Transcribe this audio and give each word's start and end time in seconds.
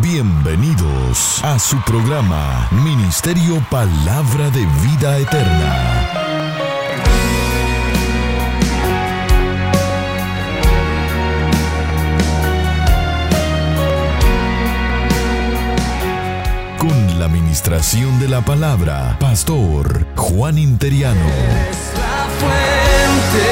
Bienvenidos 0.00 1.42
a 1.42 1.58
su 1.58 1.76
programa 1.82 2.68
Ministerio 2.70 3.60
Palabra 3.68 4.48
de 4.50 4.64
Vida 4.84 5.18
Eterna. 5.18 6.08
Con 16.78 17.18
la 17.18 17.24
administración 17.26 18.20
de 18.20 18.28
la 18.28 18.42
palabra, 18.42 19.16
Pastor 19.18 20.06
Juan 20.14 20.58
Interiano. 20.58 21.26
Es 21.26 21.92
la 21.98 22.28
fuente 22.38 23.48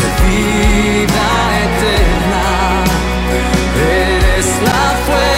de 0.00 0.08
vida 0.28 1.28
eterna. 1.66 2.84
Eres 3.76 4.46
la 4.62 4.96
fuente 5.04 5.31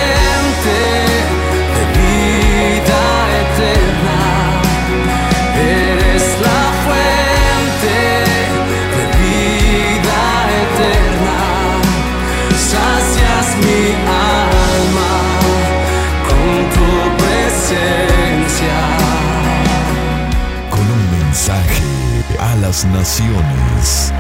naciones. 22.83 24.12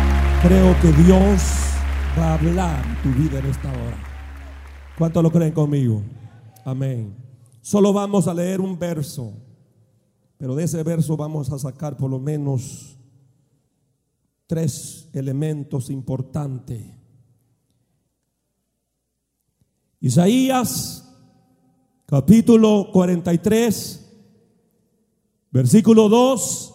Creo 0.42 0.80
que 0.80 0.92
Dios 1.02 1.42
va 2.16 2.30
a 2.30 2.34
hablar 2.34 2.84
tu 3.02 3.08
vida 3.10 3.40
en 3.40 3.46
esta 3.46 3.68
hora. 3.68 3.98
¿Cuántos 4.96 5.22
lo 5.24 5.32
creen 5.32 5.52
conmigo? 5.52 6.02
Amén. 6.64 7.16
Solo 7.60 7.92
vamos 7.92 8.28
a 8.28 8.34
leer 8.34 8.60
un 8.60 8.78
verso, 8.78 9.32
pero 10.36 10.54
de 10.54 10.64
ese 10.64 10.82
verso 10.84 11.16
vamos 11.16 11.50
a 11.50 11.58
sacar 11.58 11.96
por 11.96 12.08
lo 12.08 12.20
menos 12.20 12.96
tres 14.46 15.08
elementos 15.12 15.90
importantes. 15.90 16.80
Isaías, 19.98 21.12
capítulo 22.06 22.90
43, 22.92 24.12
versículo 25.50 26.08
2. 26.08 26.73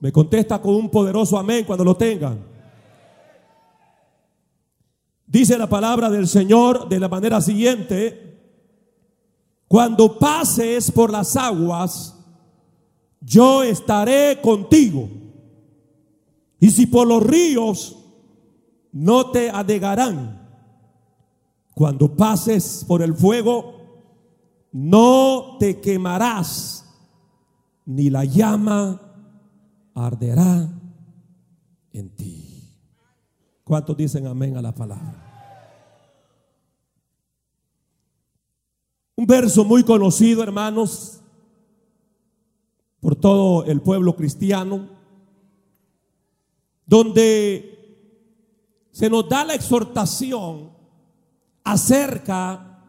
Me 0.00 0.12
contesta 0.12 0.60
con 0.60 0.74
un 0.74 0.90
poderoso 0.90 1.38
amén 1.38 1.64
cuando 1.64 1.84
lo 1.84 1.96
tengan. 1.96 2.38
Dice 5.26 5.58
la 5.58 5.68
palabra 5.68 6.08
del 6.10 6.28
Señor 6.28 6.88
de 6.88 7.00
la 7.00 7.08
manera 7.08 7.40
siguiente, 7.40 8.26
cuando 9.66 10.18
pases 10.18 10.90
por 10.92 11.10
las 11.10 11.36
aguas, 11.36 12.14
yo 13.20 13.62
estaré 13.62 14.40
contigo. 14.40 15.08
Y 16.60 16.70
si 16.70 16.86
por 16.86 17.06
los 17.06 17.22
ríos, 17.22 17.96
no 18.92 19.30
te 19.30 19.50
anegarán. 19.50 20.46
Cuando 21.74 22.14
pases 22.14 22.84
por 22.86 23.02
el 23.02 23.14
fuego, 23.14 23.74
no 24.72 25.56
te 25.58 25.80
quemarás, 25.80 26.86
ni 27.84 28.08
la 28.08 28.24
llama 28.24 29.05
arderá 29.96 30.68
en 31.92 32.10
ti. 32.10 32.62
¿Cuántos 33.64 33.96
dicen 33.96 34.26
amén 34.26 34.56
a 34.56 34.62
la 34.62 34.74
palabra? 34.74 35.22
Un 39.16 39.26
verso 39.26 39.64
muy 39.64 39.82
conocido, 39.82 40.42
hermanos, 40.42 41.20
por 43.00 43.16
todo 43.16 43.64
el 43.64 43.80
pueblo 43.80 44.14
cristiano, 44.14 44.90
donde 46.84 47.72
se 48.92 49.08
nos 49.08 49.28
da 49.28 49.44
la 49.44 49.54
exhortación 49.54 50.70
acerca 51.64 52.82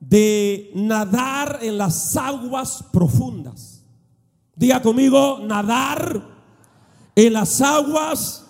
de 0.00 0.72
nadar 0.74 1.58
en 1.60 1.76
las 1.76 2.16
aguas 2.16 2.82
profundas. 2.90 3.84
Diga 4.56 4.80
conmigo, 4.82 5.40
nadar 5.42 6.29
en 7.14 7.32
las 7.32 7.60
aguas 7.60 8.46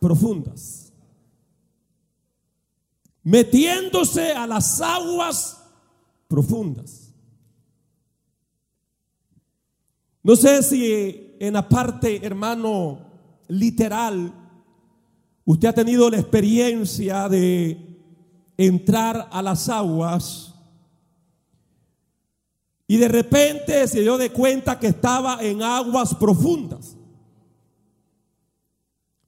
profundas. 0.00 0.92
Metiéndose 3.22 4.32
a 4.32 4.46
las 4.46 4.80
aguas 4.80 5.62
profundas. 6.28 7.12
No 10.22 10.36
sé 10.36 10.62
si 10.62 11.36
en 11.38 11.52
la 11.54 11.68
parte, 11.68 12.24
hermano, 12.24 12.98
literal, 13.48 14.32
usted 15.44 15.68
ha 15.68 15.72
tenido 15.72 16.08
la 16.08 16.18
experiencia 16.18 17.28
de 17.28 17.78
entrar 18.56 19.28
a 19.30 19.42
las 19.42 19.68
aguas 19.68 20.54
y 22.86 22.96
de 22.96 23.08
repente 23.08 23.86
se 23.88 24.02
dio 24.02 24.18
de 24.18 24.30
cuenta 24.30 24.78
que 24.78 24.88
estaba 24.88 25.42
en 25.42 25.62
aguas 25.62 26.14
profundas, 26.14 26.96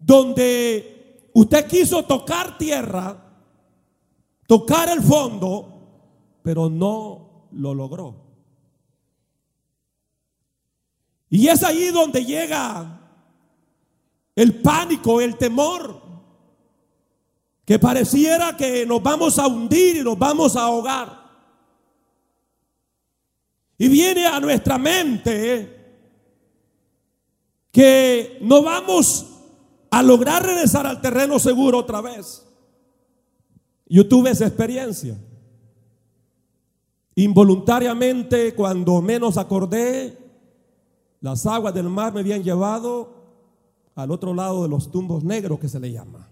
donde 0.06 1.30
usted 1.32 1.66
quiso 1.66 2.04
tocar 2.04 2.56
tierra, 2.56 3.24
tocar 4.46 4.88
el 4.88 5.02
fondo, 5.02 6.38
pero 6.42 6.70
no 6.70 7.48
lo 7.50 7.74
logró. 7.74 8.14
Y 11.28 11.48
es 11.48 11.64
ahí 11.64 11.88
donde 11.88 12.24
llega 12.24 13.00
el 14.36 14.62
pánico, 14.62 15.20
el 15.20 15.36
temor, 15.36 16.00
que 17.64 17.80
pareciera 17.80 18.56
que 18.56 18.86
nos 18.86 19.02
vamos 19.02 19.40
a 19.40 19.48
hundir 19.48 19.96
y 19.96 20.04
nos 20.04 20.16
vamos 20.16 20.54
a 20.54 20.62
ahogar. 20.62 21.26
Y 23.76 23.88
viene 23.88 24.24
a 24.24 24.38
nuestra 24.38 24.78
mente 24.78 25.74
que 27.72 28.38
no 28.40 28.62
vamos 28.62 29.35
a 29.96 30.02
lograr 30.02 30.44
regresar 30.44 30.86
al 30.86 31.00
terreno 31.00 31.38
seguro 31.38 31.78
otra 31.78 32.02
vez. 32.02 32.46
Yo 33.86 34.06
tuve 34.06 34.28
esa 34.30 34.46
experiencia. 34.46 35.18
Involuntariamente, 37.14 38.54
cuando 38.54 39.00
menos 39.00 39.38
acordé, 39.38 40.18
las 41.22 41.46
aguas 41.46 41.72
del 41.72 41.88
mar 41.88 42.12
me 42.12 42.20
habían 42.20 42.42
llevado 42.42 43.14
al 43.94 44.10
otro 44.10 44.34
lado 44.34 44.64
de 44.64 44.68
los 44.68 44.90
tumbos 44.90 45.24
negros 45.24 45.58
que 45.58 45.68
se 45.68 45.80
le 45.80 45.90
llama. 45.90 46.28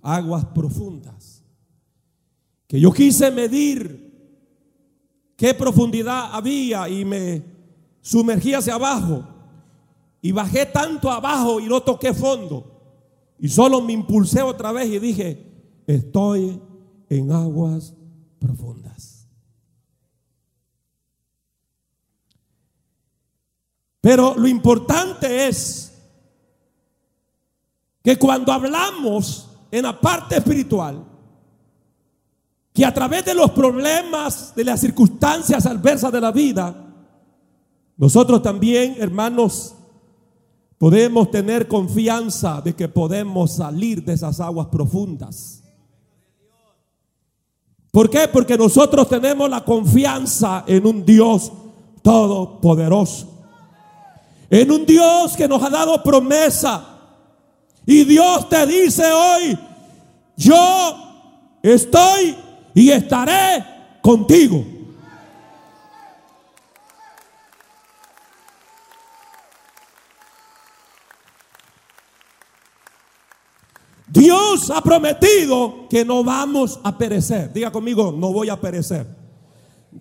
Aguas 0.00 0.46
profundas. 0.46 1.44
Que 2.66 2.80
yo 2.80 2.90
quise 2.92 3.30
medir 3.30 4.40
qué 5.36 5.52
profundidad 5.52 6.30
había 6.32 6.88
y 6.88 7.04
me 7.04 7.44
sumergí 8.00 8.54
hacia 8.54 8.76
abajo. 8.76 9.33
Y 10.24 10.32
bajé 10.32 10.64
tanto 10.64 11.10
abajo 11.10 11.60
y 11.60 11.66
no 11.66 11.82
toqué 11.82 12.14
fondo. 12.14 13.34
Y 13.38 13.50
solo 13.50 13.82
me 13.82 13.92
impulsé 13.92 14.40
otra 14.40 14.72
vez 14.72 14.88
y 14.88 14.98
dije, 14.98 15.82
estoy 15.86 16.62
en 17.10 17.30
aguas 17.30 17.92
profundas. 18.38 19.28
Pero 24.00 24.34
lo 24.34 24.48
importante 24.48 25.46
es 25.46 25.92
que 28.02 28.18
cuando 28.18 28.50
hablamos 28.50 29.50
en 29.70 29.82
la 29.82 30.00
parte 30.00 30.38
espiritual, 30.38 31.04
que 32.72 32.86
a 32.86 32.94
través 32.94 33.26
de 33.26 33.34
los 33.34 33.50
problemas, 33.50 34.54
de 34.56 34.64
las 34.64 34.80
circunstancias 34.80 35.66
adversas 35.66 36.10
de 36.10 36.20
la 36.22 36.32
vida, 36.32 36.82
nosotros 37.98 38.40
también, 38.40 38.96
hermanos, 38.98 39.74
podemos 40.84 41.30
tener 41.30 41.66
confianza 41.66 42.60
de 42.62 42.74
que 42.74 42.86
podemos 42.90 43.56
salir 43.56 44.04
de 44.04 44.12
esas 44.12 44.38
aguas 44.38 44.66
profundas. 44.66 45.62
¿Por 47.90 48.10
qué? 48.10 48.28
Porque 48.30 48.58
nosotros 48.58 49.08
tenemos 49.08 49.48
la 49.48 49.64
confianza 49.64 50.62
en 50.66 50.86
un 50.86 51.02
Dios 51.02 51.50
todopoderoso. 52.02 53.26
En 54.50 54.70
un 54.70 54.84
Dios 54.84 55.34
que 55.38 55.48
nos 55.48 55.62
ha 55.62 55.70
dado 55.70 56.02
promesa. 56.02 56.84
Y 57.86 58.04
Dios 58.04 58.46
te 58.50 58.66
dice 58.66 59.10
hoy, 59.10 59.58
yo 60.36 60.96
estoy 61.62 62.36
y 62.74 62.90
estaré 62.90 63.64
contigo. 64.02 64.62
Dios 74.14 74.70
ha 74.70 74.80
prometido 74.80 75.88
que 75.90 76.04
no 76.04 76.22
vamos 76.22 76.78
a 76.84 76.96
perecer. 76.96 77.52
Diga 77.52 77.72
conmigo, 77.72 78.14
no 78.16 78.32
voy 78.32 78.48
a 78.48 78.60
perecer. 78.60 79.04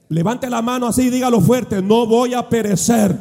Levante 0.10 0.50
la 0.51 0.62
mano 0.62 0.88
así, 0.88 1.10
dígalo 1.10 1.42
fuerte, 1.42 1.81
no 1.81 2.06
voy 2.06 2.36
a 2.36 2.48
perecer. 2.48 3.18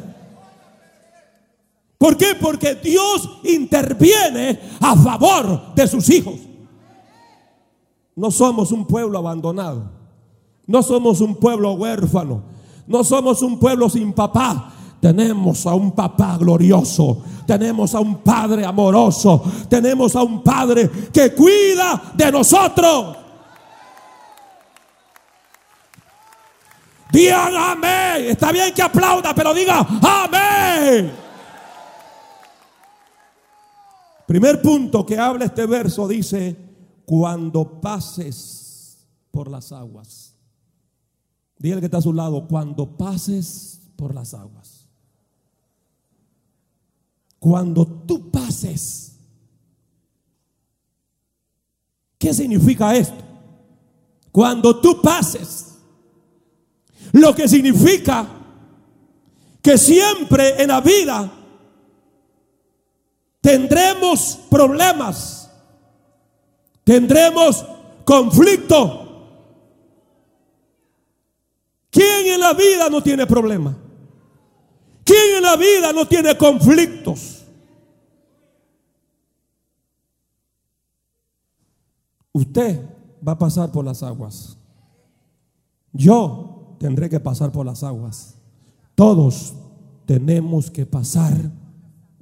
¿Por 1.97 2.15
qué? 2.15 2.35
Porque 2.39 2.75
Dios 2.75 3.27
interviene 3.43 4.59
a 4.79 4.95
favor 4.95 5.73
de 5.73 5.87
sus 5.87 6.07
hijos. 6.09 6.35
No 8.15 8.29
somos 8.29 8.71
un 8.71 8.85
pueblo 8.85 9.17
abandonado. 9.17 9.89
No 10.67 10.83
somos 10.83 11.21
un 11.21 11.35
pueblo 11.35 11.73
huérfano. 11.73 12.43
No 12.85 13.03
somos 13.03 13.41
un 13.41 13.57
pueblo 13.57 13.89
sin 13.89 14.13
papá. 14.13 14.72
Tenemos 15.03 15.65
a 15.65 15.75
un 15.75 15.91
papá 15.91 16.37
glorioso. 16.37 17.23
Tenemos 17.45 17.93
a 17.93 17.99
un 17.99 18.19
padre 18.19 18.63
amoroso. 18.63 19.43
Tenemos 19.67 20.15
a 20.15 20.23
un 20.23 20.41
padre 20.41 20.89
que 21.11 21.33
cuida 21.33 22.13
de 22.15 22.31
nosotros. 22.31 23.17
Digan 27.11 27.53
amén. 27.53 28.29
Está 28.29 28.53
bien 28.53 28.73
que 28.73 28.81
aplauda, 28.81 29.35
pero 29.35 29.53
diga 29.53 29.85
amén. 30.01 31.11
Primer 34.25 34.61
punto 34.61 35.05
que 35.05 35.19
habla 35.19 35.43
este 35.43 35.65
verso 35.65 36.07
dice, 36.07 36.55
cuando 37.03 37.81
pases 37.81 39.05
por 39.31 39.51
las 39.51 39.73
aguas. 39.73 40.33
Dígale 41.59 41.81
que 41.81 41.87
está 41.87 41.97
a 41.97 42.01
su 42.01 42.13
lado, 42.13 42.47
cuando 42.47 42.95
pases 42.95 43.81
por 43.97 44.15
las 44.15 44.33
aguas. 44.33 44.82
Cuando 47.43 47.85
tú 47.85 48.31
pases. 48.31 49.17
¿Qué 52.17 52.33
significa 52.33 52.95
esto? 52.95 53.21
Cuando 54.31 54.79
tú 54.79 55.01
pases. 55.01 55.77
Lo 57.11 57.35
que 57.35 57.49
significa 57.49 58.25
que 59.61 59.77
siempre 59.77 60.63
en 60.63 60.69
la 60.69 60.79
vida 60.79 61.29
tendremos 63.41 64.39
problemas, 64.49 65.51
tendremos 66.85 67.65
conflicto. 68.05 69.01
¿Quién 71.89 72.35
en 72.35 72.39
la 72.39 72.53
vida 72.53 72.87
no 72.89 73.03
tiene 73.03 73.27
problemas? 73.27 73.75
¿Quién 75.03 75.35
en 75.35 75.43
la 75.43 75.57
vida 75.57 75.91
no 75.91 76.07
tiene 76.07 76.37
conflictos? 76.37 77.32
Usted 82.33 82.81
va 83.25 83.33
a 83.33 83.37
pasar 83.37 83.71
por 83.71 83.85
las 83.85 84.03
aguas. 84.03 84.57
Yo 85.93 86.75
tendré 86.79 87.09
que 87.09 87.19
pasar 87.19 87.51
por 87.51 87.65
las 87.65 87.83
aguas. 87.83 88.35
Todos 88.95 89.53
tenemos 90.05 90.69
que 90.69 90.85
pasar 90.85 91.33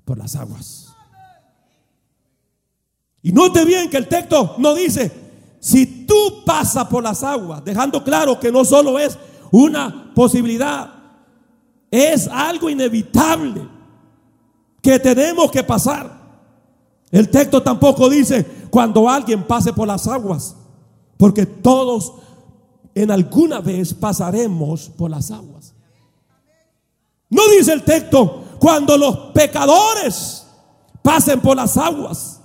por 0.05 0.17
las 0.17 0.35
aguas. 0.35 0.93
Y 3.23 3.31
note 3.31 3.63
bien 3.65 3.89
que 3.89 3.97
el 3.97 4.07
texto 4.07 4.55
no 4.57 4.73
dice, 4.73 5.11
si 5.59 6.05
tú 6.05 6.43
pasas 6.45 6.87
por 6.87 7.03
las 7.03 7.23
aguas, 7.23 7.63
dejando 7.63 8.03
claro 8.03 8.39
que 8.39 8.51
no 8.51 8.65
solo 8.65 8.99
es 8.99 9.17
una 9.51 10.11
posibilidad, 10.13 10.93
es 11.89 12.27
algo 12.27 12.69
inevitable 12.69 13.67
que 14.81 14.99
tenemos 14.99 15.51
que 15.51 15.63
pasar. 15.63 16.19
El 17.11 17.29
texto 17.29 17.61
tampoco 17.61 18.09
dice 18.09 18.45
cuando 18.71 19.07
alguien 19.07 19.43
pase 19.43 19.73
por 19.73 19.87
las 19.87 20.07
aguas, 20.07 20.55
porque 21.17 21.45
todos 21.45 22.13
en 22.95 23.11
alguna 23.11 23.59
vez 23.59 23.93
pasaremos 23.93 24.89
por 24.89 25.11
las 25.11 25.29
aguas. 25.29 25.73
No 27.29 27.47
dice 27.49 27.73
el 27.73 27.83
texto 27.83 28.43
cuando 28.59 28.97
los 28.97 29.17
pecadores 29.33 30.45
pasen 31.01 31.39
por 31.41 31.55
las 31.55 31.77
aguas. 31.77 32.39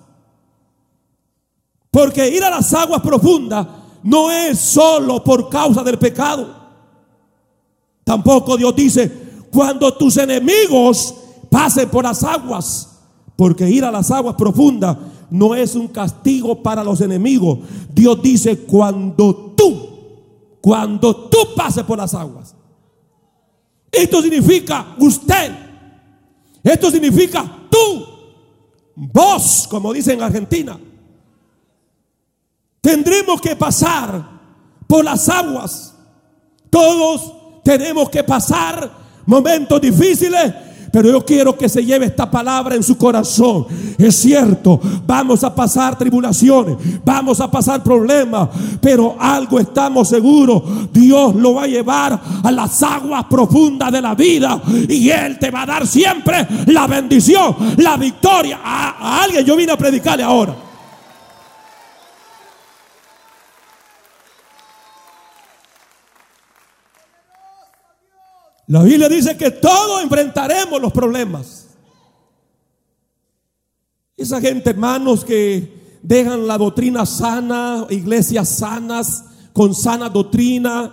Porque 1.91 2.29
ir 2.29 2.45
a 2.45 2.51
las 2.51 2.73
aguas 2.75 3.01
profundas 3.01 3.67
no 4.03 4.31
es 4.31 4.59
solo 4.59 5.23
por 5.25 5.49
causa 5.49 5.83
del 5.83 5.99
pecado. 5.99 6.55
Tampoco 8.05 8.57
Dios 8.57 8.75
dice 8.77 9.27
cuando 9.51 9.95
tus 9.95 10.17
enemigos 10.17 11.15
pasen 11.51 11.89
por 11.89 12.05
las 12.05 12.23
aguas. 12.23 12.93
Porque 13.35 13.69
ir 13.69 13.85
a 13.85 13.91
las 13.91 14.11
aguas 14.11 14.35
profundas 14.37 14.97
no 15.31 15.55
es 15.55 15.75
un 15.75 15.89
castigo 15.89 16.63
para 16.63 16.85
los 16.85 17.01
enemigos. 17.01 17.61
Dios 17.93 18.21
dice 18.23 18.59
cuando 18.59 19.55
tú 19.57 19.97
cuando 20.67 21.29
tú 21.29 21.55
pases 21.55 21.85
por 21.85 21.97
las 21.97 22.13
aguas. 22.13 22.53
Esto 23.93 24.21
significa 24.21 24.97
usted. 24.99 25.53
Esto 26.61 26.91
significa 26.91 27.69
tú. 27.71 28.05
Vos, 28.97 29.69
como 29.71 29.93
dicen 29.93 30.15
en 30.15 30.25
Argentina. 30.25 30.77
Tendremos 32.81 33.41
que 33.41 33.55
pasar 33.55 34.29
por 34.89 35.05
las 35.05 35.29
aguas. 35.29 35.95
Todos 36.69 37.63
tenemos 37.63 38.11
que 38.11 38.25
pasar 38.25 38.91
momentos 39.25 39.81
difíciles, 39.81 40.53
pero 40.97 41.11
yo 41.11 41.23
quiero 41.27 41.55
que 41.59 41.69
se 41.69 41.85
lleve 41.85 42.07
esta 42.07 42.31
palabra 42.31 42.75
en 42.75 42.83
su 42.83 42.97
corazón. 42.97 43.67
Es 43.99 44.17
cierto, 44.17 44.81
vamos 45.07 45.45
a 45.45 45.55
pasar 45.55 45.99
tribulaciones, 45.99 46.79
vamos 47.05 47.39
a 47.39 47.51
pasar 47.51 47.83
problemas, 47.83 48.49
pero 48.81 49.15
algo 49.21 49.61
estamos 49.61 50.09
seguros. 50.09 50.63
Dios 50.91 51.35
lo 51.35 51.53
va 51.53 51.65
a 51.65 51.67
llevar 51.67 52.19
a 52.43 52.51
las 52.51 52.83
aguas 52.83 53.27
profundas 53.29 53.93
de 53.93 54.01
la 54.01 54.15
vida 54.15 54.59
y 54.89 55.11
Él 55.11 55.39
te 55.39 55.51
va 55.51 55.65
a 55.65 55.67
dar 55.67 55.87
siempre 55.87 56.49
la 56.69 56.87
bendición, 56.87 57.55
la 57.77 57.99
victoria. 57.99 58.61
A, 58.65 59.23
alguien 59.23 59.45
yo 59.45 59.55
vine 59.55 59.73
a 59.73 59.77
predicarle 59.77 60.23
ahora. 60.23 60.66
La 68.69 68.83
Biblia 68.83 69.09
dice 69.09 69.37
que 69.37 69.51
todos 69.51 70.03
enfrentaremos 70.03 70.81
los 70.81 70.93
problemas. 70.93 71.69
Esa 74.17 74.41
gente, 74.41 74.71
hermanos, 74.71 75.25
que 75.25 75.99
dejan 76.03 76.47
la 76.47 76.59
doctrina 76.59 77.07
sana, 77.07 77.87
iglesias 77.91 78.49
sanas, 78.49 79.25
con 79.53 79.75
sana 79.75 80.09
doctrina, 80.09 80.93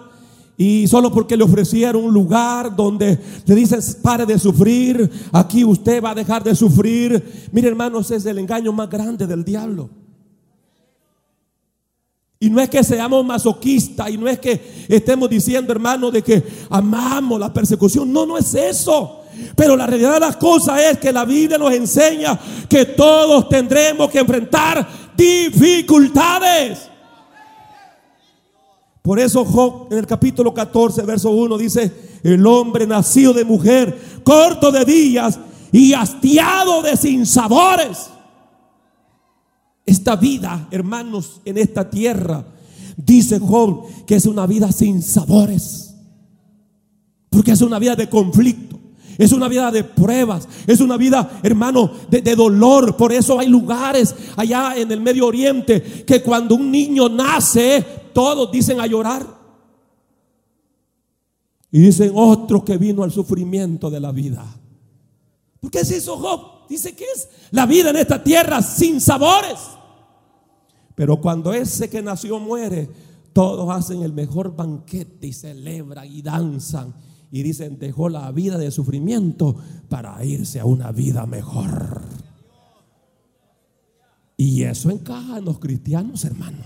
y 0.55 0.87
solo 0.87 1.11
porque 1.11 1.35
le 1.35 1.43
ofrecieron 1.43 2.03
un 2.05 2.13
lugar 2.13 2.75
donde 2.75 3.19
le 3.45 3.55
dicen 3.55 3.79
pare 4.01 4.25
de 4.25 4.37
sufrir, 4.37 5.09
aquí 5.31 5.63
usted 5.63 6.03
va 6.03 6.11
a 6.11 6.15
dejar 6.15 6.43
de 6.43 6.55
sufrir. 6.55 7.49
Mire, 7.51 7.69
hermanos, 7.69 8.11
es 8.11 8.25
el 8.25 8.37
engaño 8.37 8.71
más 8.71 8.89
grande 8.89 9.25
del 9.25 9.43
diablo. 9.43 9.89
Y 12.43 12.49
no 12.49 12.59
es 12.59 12.69
que 12.69 12.83
seamos 12.83 13.25
masoquistas 13.25 14.09
y 14.09 14.17
no 14.17 14.27
es 14.27 14.37
que 14.37 14.85
estemos 14.89 15.29
diciendo, 15.29 15.71
hermano, 15.71 16.11
de 16.11 16.21
que 16.21 16.43
amamos 16.69 17.39
la 17.39 17.53
persecución. 17.53 18.11
No, 18.11 18.25
no 18.25 18.37
es 18.37 18.53
eso. 18.53 19.21
Pero 19.55 19.77
la 19.77 19.87
realidad 19.87 20.15
de 20.15 20.19
las 20.19 20.35
cosas 20.35 20.77
es 20.81 20.97
que 20.97 21.13
la 21.13 21.23
Biblia 21.23 21.57
nos 21.57 21.71
enseña 21.71 22.37
que 22.67 22.83
todos 22.83 23.47
tendremos 23.47 24.09
que 24.09 24.19
enfrentar 24.19 24.85
dificultades. 25.15 26.89
Por 29.01 29.21
eso 29.21 29.45
Job 29.45 29.87
en 29.91 29.99
el 29.99 30.05
capítulo 30.05 30.53
14, 30.53 31.03
verso 31.03 31.29
1 31.29 31.57
dice, 31.57 32.19
el 32.23 32.45
hombre 32.45 32.85
nacido 32.85 33.31
de 33.31 33.45
mujer, 33.45 33.97
corto 34.25 34.69
de 34.69 34.83
días 34.83 35.39
y 35.71 35.93
hastiado 35.93 36.81
de 36.81 36.97
sinsabores 36.97 38.09
esta 39.85 40.15
vida, 40.15 40.67
hermanos, 40.71 41.41
en 41.45 41.57
esta 41.57 41.89
tierra, 41.89 42.45
dice 42.97 43.39
Job 43.39 44.05
que 44.05 44.15
es 44.15 44.25
una 44.25 44.45
vida 44.45 44.71
sin 44.71 45.01
sabores. 45.01 45.95
Porque 47.29 47.51
es 47.51 47.61
una 47.61 47.79
vida 47.79 47.95
de 47.95 48.09
conflicto. 48.09 48.79
Es 49.17 49.31
una 49.31 49.47
vida 49.47 49.71
de 49.71 49.83
pruebas. 49.83 50.47
Es 50.65 50.79
una 50.79 50.97
vida, 50.97 51.39
hermano, 51.43 51.91
de, 52.09 52.35
dolor. 52.35 52.95
Por 52.95 53.11
eso 53.11 53.39
hay 53.39 53.47
lugares 53.47 54.15
allá 54.35 54.75
en 54.77 54.91
el 54.91 55.01
Medio 55.01 55.27
Oriente 55.27 55.81
que 55.81 56.21
cuando 56.21 56.55
un 56.55 56.71
niño 56.71 57.09
nace, 57.09 57.85
todos 58.13 58.51
dicen 58.51 58.79
a 58.79 58.87
llorar. 58.87 59.25
Y 61.71 61.79
dicen 61.79 62.11
otro 62.13 62.63
que 62.63 62.77
vino 62.77 63.03
al 63.03 63.11
sufrimiento 63.11 63.89
de 63.89 63.99
la 63.99 64.11
vida. 64.11 64.45
¿Por 65.59 65.71
qué 65.71 65.83
se 65.83 65.97
hizo 65.97 66.17
Job? 66.17 66.52
Dice 66.69 66.95
que 66.95 67.05
es 67.15 67.29
la 67.51 67.65
vida 67.65 67.89
en 67.89 67.97
esta 67.97 68.23
tierra 68.23 68.61
sin 68.61 68.99
sabores. 69.01 69.59
Pero 70.95 71.19
cuando 71.19 71.53
ese 71.53 71.89
que 71.89 72.01
nació 72.01 72.39
muere, 72.39 72.89
todos 73.33 73.69
hacen 73.75 74.03
el 74.03 74.13
mejor 74.13 74.55
banquete 74.55 75.27
y 75.27 75.33
celebran 75.33 76.07
y 76.07 76.21
danzan. 76.21 76.93
Y 77.31 77.41
dicen, 77.41 77.79
dejó 77.79 78.09
la 78.09 78.31
vida 78.31 78.59
de 78.59 78.69
sufrimiento 78.69 79.55
para 79.89 80.23
irse 80.23 80.59
a 80.59 80.65
una 80.65 80.91
vida 80.91 81.25
mejor. 81.25 82.01
Y 84.37 84.63
eso 84.63 84.91
encaja 84.91 85.39
en 85.39 85.45
los 85.45 85.57
cristianos, 85.59 86.25
hermano. 86.25 86.63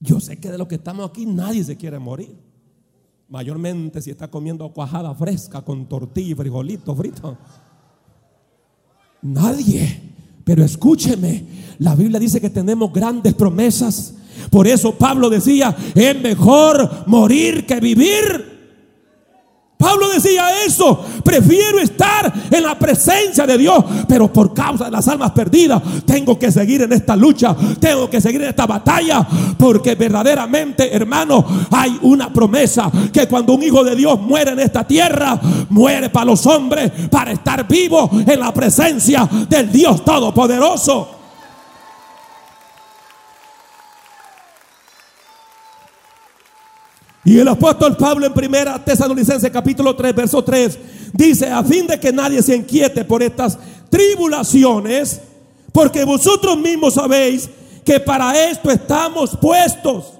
Yo 0.00 0.20
sé 0.20 0.38
que 0.38 0.50
de 0.50 0.58
los 0.58 0.66
que 0.66 0.76
estamos 0.76 1.08
aquí 1.08 1.26
nadie 1.26 1.62
se 1.62 1.76
quiere 1.76 1.98
morir. 1.98 2.36
Mayormente 3.28 4.02
si 4.02 4.10
está 4.10 4.28
comiendo 4.28 4.72
cuajada 4.72 5.14
fresca 5.14 5.62
con 5.62 5.88
tortilla 5.88 6.32
y 6.32 6.34
frijolito 6.34 6.94
frito. 6.94 7.38
Nadie. 9.26 10.00
Pero 10.44 10.64
escúcheme, 10.64 11.44
la 11.78 11.94
Biblia 11.94 12.20
dice 12.20 12.40
que 12.40 12.50
tenemos 12.50 12.92
grandes 12.92 13.34
promesas. 13.34 14.14
Por 14.50 14.66
eso 14.66 14.94
Pablo 14.96 15.28
decía, 15.28 15.76
es 15.94 16.20
mejor 16.20 17.04
morir 17.06 17.66
que 17.66 17.80
vivir. 17.80 18.55
Pablo 19.78 20.08
decía 20.08 20.64
eso, 20.64 21.04
prefiero 21.22 21.78
estar 21.80 22.32
en 22.50 22.62
la 22.62 22.78
presencia 22.78 23.46
de 23.46 23.58
Dios, 23.58 23.84
pero 24.08 24.32
por 24.32 24.54
causa 24.54 24.86
de 24.86 24.90
las 24.90 25.06
almas 25.06 25.32
perdidas, 25.32 25.82
tengo 26.06 26.38
que 26.38 26.50
seguir 26.50 26.82
en 26.82 26.92
esta 26.92 27.14
lucha, 27.14 27.54
tengo 27.78 28.08
que 28.08 28.20
seguir 28.20 28.42
en 28.42 28.48
esta 28.48 28.66
batalla, 28.66 29.26
porque 29.58 29.94
verdaderamente, 29.94 30.94
hermano, 30.94 31.44
hay 31.70 31.98
una 32.02 32.32
promesa 32.32 32.90
que 33.12 33.28
cuando 33.28 33.52
un 33.52 33.62
hijo 33.62 33.84
de 33.84 33.94
Dios 33.94 34.18
muere 34.18 34.52
en 34.52 34.60
esta 34.60 34.86
tierra, 34.86 35.38
muere 35.68 36.08
para 36.08 36.26
los 36.26 36.46
hombres, 36.46 36.90
para 37.10 37.32
estar 37.32 37.68
vivo 37.68 38.10
en 38.26 38.40
la 38.40 38.54
presencia 38.54 39.28
del 39.48 39.70
Dios 39.70 40.02
Todopoderoso. 40.04 41.15
Y 47.26 47.40
el 47.40 47.48
apóstol 47.48 47.96
Pablo 47.96 48.24
en 48.24 48.32
primera 48.32 48.82
Tesalonicense 48.82 49.50
capítulo 49.50 49.96
3 49.96 50.14
verso 50.14 50.44
3 50.44 50.78
dice, 51.12 51.50
a 51.50 51.64
fin 51.64 51.84
de 51.88 51.98
que 51.98 52.12
nadie 52.12 52.40
se 52.40 52.54
inquiete 52.54 53.04
por 53.04 53.20
estas 53.20 53.58
tribulaciones, 53.90 55.20
porque 55.72 56.04
vosotros 56.04 56.56
mismos 56.56 56.94
sabéis 56.94 57.50
que 57.84 57.98
para 57.98 58.48
esto 58.48 58.70
estamos 58.70 59.36
puestos. 59.36 60.12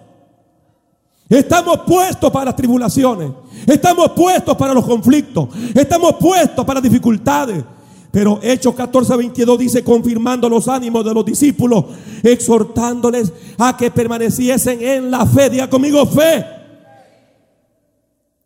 Estamos 1.29 1.83
puestos 1.87 2.29
para 2.33 2.47
las 2.47 2.57
tribulaciones, 2.57 3.31
estamos 3.69 4.11
puestos 4.11 4.57
para 4.57 4.75
los 4.75 4.85
conflictos, 4.85 5.49
estamos 5.75 6.17
puestos 6.17 6.65
para 6.65 6.81
dificultades. 6.81 7.65
Pero 8.11 8.41
Hechos 8.43 8.75
14, 8.75 9.17
22 9.17 9.59
dice, 9.61 9.85
confirmando 9.85 10.49
los 10.49 10.67
ánimos 10.67 11.05
de 11.05 11.15
los 11.15 11.25
discípulos, 11.25 11.85
exhortándoles 12.25 13.33
a 13.59 13.77
que 13.77 13.93
permaneciesen 13.93 14.83
en 14.83 15.11
la 15.11 15.25
fe. 15.25 15.51
Diga 15.51 15.71
conmigo 15.71 16.05
fe 16.07 16.56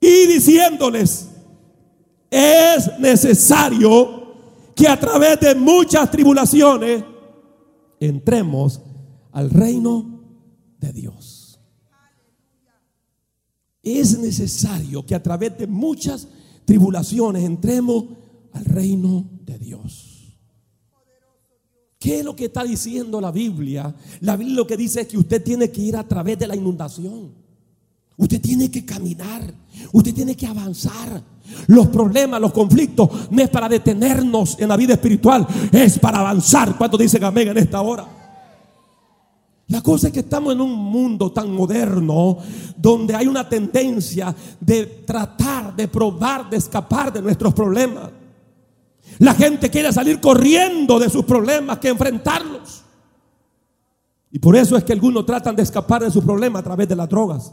y 0.00 0.26
diciéndoles, 0.26 1.28
es 2.30 2.98
necesario 2.98 4.20
que 4.74 4.88
a 4.88 4.98
través 4.98 5.38
de 5.40 5.54
muchas 5.54 6.10
tribulaciones 6.10 7.04
entremos 7.98 8.80
al 9.32 9.50
reino 9.50 10.20
de 10.78 10.92
Dios. 10.92 11.60
Es 13.82 14.18
necesario 14.18 15.04
que 15.04 15.14
a 15.14 15.22
través 15.22 15.56
de 15.58 15.66
muchas 15.66 16.28
tribulaciones 16.64 17.44
entremos 17.44 18.04
al 18.52 18.64
reino 18.64 19.28
de 19.44 19.58
Dios. 19.58 20.38
¿Qué 21.98 22.20
es 22.20 22.24
lo 22.24 22.34
que 22.34 22.46
está 22.46 22.64
diciendo 22.64 23.20
la 23.20 23.30
Biblia? 23.30 23.94
La 24.20 24.36
Biblia 24.36 24.56
lo 24.56 24.66
que 24.66 24.76
dice 24.76 25.02
es 25.02 25.06
que 25.06 25.18
usted 25.18 25.42
tiene 25.42 25.70
que 25.70 25.82
ir 25.82 25.96
a 25.96 26.08
través 26.08 26.38
de 26.38 26.46
la 26.46 26.56
inundación. 26.56 27.34
Usted 28.16 28.40
tiene 28.40 28.70
que 28.70 28.84
caminar. 28.84 29.54
Usted 29.92 30.14
tiene 30.14 30.36
que 30.36 30.46
avanzar. 30.46 31.22
Los 31.66 31.88
problemas, 31.88 32.40
los 32.40 32.52
conflictos, 32.52 33.08
no 33.30 33.42
es 33.42 33.48
para 33.48 33.68
detenernos 33.68 34.56
en 34.60 34.68
la 34.68 34.76
vida 34.76 34.94
espiritual, 34.94 35.46
es 35.72 35.98
para 35.98 36.20
avanzar. 36.20 36.76
¿Cuánto 36.76 36.96
dice 36.96 37.18
amén 37.24 37.48
en 37.48 37.58
esta 37.58 37.80
hora? 37.80 38.06
La 39.68 39.82
cosa 39.82 40.08
es 40.08 40.12
que 40.12 40.20
estamos 40.20 40.52
en 40.52 40.60
un 40.60 40.72
mundo 40.72 41.30
tan 41.30 41.52
moderno 41.52 42.38
donde 42.76 43.14
hay 43.14 43.28
una 43.28 43.48
tendencia 43.48 44.34
de 44.60 44.84
tratar, 45.06 45.74
de 45.76 45.86
probar, 45.86 46.50
de 46.50 46.56
escapar 46.56 47.12
de 47.12 47.22
nuestros 47.22 47.54
problemas. 47.54 48.10
La 49.18 49.34
gente 49.34 49.70
quiere 49.70 49.92
salir 49.92 50.20
corriendo 50.20 50.98
de 50.98 51.08
sus 51.08 51.24
problemas 51.24 51.78
que 51.78 51.88
enfrentarlos. 51.88 52.82
Y 54.32 54.38
por 54.38 54.56
eso 54.56 54.76
es 54.76 54.84
que 54.84 54.92
algunos 54.92 55.26
tratan 55.26 55.54
de 55.54 55.62
escapar 55.62 56.02
de 56.02 56.10
sus 56.10 56.24
problemas 56.24 56.60
a 56.60 56.64
través 56.64 56.88
de 56.88 56.96
las 56.96 57.08
drogas 57.08 57.52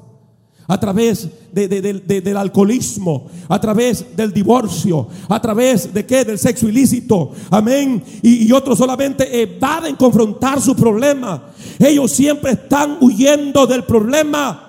a 0.67 0.79
través 0.79 1.29
del 1.51 2.37
alcoholismo, 2.37 3.29
a 3.47 3.59
través 3.59 4.15
del 4.15 4.33
divorcio, 4.33 5.07
a 5.29 5.41
través 5.41 5.93
de 5.93 6.05
qué? 6.05 6.25
Del 6.25 6.37
sexo 6.37 6.67
ilícito. 6.67 7.31
Amén. 7.49 8.03
Y, 8.21 8.47
y 8.47 8.51
otros 8.51 8.77
solamente 8.77 9.41
evaden 9.41 9.95
confrontar 9.95 10.61
su 10.61 10.75
problema. 10.75 11.51
Ellos 11.79 12.11
siempre 12.11 12.51
están 12.51 12.97
huyendo 12.99 13.65
del 13.65 13.85
problema. 13.85 14.63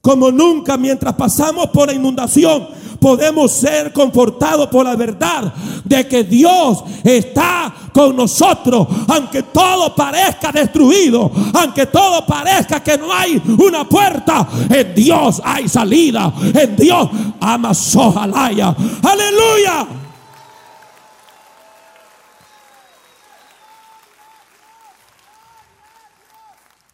Como 0.00 0.30
nunca 0.30 0.76
mientras 0.76 1.14
pasamos 1.14 1.68
por 1.68 1.88
la 1.88 1.94
inundación 1.94 2.68
podemos 3.00 3.52
ser 3.52 3.92
confortados 3.92 4.68
por 4.68 4.84
la 4.84 4.96
verdad 4.96 5.52
de 5.84 6.06
que 6.06 6.24
Dios 6.24 6.82
está 7.04 7.74
con 7.92 8.16
nosotros, 8.16 8.86
aunque 9.08 9.42
todo 9.44 9.94
parezca 9.94 10.52
destruido, 10.52 11.30
aunque 11.54 11.86
todo 11.86 12.24
parezca 12.26 12.82
que 12.82 12.98
no 12.98 13.12
hay 13.12 13.40
una 13.58 13.88
puerta, 13.88 14.46
en 14.68 14.94
Dios 14.94 15.40
hay 15.44 15.68
salida, 15.68 16.32
en 16.54 16.76
Dios 16.76 17.08
ama 17.40 17.74
Sojalaya. 17.74 18.74
Aleluya. 19.02 19.86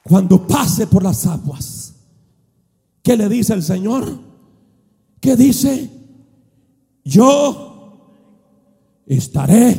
Cuando 0.03 0.47
pase 0.47 0.87
por 0.87 1.03
las 1.03 1.27
aguas, 1.27 1.95
¿qué 3.03 3.17
le 3.17 3.29
dice 3.29 3.55
el 3.55 3.63
Señor? 3.63 4.24
¿Qué 5.25 5.37
dice? 5.37 5.91
Yo 7.03 8.13
estaré 9.07 9.75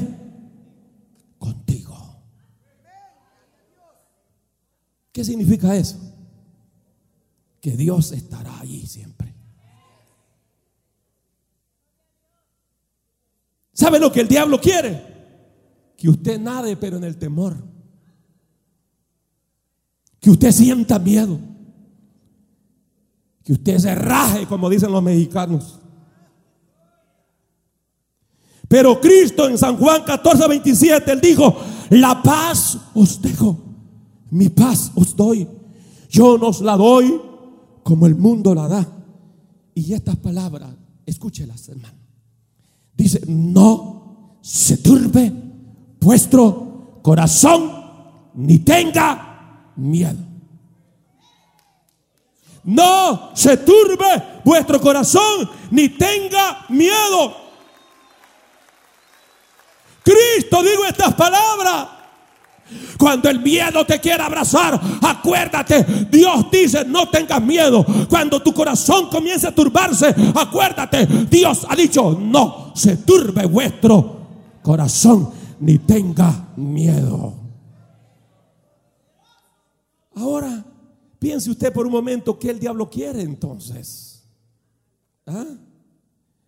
contigo. 1.38 1.96
¿Qué 5.12 5.24
significa 5.24 5.76
eso? 5.76 6.00
Que 7.62 7.78
Dios 7.78 8.12
estará 8.12 8.60
allí 8.60 8.88
siempre. 8.88 9.36
¿Sabe 13.72 14.00
lo 14.00 14.12
que 14.12 14.22
el 14.22 14.28
diablo 14.28 14.60
quiere? 14.60 15.00
Que 15.96 16.10
usted 16.10 16.40
nade 16.40 16.76
pero 16.76 16.98
en 16.98 17.04
el 17.04 17.18
temor. 17.20 17.56
Que 20.20 20.32
usted 20.32 20.52
sienta 20.52 20.98
miedo. 20.98 21.40
Que 23.46 23.54
usted 23.54 23.78
se 23.78 23.96
raje, 23.96 24.46
como 24.48 24.70
dicen 24.70 24.92
los 24.92 25.02
mexicanos. 25.02 25.80
Pero 28.68 29.00
Cristo 29.00 29.48
en 29.48 29.58
San 29.58 29.78
Juan 29.78 30.04
14, 30.04 30.48
27, 30.48 31.12
Él 31.12 31.22
dijo, 31.22 31.56
la 31.92 32.22
paz 32.22 32.78
os 32.94 33.22
dejo, 33.22 33.58
mi 34.32 34.50
paz 34.50 34.92
os 34.96 35.16
doy. 35.16 35.48
Yo 36.10 36.38
nos 36.38 36.62
la 36.62 36.76
doy 36.76 37.22
como 37.84 38.08
el 38.08 38.16
mundo 38.16 38.56
la 38.56 38.68
da. 38.68 38.88
Y 39.76 39.94
estas 39.94 40.16
palabras, 40.16 40.72
escúchelas, 41.06 41.70
hermano. 41.70 42.00
Dice, 42.98 43.22
no 43.28 44.40
se 44.42 44.78
turbe 44.78 45.32
vuestro 46.00 47.00
corazón, 47.04 47.72
ni 48.34 48.60
tenga 48.60 49.72
miedo. 49.76 50.25
No 52.66 53.32
se 53.36 53.58
turbe 53.58 54.42
vuestro 54.44 54.82
corazón, 54.82 55.50
ni 55.72 55.90
tenga 55.90 56.66
miedo. 56.70 57.46
Cristo 60.04 60.64
digo 60.64 60.86
estas 60.86 61.14
palabras. 61.14 61.88
Cuando 62.98 63.30
el 63.30 63.40
miedo 63.40 63.86
te 63.86 64.00
quiera 64.00 64.26
abrazar, 64.26 64.80
acuérdate, 65.02 65.84
Dios 66.10 66.50
dice, 66.52 66.84
no 66.86 67.08
tengas 67.10 67.40
miedo. 67.40 67.86
Cuando 68.10 68.42
tu 68.42 68.52
corazón 68.54 69.10
comience 69.10 69.48
a 69.48 69.54
turbarse, 69.54 70.16
acuérdate, 70.34 71.06
Dios 71.06 71.68
ha 71.70 71.76
dicho, 71.76 72.18
no 72.20 72.72
se 72.76 72.98
turbe 72.98 73.46
vuestro 73.46 74.22
corazón, 74.64 75.32
ni 75.60 75.78
tenga 75.78 76.48
miedo. 76.56 77.36
Ahora, 80.16 80.65
piense 81.26 81.50
usted 81.50 81.74
por 81.74 81.88
un 81.88 81.92
momento 81.92 82.38
que 82.38 82.52
el 82.52 82.60
diablo 82.60 82.88
quiere 82.88 83.24
entonces. 83.24 84.24
¿Ah? 85.26 85.58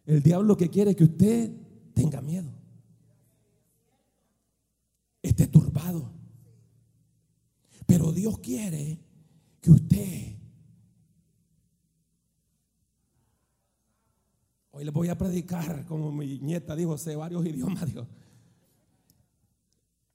El 0.05 0.22
diablo 0.22 0.55
que 0.55 0.69
quiere 0.69 0.96
que 0.96 1.03
usted 1.03 1.51
tenga 1.96 2.22
miedo 2.22 2.51
esté 5.24 5.48
turbado. 5.48 6.12
Pero 7.88 8.12
Dios 8.12 8.38
quiere 8.38 9.00
que 9.60 9.72
usted... 9.72 10.36
Hoy 14.69 14.86
le 14.86 14.91
voy 14.91 15.10
a 15.10 15.17
predicar, 15.17 15.88
como 15.88 16.12
mi 16.12 16.38
nieta 16.38 16.75
dijo, 16.75 17.00
sé 17.00 17.15
varios 17.15 17.43
idiomas. 17.48 17.91
Dios. 17.91 18.07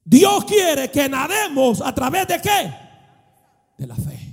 Dios 0.05 0.45
quiere 0.45 0.89
que 0.89 1.09
nademos 1.09 1.81
a 1.81 1.93
través 1.93 2.29
de 2.29 2.41
qué? 2.41 2.73
De 3.77 3.89
la 3.89 3.97
fe. 3.97 4.33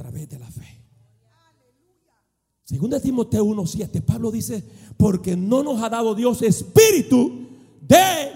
Través 0.00 0.30
de 0.30 0.38
la 0.38 0.50
fe. 0.50 0.82
Según 2.64 2.98
Timoteo 3.02 3.44
1:7, 3.44 4.00
Pablo 4.00 4.30
dice, 4.30 4.64
porque 4.96 5.36
no 5.36 5.62
nos 5.62 5.82
ha 5.82 5.90
dado 5.90 6.14
Dios 6.14 6.40
espíritu 6.40 7.46
de 7.82 8.32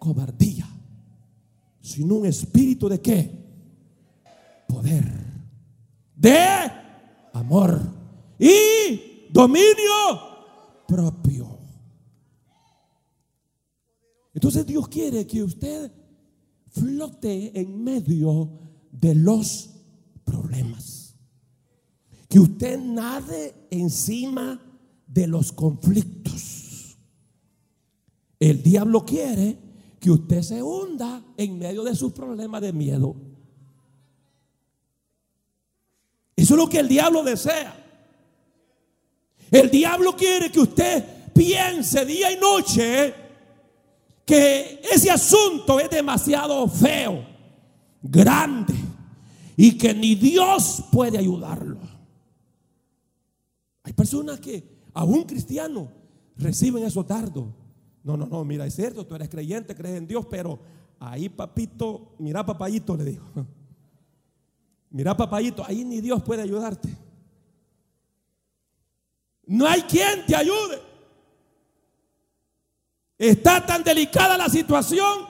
cobardía, 0.00 0.68
sino 1.80 2.16
un 2.16 2.26
espíritu 2.26 2.88
de 2.88 3.00
qué? 3.00 3.30
Poder, 4.66 5.04
de 6.16 6.38
amor 7.32 7.80
y 8.36 9.28
dominio 9.30 9.94
propio. 10.88 11.56
Entonces 14.34 14.66
Dios 14.66 14.88
quiere 14.88 15.24
que 15.24 15.44
usted 15.44 15.92
flote 16.70 17.60
en 17.60 17.84
medio 17.84 18.50
de 18.90 19.14
los 19.14 19.70
problemas 20.24 20.95
que 22.28 22.38
usted 22.40 22.78
nade 22.78 23.54
encima 23.70 24.60
de 25.06 25.26
los 25.26 25.52
conflictos. 25.52 26.96
El 28.38 28.62
diablo 28.62 29.04
quiere 29.04 29.56
que 30.00 30.10
usted 30.10 30.42
se 30.42 30.62
hunda 30.62 31.22
en 31.36 31.58
medio 31.58 31.84
de 31.84 31.94
sus 31.94 32.12
problemas 32.12 32.60
de 32.60 32.72
miedo. 32.72 33.16
Eso 36.34 36.54
es 36.54 36.58
lo 36.58 36.68
que 36.68 36.80
el 36.80 36.88
diablo 36.88 37.22
desea. 37.22 37.82
El 39.50 39.70
diablo 39.70 40.14
quiere 40.16 40.50
que 40.50 40.60
usted 40.60 41.32
piense 41.32 42.04
día 42.04 42.32
y 42.32 42.36
noche 42.36 43.14
que 44.24 44.82
ese 44.92 45.10
asunto 45.10 45.78
es 45.78 45.88
demasiado 45.88 46.66
feo, 46.68 47.24
grande, 48.02 48.74
y 49.56 49.78
que 49.78 49.94
ni 49.94 50.16
Dios 50.16 50.82
puede 50.90 51.16
ayudarlo. 51.16 51.95
Personas 53.96 54.38
que, 54.38 54.62
aún 54.94 55.24
cristianos, 55.24 55.88
reciben 56.36 56.84
esos 56.84 57.06
dardos. 57.06 57.46
No, 58.04 58.16
no, 58.16 58.26
no, 58.26 58.44
mira, 58.44 58.66
es 58.66 58.76
cierto, 58.76 59.04
tú 59.06 59.16
eres 59.16 59.28
creyente, 59.28 59.74
crees 59.74 59.96
en 59.96 60.06
Dios, 60.06 60.26
pero 60.30 60.60
ahí, 61.00 61.28
papito, 61.28 62.14
mira, 62.18 62.46
papayito, 62.46 62.96
le 62.96 63.04
digo. 63.04 63.24
Mira, 64.88 65.14
papayito, 65.14 65.62
ahí 65.66 65.84
ni 65.84 66.00
Dios 66.00 66.22
puede 66.22 66.40
ayudarte. 66.42 66.88
No 69.44 69.66
hay 69.66 69.82
quien 69.82 70.24
te 70.24 70.34
ayude. 70.34 70.80
Está 73.18 73.66
tan 73.66 73.82
delicada 73.82 74.38
la 74.38 74.48
situación 74.48 75.26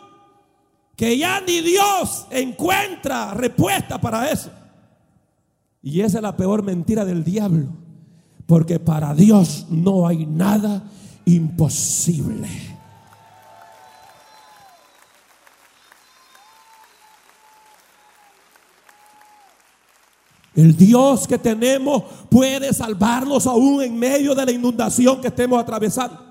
que 0.95 1.19
ya 1.19 1.41
ni 1.41 1.63
Dios 1.63 2.27
encuentra 2.31 3.35
respuesta 3.35 4.01
para 4.01 4.31
eso. 4.31 4.51
Y 5.83 6.01
esa 6.01 6.19
es 6.19 6.23
la 6.23 6.37
peor 6.37 6.63
mentira 6.63 7.05
del 7.05 7.25
diablo. 7.25 7.86
Porque 8.47 8.79
para 8.79 9.15
Dios 9.15 9.67
no 9.69 10.07
hay 10.07 10.25
nada 10.25 10.85
imposible. 11.25 12.49
El 20.55 20.75
Dios 20.75 21.29
que 21.29 21.39
tenemos 21.39 22.03
puede 22.31 22.73
salvarnos 22.73 23.47
aún 23.47 23.83
en 23.83 23.99
medio 23.99 24.35
de 24.35 24.47
la 24.47 24.53
inundación 24.53 25.21
que 25.21 25.29
estemos 25.29 25.61
atravesando. 25.61 26.25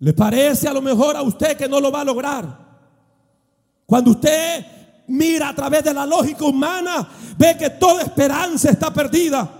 ¿Le 0.00 0.12
parece 0.12 0.68
a 0.68 0.72
lo 0.74 0.82
mejor 0.82 1.16
a 1.16 1.22
usted 1.22 1.56
que 1.56 1.66
no 1.68 1.80
lo 1.80 1.90
va 1.90 2.02
a 2.02 2.04
lograr? 2.04 2.68
Cuando 3.86 4.10
usted 4.10 4.66
mira 5.06 5.48
a 5.48 5.54
través 5.54 5.82
de 5.82 5.94
la 5.94 6.04
lógica 6.04 6.44
humana, 6.44 7.08
ve 7.38 7.56
que 7.58 7.70
toda 7.70 8.02
esperanza 8.02 8.70
está 8.70 8.92
perdida. 8.92 9.57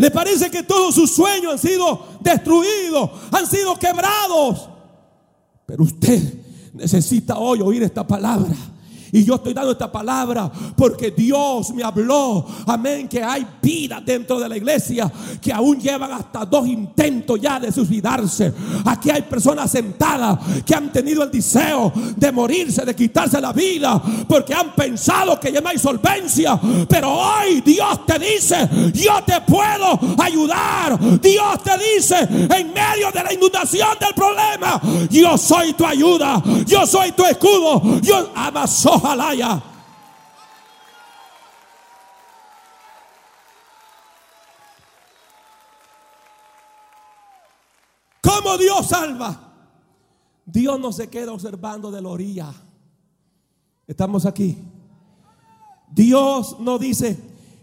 Le 0.00 0.10
parece 0.10 0.50
que 0.50 0.62
todos 0.62 0.94
sus 0.94 1.10
sueños 1.10 1.52
han 1.52 1.58
sido 1.58 2.06
destruidos, 2.20 3.10
han 3.30 3.46
sido 3.46 3.78
quebrados. 3.78 4.66
Pero 5.66 5.84
usted 5.84 6.38
necesita 6.72 7.36
hoy 7.36 7.60
oír 7.60 7.82
esta 7.82 8.06
palabra. 8.06 8.54
Y 9.12 9.24
yo 9.24 9.36
estoy 9.36 9.52
dando 9.52 9.72
esta 9.72 9.90
palabra 9.90 10.50
porque 10.76 11.10
Dios 11.10 11.70
me 11.74 11.82
habló, 11.82 12.46
amén, 12.66 13.08
que 13.08 13.22
hay 13.22 13.46
vida 13.60 14.00
dentro 14.04 14.38
de 14.38 14.48
la 14.48 14.56
iglesia 14.56 15.10
que 15.40 15.52
aún 15.52 15.80
llevan 15.80 16.12
hasta 16.12 16.44
dos 16.44 16.66
intentos 16.66 17.40
ya 17.40 17.58
de 17.58 17.72
suicidarse. 17.72 18.52
Aquí 18.84 19.10
hay 19.10 19.22
personas 19.22 19.70
sentadas 19.70 20.38
que 20.64 20.74
han 20.74 20.92
tenido 20.92 21.22
el 21.22 21.30
deseo 21.30 21.92
de 22.16 22.32
morirse, 22.32 22.84
de 22.84 22.94
quitarse 22.94 23.40
la 23.40 23.52
vida, 23.52 24.00
porque 24.28 24.54
han 24.54 24.74
pensado 24.74 25.38
que 25.40 25.52
ya 25.52 25.60
no 25.60 25.68
hay 25.68 25.78
solvencia. 25.78 26.58
Pero 26.88 27.10
hoy 27.10 27.60
Dios 27.62 28.06
te 28.06 28.18
dice, 28.18 28.68
yo 28.92 29.22
te 29.24 29.40
puedo 29.42 29.98
ayudar. 30.18 30.98
Dios 31.20 31.62
te 31.62 31.72
dice, 31.96 32.16
en 32.20 32.72
medio 32.72 33.10
de 33.12 33.22
la 33.22 33.32
inundación 33.32 33.88
del 33.98 34.14
problema, 34.14 34.80
yo 35.10 35.36
soy 35.36 35.72
tu 35.72 35.84
ayuda, 35.84 36.42
yo 36.66 36.86
soy 36.86 37.12
tu 37.12 37.24
escudo, 37.24 38.00
yo 38.00 38.30
amasó 38.34 38.99
Ojalá 39.02 39.62
¿Cómo 48.20 48.58
Dios 48.58 48.86
salva? 48.88 49.54
Dios 50.44 50.78
no 50.78 50.92
se 50.92 51.08
queda 51.08 51.32
observando 51.32 51.90
de 51.90 52.02
la 52.02 52.08
orilla. 52.10 52.52
Estamos 53.86 54.26
aquí. 54.26 54.58
Dios 55.90 56.60
no 56.60 56.78
dice, 56.78 57.18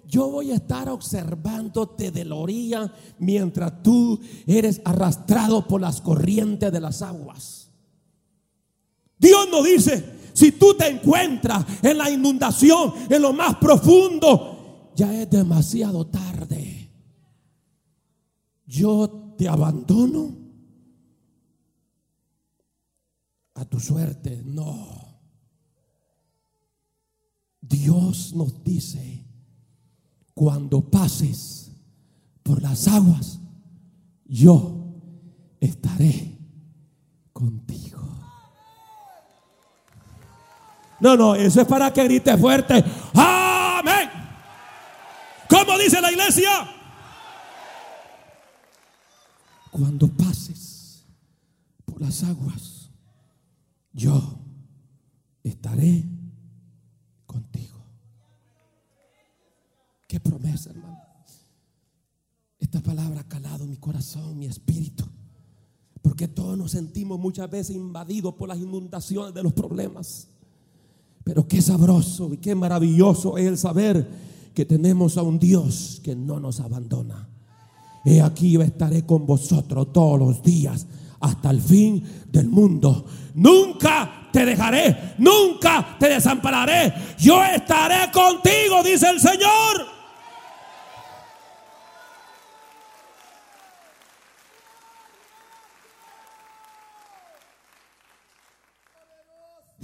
yo 0.07 0.29
voy 0.31 0.51
a 0.51 0.55
estar 0.55 0.89
observándote 0.89 2.09
de 2.09 2.25
la 2.25 2.35
orilla 2.35 2.91
mientras 3.19 3.83
tú 3.83 4.19
eres 4.47 4.81
arrastrado 4.85 5.67
por 5.67 5.81
las 5.81 6.01
corrientes 6.01 6.71
de 6.71 6.79
las 6.79 7.03
aguas. 7.03 7.69
Dios 9.19 9.47
no 9.51 9.61
dice, 9.61 10.16
si 10.37 10.51
tú 10.51 10.75
te 10.77 10.87
encuentras 10.87 11.65
en 11.81 11.97
la 11.97 12.11
inundación, 12.11 12.93
en 13.09 13.23
lo 13.23 13.33
más 13.33 13.55
profundo, 13.55 14.91
ya 14.95 15.11
es 15.19 15.27
demasiado 15.27 16.05
tarde. 16.05 16.91
Yo 18.67 19.33
te 19.35 19.49
abandono 19.49 20.37
a 23.55 23.65
tu 23.65 23.79
suerte. 23.79 24.43
No. 24.45 25.19
Dios 27.59 28.35
nos 28.35 28.63
dice, 28.63 29.25
cuando 30.35 30.87
pases 30.87 31.71
por 32.43 32.61
las 32.61 32.87
aguas, 32.87 33.39
yo 34.23 34.93
estaré 35.59 36.37
contigo. 37.33 37.86
No, 40.99 41.15
no, 41.15 41.35
eso 41.35 41.61
es 41.61 41.67
para 41.67 41.91
que 41.93 42.03
grite 42.03 42.35
fuerte. 42.37 42.83
Amén. 43.13 44.09
¿Cómo 45.49 45.77
dice 45.77 46.01
la 46.01 46.11
iglesia? 46.11 46.49
Cuando 49.71 50.07
pases 50.07 51.05
por 51.85 52.01
las 52.01 52.23
aguas, 52.23 52.89
yo 53.93 54.39
estaré 55.43 56.03
contigo. 57.25 57.77
Qué 60.07 60.19
promesa, 60.19 60.71
hermano. 60.71 60.97
Esta 62.59 62.81
palabra 62.81 63.21
ha 63.21 63.27
calado 63.27 63.65
mi 63.65 63.77
corazón, 63.77 64.37
mi 64.39 64.47
espíritu. 64.47 65.07
Porque 66.01 66.27
todos 66.27 66.57
nos 66.57 66.71
sentimos 66.71 67.19
muchas 67.19 67.49
veces 67.49 67.75
invadidos 67.75 68.33
por 68.33 68.49
las 68.49 68.57
inundaciones 68.57 69.33
de 69.33 69.43
los 69.43 69.53
problemas. 69.53 70.29
Pero 71.27 71.45
qué 71.45 71.61
sabroso 71.61 72.33
y 72.33 72.37
qué 72.37 72.55
maravilloso 72.55 73.37
es 73.37 73.47
el 73.47 73.57
saber 73.57 74.07
que 74.53 74.63
tenemos 74.63 75.17
a 75.17 75.23
un 75.23 75.37
Dios 75.37 75.99
que 76.01 76.15
no 76.15 76.39
nos 76.39 76.61
abandona. 76.61 77.27
He 78.05 78.21
aquí 78.21 78.51
yo 78.51 78.61
estaré 78.61 79.05
con 79.05 79.25
vosotros 79.25 79.91
todos 79.91 80.17
los 80.17 80.41
días 80.41 80.87
hasta 81.19 81.49
el 81.49 81.59
fin 81.59 82.01
del 82.31 82.47
mundo. 82.47 83.05
Nunca 83.35 84.29
te 84.31 84.45
dejaré, 84.45 85.15
nunca 85.17 85.97
te 85.99 86.07
desampararé. 86.07 86.93
Yo 87.19 87.43
estaré 87.43 88.09
contigo, 88.09 88.81
dice 88.81 89.09
el 89.09 89.19
Señor. 89.19 89.96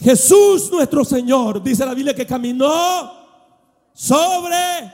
Jesús 0.04 0.70
nuestro 0.72 1.04
Señor, 1.06 1.64
dice 1.64 1.86
la 1.86 1.94
Biblia 1.94 2.14
que 2.14 2.28
caminó 2.28 3.12
sobre 3.94 4.92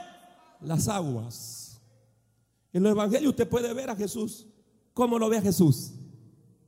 las 0.60 0.88
aguas. 0.88 1.80
En 2.72 2.82
los 2.82 2.92
evangelios 2.92 3.30
usted 3.30 3.48
puede 3.48 3.72
ver 3.74 3.90
a 3.90 3.96
Jesús. 3.96 4.46
¿Cómo 4.94 5.18
lo 5.18 5.28
ve 5.28 5.38
a 5.38 5.42
Jesús? 5.42 5.92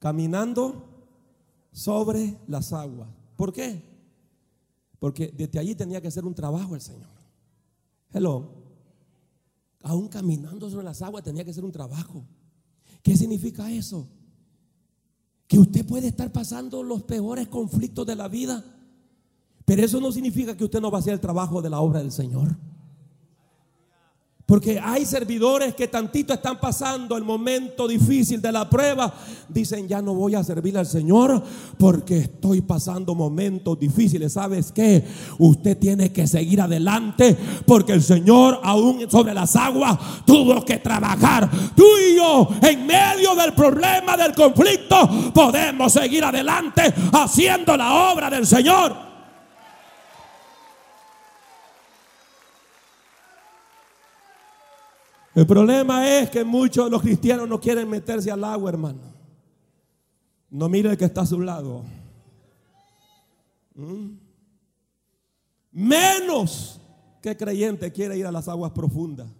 caminando 0.02 0.88
sobre 1.70 2.36
las 2.48 2.72
aguas. 2.72 3.08
¿Por 3.36 3.52
qué? 3.52 3.80
Porque 4.98 5.28
desde 5.28 5.60
allí 5.60 5.76
tenía 5.76 6.00
que 6.00 6.08
hacer 6.08 6.24
un 6.24 6.34
trabajo 6.34 6.74
el 6.74 6.80
Señor. 6.80 7.14
Hello. 8.12 8.50
Aún 9.84 10.08
caminando 10.08 10.68
sobre 10.68 10.82
las 10.82 11.02
aguas 11.02 11.22
tenía 11.22 11.44
que 11.44 11.52
hacer 11.52 11.64
un 11.64 11.70
trabajo. 11.70 12.26
¿Qué 13.00 13.16
significa 13.16 13.70
eso? 13.70 14.08
Que 15.52 15.58
usted 15.58 15.84
puede 15.84 16.08
estar 16.08 16.32
pasando 16.32 16.82
los 16.82 17.02
peores 17.02 17.46
conflictos 17.46 18.06
de 18.06 18.16
la 18.16 18.26
vida, 18.26 18.64
pero 19.66 19.84
eso 19.84 20.00
no 20.00 20.10
significa 20.10 20.56
que 20.56 20.64
usted 20.64 20.80
no 20.80 20.90
va 20.90 20.96
a 20.96 21.00
hacer 21.02 21.12
el 21.12 21.20
trabajo 21.20 21.60
de 21.60 21.68
la 21.68 21.80
obra 21.80 22.00
del 22.00 22.10
Señor. 22.10 22.56
Porque 24.52 24.78
hay 24.78 25.06
servidores 25.06 25.74
que 25.74 25.88
tantito 25.88 26.34
están 26.34 26.60
pasando 26.60 27.16
el 27.16 27.24
momento 27.24 27.88
difícil 27.88 28.42
de 28.42 28.52
la 28.52 28.68
prueba. 28.68 29.10
Dicen, 29.48 29.88
ya 29.88 30.02
no 30.02 30.12
voy 30.12 30.34
a 30.34 30.44
servir 30.44 30.76
al 30.76 30.84
Señor 30.84 31.42
porque 31.78 32.18
estoy 32.18 32.60
pasando 32.60 33.14
momentos 33.14 33.78
difíciles. 33.78 34.34
¿Sabes 34.34 34.70
qué? 34.70 35.06
Usted 35.38 35.78
tiene 35.78 36.12
que 36.12 36.26
seguir 36.26 36.60
adelante 36.60 37.34
porque 37.64 37.94
el 37.94 38.02
Señor 38.02 38.60
aún 38.62 39.10
sobre 39.10 39.32
las 39.32 39.56
aguas 39.56 39.98
tuvo 40.26 40.62
que 40.66 40.76
trabajar. 40.76 41.50
Tú 41.74 41.86
y 42.10 42.16
yo 42.16 42.46
en 42.60 42.86
medio 42.86 43.34
del 43.34 43.54
problema, 43.54 44.18
del 44.18 44.34
conflicto, 44.34 45.32
podemos 45.32 45.94
seguir 45.94 46.24
adelante 46.24 46.92
haciendo 47.10 47.74
la 47.74 48.12
obra 48.12 48.28
del 48.28 48.46
Señor. 48.46 49.11
El 55.34 55.46
problema 55.46 56.06
es 56.18 56.28
que 56.28 56.44
muchos 56.44 56.84
de 56.84 56.90
los 56.90 57.00
cristianos 57.00 57.48
no 57.48 57.60
quieren 57.60 57.88
meterse 57.88 58.30
al 58.30 58.44
agua, 58.44 58.70
hermano. 58.70 59.00
No 60.50 60.68
mire 60.68 60.90
el 60.90 60.98
que 60.98 61.06
está 61.06 61.22
a 61.22 61.26
su 61.26 61.40
lado. 61.40 61.84
¿Mm? 63.74 64.10
Menos 65.72 66.80
que 67.22 67.34
creyente 67.36 67.90
quiere 67.90 68.18
ir 68.18 68.26
a 68.26 68.32
las 68.32 68.48
aguas 68.48 68.72
profundas. 68.72 69.30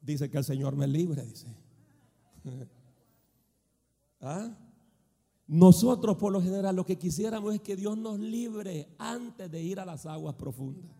Dice 0.00 0.30
que 0.30 0.38
el 0.38 0.44
Señor 0.44 0.76
me 0.76 0.86
libre, 0.86 1.24
dice. 1.24 1.48
¿Ah? 4.20 4.48
Nosotros 5.48 6.16
por 6.16 6.32
lo 6.32 6.40
general 6.40 6.76
lo 6.76 6.86
que 6.86 6.96
quisiéramos 6.96 7.52
es 7.52 7.60
que 7.60 7.74
Dios 7.74 7.98
nos 7.98 8.20
libre 8.20 8.94
antes 8.98 9.50
de 9.50 9.60
ir 9.60 9.80
a 9.80 9.84
las 9.84 10.06
aguas 10.06 10.36
profundas. 10.36 10.92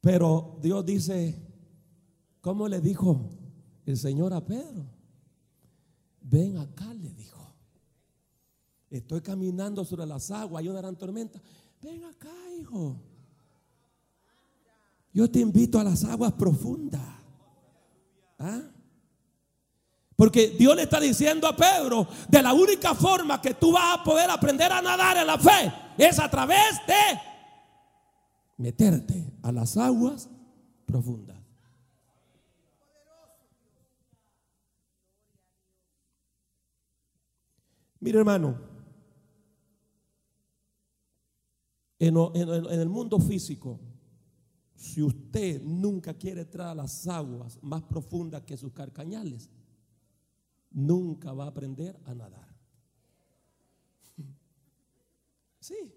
Pero 0.00 0.58
Dios 0.60 0.84
dice, 0.84 1.55
¿Cómo 2.46 2.68
le 2.68 2.80
dijo 2.80 3.28
el 3.86 3.96
Señor 3.96 4.32
a 4.32 4.40
Pedro? 4.40 4.86
Ven 6.20 6.56
acá, 6.58 6.94
le 6.94 7.12
dijo. 7.12 7.44
Estoy 8.88 9.20
caminando 9.20 9.84
sobre 9.84 10.06
las 10.06 10.30
aguas, 10.30 10.60
hay 10.60 10.68
una 10.68 10.78
gran 10.78 10.94
tormenta. 10.94 11.42
Ven 11.82 12.04
acá, 12.04 12.30
hijo. 12.56 13.02
Yo 15.12 15.28
te 15.28 15.40
invito 15.40 15.80
a 15.80 15.82
las 15.82 16.04
aguas 16.04 16.34
profundas. 16.34 17.02
¿Ah? 18.38 18.62
Porque 20.14 20.50
Dios 20.50 20.76
le 20.76 20.82
está 20.84 21.00
diciendo 21.00 21.48
a 21.48 21.56
Pedro, 21.56 22.06
de 22.28 22.42
la 22.44 22.52
única 22.52 22.94
forma 22.94 23.42
que 23.42 23.54
tú 23.54 23.72
vas 23.72 23.98
a 23.98 24.04
poder 24.04 24.30
aprender 24.30 24.70
a 24.70 24.80
nadar 24.80 25.16
en 25.16 25.26
la 25.26 25.36
fe 25.36 25.72
es 25.98 26.20
a 26.20 26.30
través 26.30 26.76
de 26.86 27.20
meterte 28.56 29.32
a 29.42 29.50
las 29.50 29.76
aguas 29.76 30.28
profundas. 30.86 31.35
Mire 38.06 38.20
hermano, 38.20 38.56
en, 41.98 42.16
el 42.16 42.88
mundo 42.88 43.18
físico, 43.18 43.80
si 44.76 45.02
usted 45.02 45.60
nunca 45.64 46.14
quiere 46.14 46.42
entrar 46.42 46.68
a 46.68 46.74
las 46.76 47.08
aguas 47.08 47.58
más 47.64 47.82
profundas 47.82 48.42
que 48.42 48.56
sus 48.56 48.72
carcañales, 48.72 49.50
nunca 50.70 51.32
va 51.32 51.46
a 51.46 51.48
aprender 51.48 51.98
a 52.04 52.14
nadar. 52.14 52.46
Sí, 55.58 55.92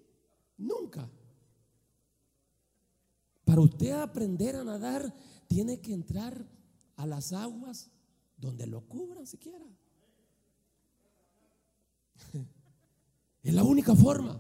nunca. 0.58 1.08
Para 3.46 3.62
usted 3.62 3.92
aprender 3.92 4.56
a 4.56 4.64
nadar, 4.64 5.16
tiene 5.46 5.80
que 5.80 5.94
entrar 5.94 6.44
a 6.96 7.06
las 7.06 7.34
aguas 7.34 7.92
donde 8.36 8.66
lo 8.66 8.82
cubran 8.88 9.28
siquiera. 9.28 9.68
Es 13.44 13.54
la 13.54 13.64
única 13.64 13.96
forma. 13.96 14.40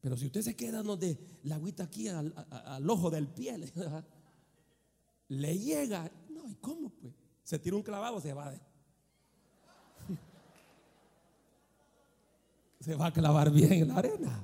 Pero 0.00 0.16
si 0.16 0.26
usted 0.26 0.42
se 0.42 0.54
queda 0.54 0.82
donde 0.82 1.18
la 1.44 1.54
agüita 1.54 1.84
aquí 1.84 2.08
al, 2.08 2.34
ojo 2.88 3.10
del 3.10 3.26
pie, 3.28 3.56
le, 5.28 5.58
llega. 5.58 6.10
No, 6.28 6.48
¿y 6.48 6.56
cómo 6.56 6.90
pues? 6.90 7.14
Se 7.42 7.58
tira 7.58 7.76
un 7.76 7.82
clavado, 7.82 8.20
se 8.20 8.32
va. 8.34 8.52
Se 12.80 12.94
va 12.94 13.06
a 13.06 13.12
clavar 13.12 13.50
bien 13.50 13.72
en 13.72 13.88
la 13.88 13.96
arena. 13.96 14.42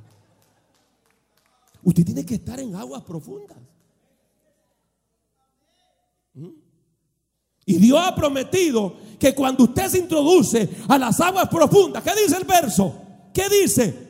Usted 1.82 2.06
tiene 2.06 2.24
que 2.24 2.36
estar 2.36 2.58
en 2.58 2.74
aguas 2.74 3.02
profundas. 3.02 3.58
¿Mm? 6.32 6.69
Y 7.70 7.74
Dios 7.74 8.00
ha 8.04 8.16
prometido 8.16 8.96
que 9.16 9.32
cuando 9.32 9.62
usted 9.62 9.86
se 9.86 9.98
introduce 9.98 10.68
a 10.88 10.98
las 10.98 11.20
aguas 11.20 11.48
profundas, 11.48 12.02
¿qué 12.02 12.10
dice 12.20 12.36
el 12.36 12.44
verso? 12.44 13.00
¿Qué 13.32 13.44
dice? 13.48 14.08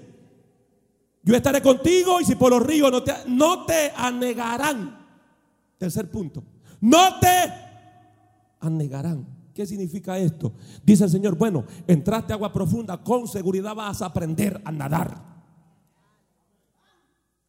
Yo 1.23 1.37
estaré 1.37 1.61
contigo 1.61 2.23
y 2.23 2.25
si 2.25 2.37
por 2.37 2.53
los 2.53 2.62
ríos 2.62 2.90
no 2.90 3.03
te, 3.03 3.12
no 3.27 3.66
te 3.66 3.92
anegarán. 3.94 4.99
Tercer 5.77 6.11
punto. 6.11 6.42
No 6.81 7.20
te 7.20 7.53
anegarán. 8.61 9.27
¿Qué 9.53 9.66
significa 9.66 10.16
esto? 10.16 10.55
Dice 10.83 11.05
el 11.05 11.11
Señor, 11.11 11.37
bueno, 11.37 11.66
entraste 11.87 12.33
a 12.33 12.37
agua 12.37 12.51
profunda, 12.51 13.05
con 13.05 13.29
seguridad 13.29 13.75
vas 13.75 14.01
a 14.01 14.07
aprender 14.07 14.59
a 14.64 14.73
nadar. 14.73 15.23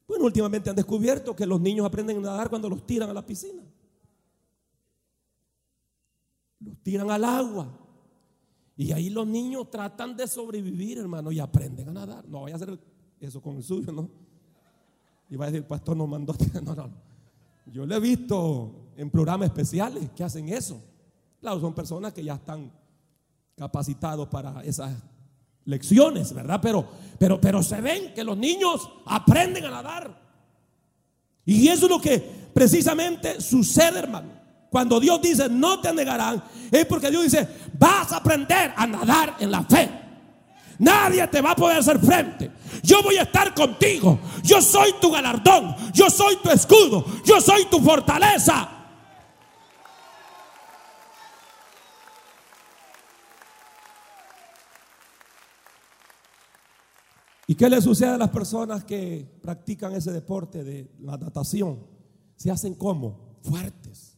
Bueno, 0.09 0.25
últimamente 0.25 0.69
han 0.69 0.75
descubierto 0.75 1.33
que 1.33 1.45
los 1.45 1.61
niños 1.61 1.85
aprenden 1.85 2.17
a 2.17 2.21
nadar 2.21 2.49
cuando 2.49 2.67
los 2.67 2.85
tiran 2.85 3.09
a 3.09 3.13
la 3.13 3.25
piscina 3.25 3.63
los 6.63 6.77
tiran 6.83 7.09
al 7.11 7.23
agua. 7.23 7.67
Y 8.77 8.91
ahí 8.91 9.09
los 9.09 9.27
niños 9.27 9.69
tratan 9.69 10.15
de 10.15 10.27
sobrevivir, 10.27 10.97
hermano, 10.97 11.31
y 11.31 11.39
aprenden 11.39 11.89
a 11.89 11.91
nadar. 11.91 12.27
No 12.27 12.39
voy 12.39 12.51
a 12.51 12.55
hacer 12.55 12.79
eso 13.19 13.41
con 13.41 13.57
el 13.57 13.63
suyo, 13.63 13.91
¿no? 13.91 14.09
Y 15.29 15.35
va 15.35 15.45
a 15.45 15.47
decir, 15.47 15.61
el 15.61 15.67
pastor 15.67 15.95
nos 15.97 16.07
mandó. 16.07 16.35
No, 16.53 16.75
no, 16.75 16.87
no. 16.87 17.11
Yo 17.71 17.85
lo 17.85 17.95
he 17.95 17.99
visto 17.99 18.91
en 18.97 19.09
programas 19.09 19.47
especiales 19.47 20.09
que 20.15 20.23
hacen 20.23 20.49
eso. 20.49 20.81
Claro, 21.39 21.59
son 21.59 21.73
personas 21.73 22.11
que 22.13 22.23
ya 22.23 22.35
están 22.35 22.71
capacitados 23.55 24.27
para 24.27 24.63
esas 24.63 24.95
lecciones, 25.65 26.33
¿verdad? 26.33 26.59
Pero, 26.61 26.87
pero, 27.17 27.39
pero 27.39 27.61
se 27.61 27.79
ven 27.81 28.13
que 28.13 28.23
los 28.23 28.37
niños 28.37 28.89
aprenden 29.05 29.65
a 29.65 29.69
nadar. 29.69 30.19
Y 31.45 31.67
eso 31.67 31.85
es 31.85 31.91
lo 31.91 32.01
que 32.01 32.19
precisamente 32.53 33.39
sucede, 33.41 33.99
hermano. 33.99 34.40
Cuando 34.71 35.01
Dios 35.01 35.21
dice 35.21 35.49
no 35.49 35.81
te 35.81 35.91
negarán, 35.91 36.41
es 36.71 36.85
porque 36.85 37.11
Dios 37.11 37.23
dice 37.23 37.45
vas 37.77 38.09
a 38.13 38.17
aprender 38.17 38.73
a 38.73 38.87
nadar 38.87 39.35
en 39.41 39.51
la 39.51 39.63
fe. 39.63 39.91
Nadie 40.79 41.27
te 41.27 41.41
va 41.41 41.51
a 41.51 41.55
poder 41.57 41.79
hacer 41.79 41.99
frente. 41.99 42.49
Yo 42.81 43.03
voy 43.03 43.17
a 43.17 43.23
estar 43.23 43.53
contigo. 43.53 44.17
Yo 44.43 44.61
soy 44.61 44.93
tu 45.01 45.11
galardón. 45.11 45.75
Yo 45.91 46.09
soy 46.09 46.37
tu 46.37 46.49
escudo. 46.49 47.05
Yo 47.25 47.41
soy 47.41 47.65
tu 47.65 47.81
fortaleza. 47.81 48.69
¿Y 57.45 57.55
qué 57.55 57.69
le 57.69 57.81
sucede 57.81 58.11
a 58.11 58.17
las 58.17 58.29
personas 58.29 58.85
que 58.85 59.27
practican 59.41 59.93
ese 59.93 60.11
deporte 60.11 60.63
de 60.63 60.89
la 61.01 61.17
natación? 61.17 61.85
Se 62.37 62.49
hacen 62.49 62.73
como 62.73 63.37
fuertes 63.43 64.10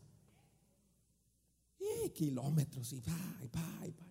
kilómetros 2.13 2.93
y 2.93 2.99
va, 3.01 3.37
y 3.41 3.47
va, 3.47 3.87
y 3.87 3.91
va. 3.91 4.03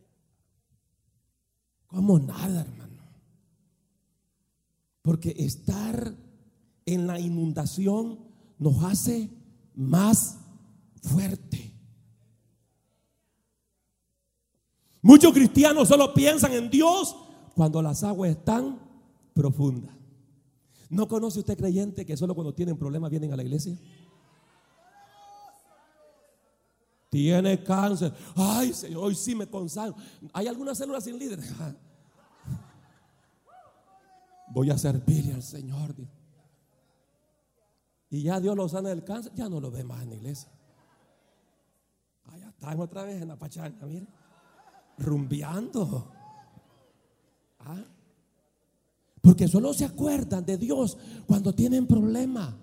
Como 1.87 2.19
nada, 2.19 2.63
hermano. 2.63 3.03
Porque 5.03 5.35
estar 5.39 6.15
en 6.87 7.07
la 7.07 7.19
inundación 7.19 8.19
nos 8.59 8.83
hace 8.85 9.31
más 9.75 10.39
fuerte. 11.03 11.73
Muchos 15.03 15.33
cristianos 15.33 15.89
solo 15.89 16.15
piensan 16.15 16.53
en 16.53 16.71
Dios 16.71 17.17
cuando 17.55 17.83
las 17.83 18.05
aguas 18.05 18.31
están 18.31 18.79
profundas. 19.35 19.95
¿No 20.89 21.09
conoce 21.09 21.41
usted 21.41 21.57
creyente 21.57 22.07
que 22.07 22.17
solo 22.17 22.35
cuando 22.35 22.55
tienen 22.55 22.77
problemas 22.77 23.11
vienen 23.11 23.33
a 23.33 23.37
la 23.37 23.43
iglesia? 23.43 23.79
Tiene 27.13 27.63
cáncer. 27.63 28.11
Ay, 28.35 28.73
Señor, 28.73 29.05
hoy 29.05 29.15
sí 29.15 29.35
me 29.35 29.47
consagro. 29.47 29.95
¿Hay 30.33 30.47
alguna 30.47 30.75
célula 30.75 30.99
sin 30.99 31.19
líder? 31.19 31.41
Voy 34.49 34.71
a 34.71 34.79
servirle 34.79 35.35
al 35.35 35.43
Señor. 35.43 35.95
Y 38.09 38.23
ya 38.23 38.41
Dios 38.41 38.57
lo 38.57 38.67
sana 38.67 38.89
del 38.89 39.05
cáncer, 39.05 39.31
ya 39.35 39.47
no 39.51 39.61
lo 39.61 39.71
ve 39.71 39.85
más 39.85 40.03
en 40.05 40.09
la 40.09 40.15
iglesia. 40.15 40.49
Allá 42.33 42.49
están 42.49 42.81
otra 42.81 43.03
vez 43.05 43.21
en 43.21 43.29
la 43.29 43.37
pachanga, 43.37 43.85
mire. 43.85 44.07
Rumbeando. 44.97 46.11
¿Ah? 47.59 47.85
Porque 49.21 49.49
solo 49.49 49.75
se 49.75 49.85
acuerdan 49.85 50.47
de 50.47 50.57
Dios 50.57 50.97
cuando 51.27 51.55
tienen 51.55 51.87
problemas, 51.87 52.55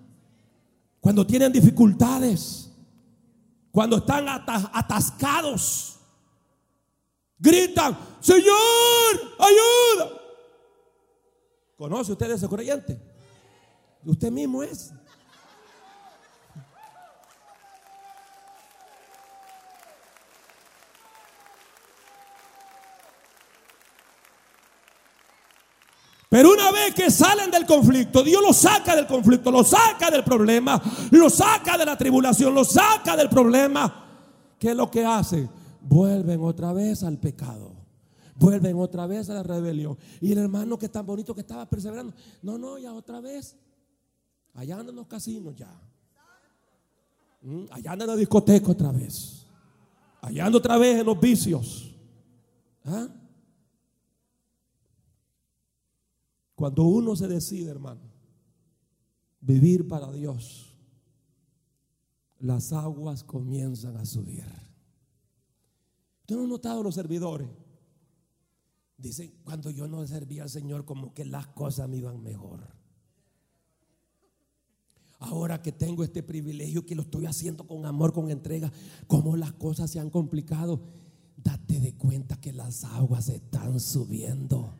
cuando 1.00 1.24
tienen 1.24 1.52
dificultades, 1.52 2.69
cuando 3.72 3.98
están 3.98 4.26
atascados. 4.28 5.98
Gritan, 7.38 7.98
Señor, 8.20 8.54
ayuda. 9.38 10.20
¿Conoce 11.76 12.12
usted 12.12 12.30
ese 12.32 12.48
creyente? 12.48 13.00
Usted 14.04 14.30
mismo 14.30 14.62
es. 14.62 14.92
Pero 26.30 26.52
una 26.52 26.70
vez 26.70 26.94
que 26.94 27.10
salen 27.10 27.50
del 27.50 27.66
conflicto, 27.66 28.22
Dios 28.22 28.40
los 28.40 28.56
saca 28.56 28.94
del 28.94 29.08
conflicto, 29.08 29.50
los 29.50 29.66
saca 29.66 30.12
del 30.12 30.22
problema, 30.22 30.80
los 31.10 31.34
saca 31.34 31.76
de 31.76 31.84
la 31.84 31.98
tribulación, 31.98 32.54
los 32.54 32.68
saca 32.68 33.16
del 33.16 33.28
problema. 33.28 34.06
¿Qué 34.56 34.70
es 34.70 34.76
lo 34.76 34.88
que 34.88 35.04
hace? 35.04 35.48
Vuelven 35.80 36.40
otra 36.40 36.72
vez 36.72 37.02
al 37.02 37.18
pecado. 37.18 37.72
Vuelven 38.36 38.78
otra 38.78 39.08
vez 39.08 39.28
a 39.28 39.34
la 39.34 39.42
rebelión. 39.42 39.98
Y 40.20 40.30
el 40.30 40.38
hermano 40.38 40.78
que 40.78 40.88
tan 40.88 41.04
bonito 41.04 41.34
que 41.34 41.40
estaba 41.40 41.68
perseverando, 41.68 42.14
no, 42.42 42.56
no, 42.56 42.78
ya 42.78 42.92
otra 42.92 43.20
vez. 43.20 43.56
Allá 44.54 44.78
andan 44.78 44.94
los 44.94 45.08
casinos 45.08 45.56
ya. 45.56 45.68
Mm, 47.42 47.64
allá 47.72 47.90
andan 47.90 48.06
la 48.06 48.14
discoteca 48.16 48.70
otra 48.70 48.92
vez. 48.92 49.46
Allá 50.20 50.46
andan 50.46 50.60
otra 50.60 50.78
vez 50.78 51.00
en 51.00 51.06
los 51.06 51.18
vicios. 51.18 51.92
¿Ah? 52.84 53.08
Cuando 56.60 56.84
uno 56.84 57.16
se 57.16 57.26
decide, 57.26 57.70
hermano, 57.70 58.02
vivir 59.40 59.88
para 59.88 60.12
Dios, 60.12 60.76
las 62.38 62.74
aguas 62.74 63.24
comienzan 63.24 63.96
a 63.96 64.04
subir. 64.04 64.44
¿Usted 66.20 66.36
no 66.36 66.44
ha 66.44 66.46
notado 66.46 66.82
los 66.82 66.94
servidores? 66.94 67.48
Dicen, 68.98 69.32
cuando 69.42 69.70
yo 69.70 69.88
no 69.88 70.06
servía 70.06 70.42
al 70.42 70.50
Señor, 70.50 70.84
como 70.84 71.14
que 71.14 71.24
las 71.24 71.46
cosas 71.46 71.88
me 71.88 71.96
iban 71.96 72.22
mejor. 72.22 72.60
Ahora 75.18 75.62
que 75.62 75.72
tengo 75.72 76.04
este 76.04 76.22
privilegio, 76.22 76.84
que 76.84 76.94
lo 76.94 77.04
estoy 77.04 77.24
haciendo 77.24 77.66
con 77.66 77.86
amor, 77.86 78.12
con 78.12 78.30
entrega, 78.30 78.70
como 79.06 79.34
las 79.34 79.54
cosas 79.54 79.90
se 79.90 79.98
han 79.98 80.10
complicado, 80.10 80.82
date 81.38 81.80
de 81.80 81.94
cuenta 81.94 82.38
que 82.38 82.52
las 82.52 82.84
aguas 82.84 83.30
están 83.30 83.80
subiendo. 83.80 84.79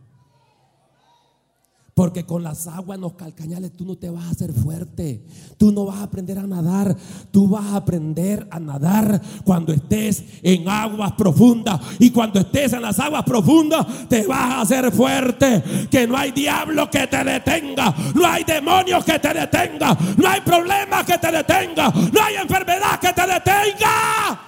Porque 2.00 2.24
con 2.24 2.42
las 2.42 2.66
aguas 2.66 2.96
en 2.96 3.02
los 3.02 3.12
calcañales 3.12 3.76
tú 3.76 3.84
no 3.84 3.94
te 3.94 4.08
vas 4.08 4.24
a 4.24 4.30
hacer 4.30 4.54
fuerte. 4.54 5.22
Tú 5.58 5.70
no 5.70 5.84
vas 5.84 5.98
a 5.98 6.04
aprender 6.04 6.38
a 6.38 6.46
nadar. 6.46 6.96
Tú 7.30 7.46
vas 7.46 7.66
a 7.66 7.76
aprender 7.76 8.48
a 8.50 8.58
nadar 8.58 9.20
cuando 9.44 9.70
estés 9.74 10.24
en 10.42 10.66
aguas 10.66 11.12
profundas. 11.12 11.78
Y 11.98 12.08
cuando 12.10 12.40
estés 12.40 12.72
en 12.72 12.80
las 12.80 12.98
aguas 12.98 13.22
profundas 13.24 13.86
te 14.08 14.26
vas 14.26 14.40
a 14.40 14.60
hacer 14.62 14.90
fuerte. 14.92 15.62
Que 15.90 16.06
no 16.06 16.16
hay 16.16 16.32
diablo 16.32 16.90
que 16.90 17.06
te 17.06 17.22
detenga. 17.22 17.94
No 18.14 18.26
hay 18.26 18.44
demonios 18.44 19.04
que 19.04 19.18
te 19.18 19.34
detenga. 19.34 19.94
No 20.16 20.26
hay 20.26 20.40
problema 20.40 21.04
que 21.04 21.18
te 21.18 21.30
detenga. 21.30 21.90
No 21.90 22.22
hay 22.22 22.36
enfermedad 22.36 22.98
que 22.98 23.12
te 23.12 23.26
detenga. 23.26 24.40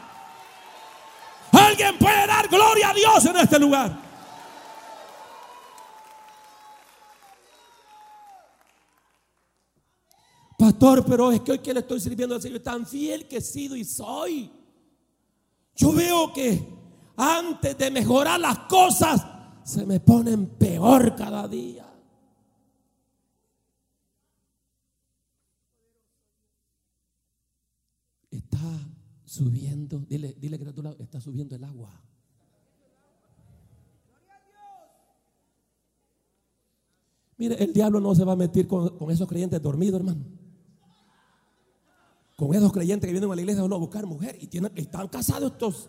Alguien 1.53 1.99
puede 1.99 2.27
dar 2.27 2.49
gloria 2.49 2.89
a 2.89 2.95
Dios 2.95 3.27
en 3.27 3.37
este 3.37 3.59
lugar. 3.59 4.12
Pastor, 10.63 11.05
pero 11.05 11.33
es 11.33 11.41
que 11.41 11.51
hoy 11.51 11.59
que 11.59 11.75
le 11.75 11.81
estoy 11.81 11.99
sirviendo 11.99 12.37
al 12.37 12.41
Señor 12.41 12.61
tan 12.61 12.87
fiel 12.87 13.27
que 13.27 13.39
he 13.39 13.41
sido 13.41 13.75
y 13.75 13.85
soy. 13.85 14.49
Yo 15.75 15.93
veo 15.93 16.33
que 16.33 16.65
antes 17.17 17.77
de 17.77 17.91
mejorar 17.91 18.39
las 18.39 18.61
cosas 18.61 19.27
se 19.65 19.85
me 19.85 19.99
ponen 19.99 20.47
peor 20.47 21.17
cada 21.17 21.49
día. 21.49 21.85
Está 28.31 28.89
subiendo, 29.25 29.99
dile, 30.09 30.37
dile 30.39 30.61
que 30.61 30.69
a 30.69 30.73
tu 30.73 30.83
lado, 30.85 30.97
está 31.01 31.21
subiendo 31.21 31.57
el 31.57 31.65
agua. 31.65 31.91
Mire, 37.37 37.57
el 37.65 37.73
diablo 37.73 37.99
no 37.99 38.15
se 38.15 38.23
va 38.23 38.35
a 38.35 38.37
meter 38.37 38.69
con 38.69 39.11
esos 39.11 39.27
creyentes 39.27 39.61
dormidos, 39.61 39.99
hermano 39.99 40.42
con 42.43 42.57
esos 42.57 42.73
creyentes 42.73 43.07
que 43.07 43.13
vienen 43.13 43.31
a 43.31 43.37
la 43.37 43.41
iglesia 43.41 43.63
a 43.63 43.67
buscar 43.67 44.05
mujer 44.05 44.37
y 44.41 44.49
están 44.75 45.07
casados 45.07 45.53
estos 45.53 45.89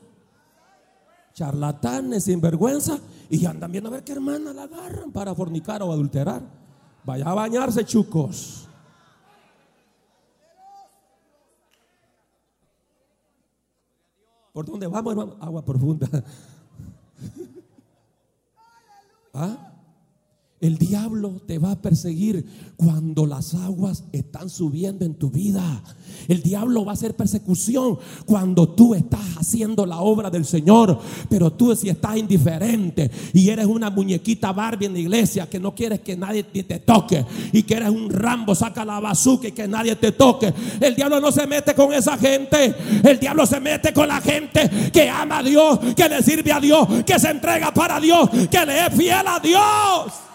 charlatanes, 1.34 2.26
sinvergüenza, 2.26 3.00
y 3.28 3.44
andan 3.48 3.72
viendo 3.72 3.90
a 3.90 3.94
ver 3.94 4.04
qué 4.04 4.12
hermana 4.12 4.54
la 4.54 4.62
agarran 4.66 5.12
para 5.12 5.34
fornicar 5.34 5.82
o 5.82 5.92
adulterar. 5.92 6.44
Vaya 7.06 7.26
a 7.26 7.34
bañarse, 7.34 7.84
chucos. 7.84 8.70
¿Por 14.52 14.68
dónde 14.68 14.86
vamos, 14.86 15.12
hermano? 15.12 15.38
Agua 15.40 15.66
profunda. 15.66 16.08
¿Ah? 19.34 19.73
El 20.64 20.78
diablo 20.78 21.42
te 21.46 21.60
va 21.60 21.72
a 21.72 21.82
perseguir 21.82 22.46
cuando 22.78 23.26
las 23.26 23.54
aguas 23.54 24.06
están 24.14 24.50
subiendo 24.50 25.04
en 25.04 25.16
tu 25.16 25.30
vida. 25.30 25.84
El 26.30 26.42
diablo 26.42 26.86
va 26.86 26.92
a 26.92 26.94
hacer 26.94 27.18
persecución 27.18 28.00
cuando 28.26 28.70
tú 28.70 28.96
estás 28.96 29.20
haciendo 29.36 29.86
la 29.86 30.00
obra 30.00 30.30
del 30.30 30.46
Señor. 30.46 30.98
Pero 31.28 31.52
tú 31.52 31.76
si 31.76 31.90
estás 31.90 32.16
indiferente 32.16 33.12
y 33.34 33.50
eres 33.50 33.66
una 33.66 33.90
muñequita 33.90 34.54
Barbie 34.54 34.86
en 34.86 34.94
la 34.94 35.00
iglesia 35.00 35.50
que 35.50 35.60
no 35.60 35.76
quieres 35.76 36.00
que 36.00 36.16
nadie 36.16 36.44
te 36.44 36.80
toque 36.80 37.26
y 37.52 37.64
que 37.64 37.74
eres 37.74 37.90
un 37.90 38.10
Rambo, 38.10 38.56
saca 38.56 38.86
la 38.86 39.02
bazooka 39.02 39.50
y 39.50 39.52
que 39.52 39.68
nadie 39.68 39.98
te 39.98 40.14
toque. 40.14 40.54
El 40.80 40.96
diablo 40.96 41.20
no 41.20 41.34
se 41.34 41.46
mete 41.46 41.76
con 41.76 41.92
esa 41.92 42.18
gente. 42.18 42.74
El 43.04 43.20
diablo 43.20 43.46
se 43.46 43.60
mete 43.60 43.92
con 43.92 44.08
la 44.08 44.22
gente 44.22 44.70
que 44.94 45.10
ama 45.10 45.40
a 45.40 45.44
Dios, 45.44 45.80
que 45.94 46.08
le 46.08 46.24
sirve 46.24 46.54
a 46.54 46.62
Dios, 46.62 46.88
que 47.06 47.20
se 47.20 47.32
entrega 47.32 47.74
para 47.74 48.00
Dios, 48.00 48.30
que 48.50 48.66
le 48.66 48.86
es 48.86 48.94
fiel 48.96 49.28
a 49.28 49.42
Dios. 49.42 50.33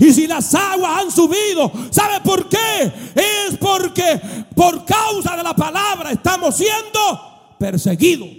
Y 0.00 0.14
si 0.14 0.26
las 0.26 0.54
aguas 0.54 1.04
han 1.04 1.10
subido, 1.10 1.70
¿sabe 1.90 2.24
por 2.24 2.48
qué? 2.48 2.92
Es 3.14 3.58
porque 3.58 4.18
por 4.56 4.86
causa 4.86 5.36
de 5.36 5.42
la 5.42 5.54
palabra 5.54 6.10
estamos 6.10 6.56
siendo 6.56 7.56
perseguidos. 7.58 8.30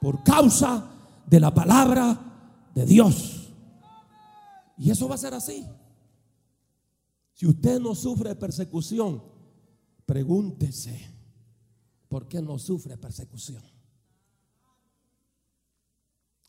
Por 0.00 0.24
causa 0.24 0.90
de 1.26 1.40
la 1.40 1.52
palabra 1.52 2.18
de 2.74 2.86
Dios. 2.86 3.50
Y 4.78 4.90
eso 4.90 5.08
va 5.08 5.16
a 5.16 5.18
ser 5.18 5.34
así. 5.34 5.66
Si 7.34 7.46
usted 7.46 7.78
no 7.78 7.94
sufre 7.94 8.34
persecución, 8.34 9.22
pregúntese, 10.06 11.06
¿por 12.08 12.26
qué 12.28 12.40
no 12.40 12.58
sufre 12.58 12.96
persecución? 12.96 13.62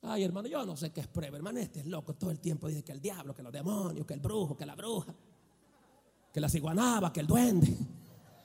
Ay, 0.02 0.24
hermano, 0.24 0.48
yo 0.48 0.66
no 0.66 0.78
sé 0.78 0.92
qué 0.92 1.02
es 1.02 1.08
prueba, 1.08 1.38
hermano. 1.38 1.60
Este 1.60 1.80
es 1.80 1.88
loco. 1.88 2.14
Todo 2.14 2.32
el 2.32 2.40
tiempo 2.40 2.68
dice 2.68 2.84
que 2.84 2.92
el 2.92 3.02
diablo, 3.02 3.34
que 3.34 3.44
los 3.44 3.52
demonios, 3.52 4.06
que 4.06 4.14
el 4.14 4.20
brujo, 4.20 4.56
que 4.56 4.66
la 4.66 4.76
bruja, 4.76 5.14
que 6.32 6.40
la 6.40 6.50
ciguanaba, 6.50 7.12
que 7.12 7.22
el 7.22 7.28
duende. 7.28 7.76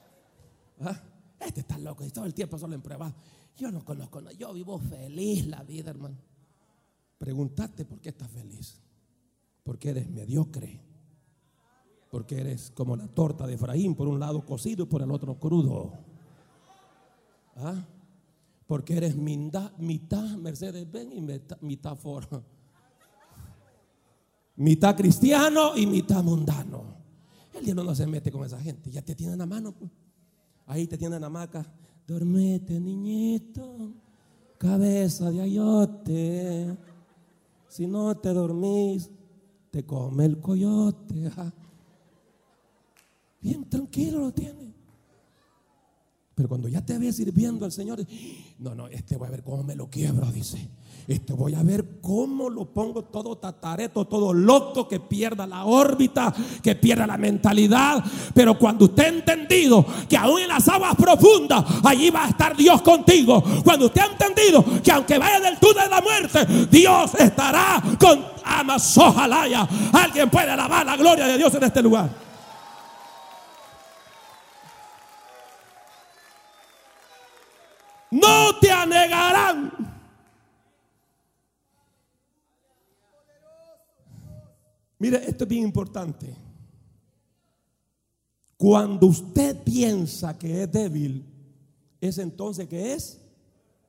¿Ah? 0.80 1.00
Este 1.38 1.60
está 1.60 1.76
loco 1.78 2.04
y 2.04 2.10
todo 2.10 2.24
el 2.24 2.34
tiempo 2.34 2.58
solo 2.58 2.74
en 2.74 2.82
prueba. 2.82 3.12
Yo 3.56 3.70
no 3.70 3.84
conozco 3.84 4.20
nada. 4.20 4.34
Yo 4.36 4.52
vivo 4.52 4.78
feliz 4.78 5.46
la 5.46 5.62
vida, 5.62 5.90
hermano. 5.90 6.16
Pregúntate 7.18 7.84
por 7.84 8.00
qué 8.00 8.10
estás 8.10 8.30
feliz. 8.30 8.80
Porque 9.62 9.90
eres 9.90 10.08
mediocre. 10.08 10.80
Porque 12.10 12.40
eres 12.40 12.70
como 12.70 12.96
la 12.96 13.08
torta 13.08 13.46
de 13.46 13.54
Efraín, 13.54 13.94
por 13.94 14.08
un 14.08 14.20
lado 14.20 14.44
cocido 14.44 14.84
y 14.84 14.86
por 14.86 15.02
el 15.02 15.10
otro 15.10 15.38
crudo. 15.38 15.92
¿Ah? 17.56 17.84
Porque 18.72 18.96
eres 18.96 19.14
mitad, 19.16 19.70
Mercedes 20.38 20.90
Benz 20.90 21.12
y 21.14 21.20
mitad, 21.60 21.94
Ford. 21.94 22.24
Mitad 24.56 24.96
cristiano 24.96 25.76
y 25.76 25.86
mitad 25.86 26.24
mundano. 26.24 26.82
El 27.52 27.66
diablo 27.66 27.84
no 27.84 27.94
se 27.94 28.06
mete 28.06 28.32
con 28.32 28.46
esa 28.46 28.58
gente. 28.58 28.90
Ya 28.90 29.02
te 29.02 29.14
tienen 29.14 29.36
la 29.36 29.44
mano. 29.44 29.72
pues. 29.72 29.90
Ahí 30.64 30.86
te 30.86 30.96
tienen 30.96 31.20
la 31.20 31.26
hamaca. 31.26 31.70
Dormete, 32.06 32.80
niñito. 32.80 33.92
Cabeza 34.56 35.30
de 35.30 35.42
ayote. 35.42 36.74
Si 37.68 37.86
no 37.86 38.16
te 38.16 38.32
dormís, 38.32 39.10
te 39.70 39.84
come 39.84 40.24
el 40.24 40.40
coyote. 40.40 41.30
Bien 43.42 43.68
tranquilo 43.68 44.20
lo 44.20 44.32
tiene. 44.32 44.71
Pero 46.42 46.48
cuando 46.48 46.66
ya 46.66 46.84
te 46.84 46.98
ves 46.98 47.18
sirviendo 47.18 47.64
al 47.64 47.70
Señor, 47.70 48.04
no, 48.58 48.74
no, 48.74 48.88
este 48.88 49.16
voy 49.16 49.28
a 49.28 49.30
ver 49.30 49.44
cómo 49.44 49.62
me 49.62 49.76
lo 49.76 49.88
quiebro, 49.88 50.26
dice. 50.32 50.68
Este 51.06 51.32
voy 51.32 51.54
a 51.54 51.62
ver 51.62 52.00
cómo 52.00 52.50
lo 52.50 52.64
pongo 52.64 53.04
todo 53.04 53.38
tatareto, 53.38 54.08
todo 54.08 54.32
loco, 54.32 54.88
que 54.88 54.98
pierda 54.98 55.46
la 55.46 55.64
órbita, 55.66 56.34
que 56.60 56.74
pierda 56.74 57.06
la 57.06 57.16
mentalidad. 57.16 58.02
Pero 58.34 58.58
cuando 58.58 58.86
usted 58.86 59.04
ha 59.04 59.08
entendido 59.08 59.86
que 60.08 60.16
aún 60.16 60.40
en 60.40 60.48
las 60.48 60.66
aguas 60.66 60.96
profundas, 60.96 61.64
allí 61.84 62.10
va 62.10 62.24
a 62.24 62.30
estar 62.30 62.56
Dios 62.56 62.82
contigo. 62.82 63.40
Cuando 63.62 63.86
usted 63.86 64.00
ha 64.00 64.06
entendido 64.06 64.64
que 64.82 64.90
aunque 64.90 65.18
vaya 65.18 65.38
del 65.38 65.60
túnel 65.60 65.84
de 65.84 65.90
la 65.90 66.00
muerte, 66.00 66.66
Dios 66.68 67.14
estará 67.20 67.80
con 68.00 68.20
Amazojalaya. 68.44 69.68
Alguien 69.92 70.28
puede 70.28 70.50
alabar 70.50 70.84
la 70.84 70.96
gloria 70.96 71.28
de 71.28 71.38
Dios 71.38 71.54
en 71.54 71.62
este 71.62 71.80
lugar. 71.80 72.31
No 78.12 78.58
te 78.60 78.70
anegarán. 78.70 79.72
Mire, 84.98 85.28
esto 85.28 85.44
es 85.44 85.50
bien 85.50 85.64
importante. 85.64 86.36
Cuando 88.56 89.06
usted 89.06 89.60
piensa 89.64 90.38
que 90.38 90.62
es 90.62 90.70
débil, 90.70 91.24
es 92.00 92.18
entonces 92.18 92.68
que 92.68 92.92
es 92.92 93.18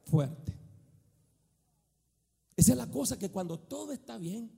fuerte. 0.06 0.58
Esa 2.56 2.72
es 2.72 2.78
la 2.78 2.90
cosa 2.90 3.20
que 3.20 3.30
cuando 3.30 3.60
todo 3.60 3.92
está 3.92 4.18
bien, 4.18 4.50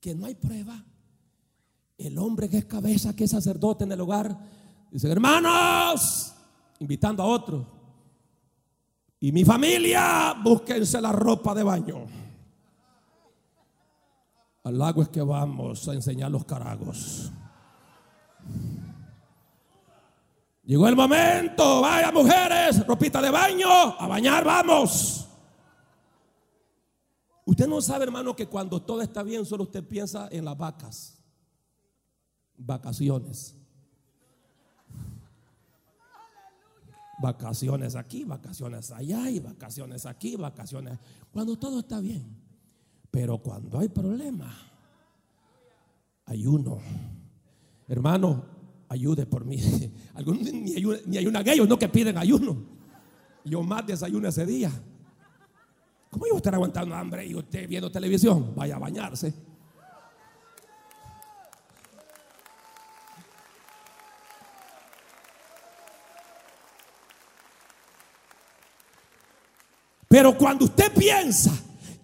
que 0.00 0.14
no 0.14 0.26
hay 0.26 0.34
prueba, 0.34 0.84
el 1.96 2.18
hombre 2.18 2.48
que 2.48 2.58
es 2.58 2.64
cabeza, 2.64 3.14
que 3.14 3.24
es 3.24 3.30
sacerdote 3.30 3.84
en 3.84 3.92
el 3.92 4.00
hogar, 4.00 4.36
dice, 4.90 5.10
hermanos, 5.10 6.34
invitando 6.80 7.22
a 7.22 7.26
otros, 7.26 7.77
y 9.20 9.32
mi 9.32 9.44
familia, 9.44 10.34
búsquense 10.42 11.00
la 11.00 11.12
ropa 11.12 11.54
de 11.54 11.62
baño. 11.62 12.06
Al 14.64 14.78
lago 14.78 15.02
es 15.02 15.08
que 15.08 15.22
vamos 15.22 15.88
a 15.88 15.94
enseñar 15.94 16.30
los 16.30 16.44
caragos. 16.44 17.32
Llegó 20.64 20.86
el 20.86 20.94
momento, 20.94 21.80
vaya 21.80 22.12
mujeres, 22.12 22.86
ropita 22.86 23.22
de 23.22 23.30
baño, 23.30 23.68
a 23.68 24.06
bañar 24.06 24.44
vamos. 24.44 25.26
Usted 27.46 27.66
no 27.66 27.80
sabe, 27.80 28.04
hermano, 28.04 28.36
que 28.36 28.46
cuando 28.46 28.82
todo 28.82 29.00
está 29.00 29.22
bien, 29.22 29.46
solo 29.46 29.64
usted 29.64 29.82
piensa 29.82 30.28
en 30.30 30.44
las 30.44 30.56
vacas. 30.56 31.18
Vacaciones. 32.54 33.57
Vacaciones 37.20 37.96
aquí, 37.96 38.24
vacaciones 38.24 38.90
allá 38.90 39.28
y 39.30 39.40
vacaciones 39.40 40.06
aquí, 40.06 40.36
vacaciones. 40.36 40.98
Cuando 41.32 41.58
todo 41.58 41.80
está 41.80 42.00
bien. 42.00 42.36
Pero 43.10 43.38
cuando 43.38 43.78
hay 43.78 43.88
problema, 43.88 44.54
ayuno. 46.26 46.78
Hermano, 47.88 48.44
ayude 48.88 49.26
por 49.26 49.44
mí. 49.44 49.56
Ni, 50.26 50.74
ni 51.06 51.16
ayunan 51.16 51.48
ellos, 51.48 51.68
no 51.68 51.78
que 51.78 51.88
piden 51.88 52.18
ayuno. 52.18 52.56
Yo 53.44 53.62
más 53.62 53.86
desayuno 53.86 54.28
ese 54.28 54.44
día. 54.44 54.70
¿Cómo 56.10 56.24
a 56.32 56.36
estar 56.36 56.54
aguantando 56.54 56.94
hambre 56.94 57.26
y 57.26 57.34
usted 57.34 57.68
viendo 57.68 57.90
televisión? 57.90 58.52
Vaya 58.54 58.76
a 58.76 58.78
bañarse. 58.78 59.34
Pero 70.18 70.36
cuando 70.36 70.64
usted 70.64 70.90
piensa 70.90 71.52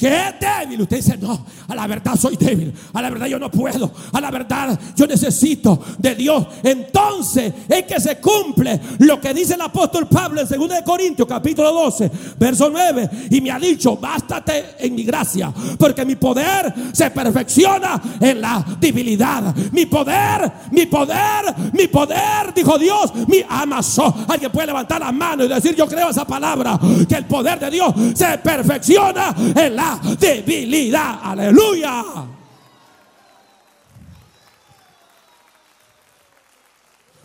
que 0.04 0.14
es 0.14 0.34
débil, 0.38 0.82
usted 0.82 0.98
dice, 0.98 1.16
no, 1.16 1.46
a 1.66 1.74
la 1.74 1.86
verdad 1.86 2.14
soy 2.14 2.36
débil, 2.36 2.74
a 2.92 3.00
la 3.00 3.08
verdad 3.08 3.26
yo 3.26 3.38
no 3.38 3.50
puedo, 3.50 3.90
a 4.12 4.20
la 4.20 4.30
verdad 4.30 4.78
yo 4.94 5.06
necesito 5.06 5.82
de 5.96 6.14
Dios. 6.14 6.46
Entonces 6.62 7.54
es 7.66 7.84
que 7.84 7.98
se 7.98 8.18
cumple 8.18 8.78
lo 8.98 9.18
que 9.18 9.32
dice 9.32 9.54
el 9.54 9.62
apóstol 9.62 10.06
Pablo 10.06 10.42
en 10.42 10.46
2 10.46 10.68
de 10.68 10.84
Corintios 10.84 11.26
capítulo 11.26 11.72
12, 11.72 12.10
verso 12.38 12.68
9, 12.68 13.08
y 13.30 13.40
me 13.40 13.50
ha 13.50 13.58
dicho, 13.58 13.96
bástate 13.96 14.74
en 14.78 14.94
mi 14.94 15.04
gracia, 15.04 15.50
porque 15.78 16.04
mi 16.04 16.16
poder 16.16 16.74
se 16.92 17.10
perfecciona 17.10 17.98
en 18.20 18.42
la 18.42 18.62
debilidad. 18.78 19.54
Mi 19.72 19.86
poder, 19.86 20.52
mi 20.70 20.84
poder, 20.84 21.54
mi 21.72 21.86
poder, 21.86 22.52
dijo 22.54 22.78
Dios, 22.78 23.10
mi 23.26 23.42
amazón. 23.48 24.26
Alguien 24.28 24.52
puede 24.52 24.66
levantar 24.66 25.00
la 25.00 25.12
mano 25.12 25.44
y 25.44 25.48
decir, 25.48 25.74
yo 25.74 25.86
creo 25.86 26.10
esa 26.10 26.26
palabra, 26.26 26.78
que 27.08 27.14
el 27.14 27.24
poder 27.24 27.58
de 27.58 27.70
Dios 27.70 27.94
se 28.14 28.36
perfecciona 28.36 29.34
en 29.56 29.76
la 29.76 29.93
debilidad. 30.18 31.20
Aleluya. 31.22 32.04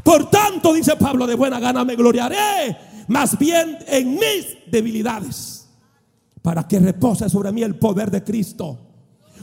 Por 0.04 0.30
tanto, 0.30 0.74
dice 0.74 0.96
Pablo, 0.96 1.28
de 1.28 1.36
buena 1.36 1.60
gana 1.60 1.86
me 1.86 1.96
gloriaré, 1.96 2.76
más 3.10 3.38
bien 3.38 3.78
en 3.88 4.16
mis 4.16 4.58
debilidades, 4.66 5.68
para 6.42 6.68
que 6.68 6.80
repose 6.80 7.30
sobre 7.30 7.52
mí 7.52 7.62
el 7.62 7.76
poder 7.76 8.10
de 8.10 8.24
Cristo. 8.24 8.80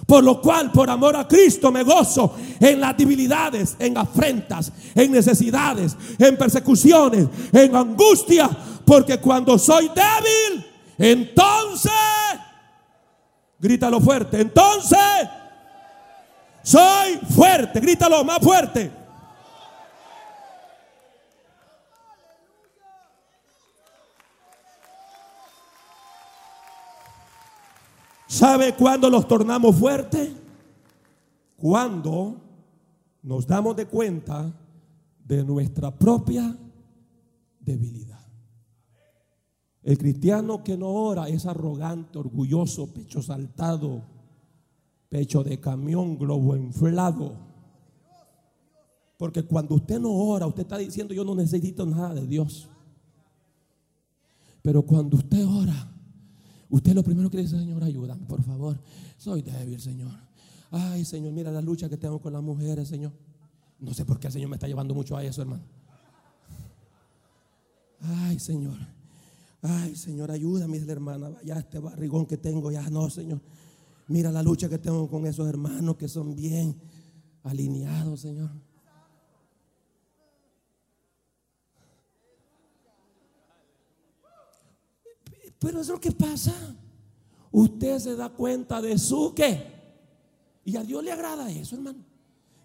Por 0.07 0.23
lo 0.23 0.41
cual, 0.41 0.71
por 0.71 0.89
amor 0.89 1.17
a 1.17 1.27
Cristo, 1.27 1.73
me 1.73 1.83
gozo 1.83 2.37
en 2.61 2.81
las 2.81 2.97
debilidades, 2.97 3.77
en 3.79 3.99
afrentas, 3.99 4.73
en 4.95 5.11
necesidades, 5.11 5.97
en 6.19 6.37
persecuciones, 6.37 7.29
en 7.53 7.75
angustia, 7.75 8.49
porque 8.85 9.19
cuando 9.19 9.59
soy 9.59 9.89
débil, 9.89 10.65
entonces, 10.99 11.93
grítalo 13.59 14.01
fuerte, 14.01 14.41
entonces 14.41 14.99
soy 16.63 17.19
fuerte, 17.35 17.81
grítalo 17.81 18.25
más 18.25 18.41
fuerte. 18.41 18.91
¿Sabe 28.27 28.75
cuándo 28.75 29.09
los 29.09 29.27
tornamos 29.27 29.77
fuertes? 29.77 30.31
Cuando 31.57 32.37
nos 33.23 33.47
damos 33.47 33.75
de 33.77 33.87
cuenta 33.87 34.53
de 35.25 35.43
nuestra 35.43 35.91
propia 35.91 36.55
debilidad. 37.61 38.16
El 39.87 39.99
cristiano 39.99 40.65
que 40.65 40.77
no 40.77 40.89
ora 40.89 41.29
es 41.29 41.47
arrogante, 41.47 42.19
orgulloso, 42.19 42.93
pecho 42.93 43.23
saltado, 43.23 44.03
pecho 45.09 45.45
de 45.45 45.61
camión, 45.61 46.19
globo 46.19 46.57
inflado. 46.57 47.37
Porque 49.17 49.45
cuando 49.45 49.77
usted 49.77 50.01
no 50.01 50.11
ora, 50.13 50.49
usted 50.49 50.63
está 50.63 50.77
diciendo 50.77 51.15
yo 51.15 51.25
no 51.25 51.37
necesito 51.37 51.87
nada 51.87 52.15
de 52.15 52.27
Dios. 52.27 52.69
Pero 54.61 54.83
cuando 54.83 55.19
usted 55.19 55.47
ora, 55.47 55.89
usted 56.69 56.93
lo 56.93 57.05
primero 57.05 57.31
que 57.31 57.39
dice, 57.39 57.57
Señor, 57.57 57.85
ayúdame, 57.85 58.27
por 58.27 58.43
favor. 58.43 58.81
Soy 59.17 59.43
débil, 59.43 59.81
Señor. 59.81 60.19
Ay, 60.73 61.05
Señor, 61.05 61.33
mira 61.33 61.53
la 61.53 61.63
lucha 61.63 61.89
que 61.89 61.97
tengo 61.97 62.21
con 62.21 62.33
las 62.33 62.43
mujeres, 62.43 62.89
Señor. 62.89 63.13
No 63.79 63.95
sé 63.95 64.05
por 64.05 64.19
qué 64.19 64.27
el 64.27 64.33
Señor 64.33 64.51
me 64.51 64.57
está 64.57 64.67
llevando 64.67 64.97
mucho 64.97 65.17
a 65.17 65.23
eso, 65.23 65.43
hermano. 65.43 65.63
Ay, 68.01 68.41
Señor. 68.41 68.96
Ay, 69.63 69.97
Señor, 69.97 70.31
ayúdame, 70.31 70.75
dice 70.75 70.87
la 70.87 70.93
hermana. 70.93 71.31
Ya 71.45 71.59
este 71.59 71.79
barrigón 71.79 72.27
que 72.27 72.37
tengo, 72.37 72.71
ya 72.71 72.89
no, 72.91 73.09
Señor. 73.11 73.41
Mira 74.09 74.31
la 74.31 74.43
lucha 74.43 74.69
que 74.69 74.79
tengo 74.79 75.09
con 75.09 75.27
esos 75.27 75.49
hermanos 75.49 75.97
que 75.97 76.09
son 76.09 76.37
bien 76.37 76.81
alineados, 77.43 78.21
Señor. 78.21 78.51
Pero 85.59 85.81
es 85.81 85.89
lo 85.89 86.01
que 86.01 86.13
pasa. 86.13 86.55
Usted 87.51 87.99
se 87.99 88.17
da 88.17 88.29
cuenta 88.29 88.83
de 88.83 88.99
su 88.99 89.33
qué. 89.35 89.75
Y 90.65 90.77
a 90.77 90.83
Dios 90.83 91.03
le 91.03 91.13
agrada 91.13 91.51
eso, 91.51 91.77
hermano. 91.77 92.16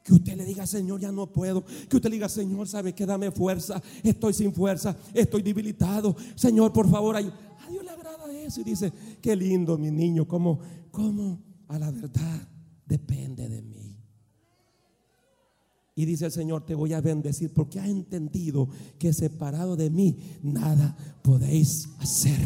Que 0.04 0.14
usted 0.14 0.36
le 0.36 0.46
diga, 0.46 0.66
Señor, 0.66 1.00
ya 1.00 1.12
no 1.12 1.28
puedo. 1.32 1.64
Que 1.64 1.96
usted 1.98 2.10
le 2.10 2.16
diga, 2.16 2.28
Señor, 2.30 2.68
sabe 2.68 2.94
que 2.94 3.06
dame 3.06 3.32
fuerza. 3.32 3.82
Estoy 4.04 4.34
sin 4.34 4.54
fuerza. 4.54 4.96
Estoy 5.14 5.42
debilitado. 5.44 6.16
Señor, 6.36 6.74
por 6.74 6.90
favor, 6.90 7.16
ay- 7.16 7.32
a 7.66 7.70
Dios 7.70 7.84
le 7.84 7.90
agrada 7.92 8.32
eso. 8.34 8.62
Y 8.62 8.64
dice, 8.64 8.92
qué 9.22 9.36
lindo, 9.36 9.78
mi 9.78 9.92
niño. 9.92 10.28
Como, 10.28 10.60
como 10.92 11.40
a 11.68 11.78
la 11.78 11.92
verdad 11.92 12.48
depende 12.88 13.48
de 13.48 13.62
mí. 13.62 13.98
Y 15.94 16.06
dice 16.06 16.26
el 16.26 16.32
Señor, 16.32 16.66
te 16.66 16.74
voy 16.74 16.94
a 16.94 17.02
bendecir 17.02 17.54
porque 17.54 17.80
has 17.80 17.88
entendido 17.88 18.70
que 18.98 19.14
separado 19.14 19.76
de 19.76 19.90
mí 19.90 20.18
nada 20.42 20.96
podéis 21.22 21.90
hacer. 22.00 22.40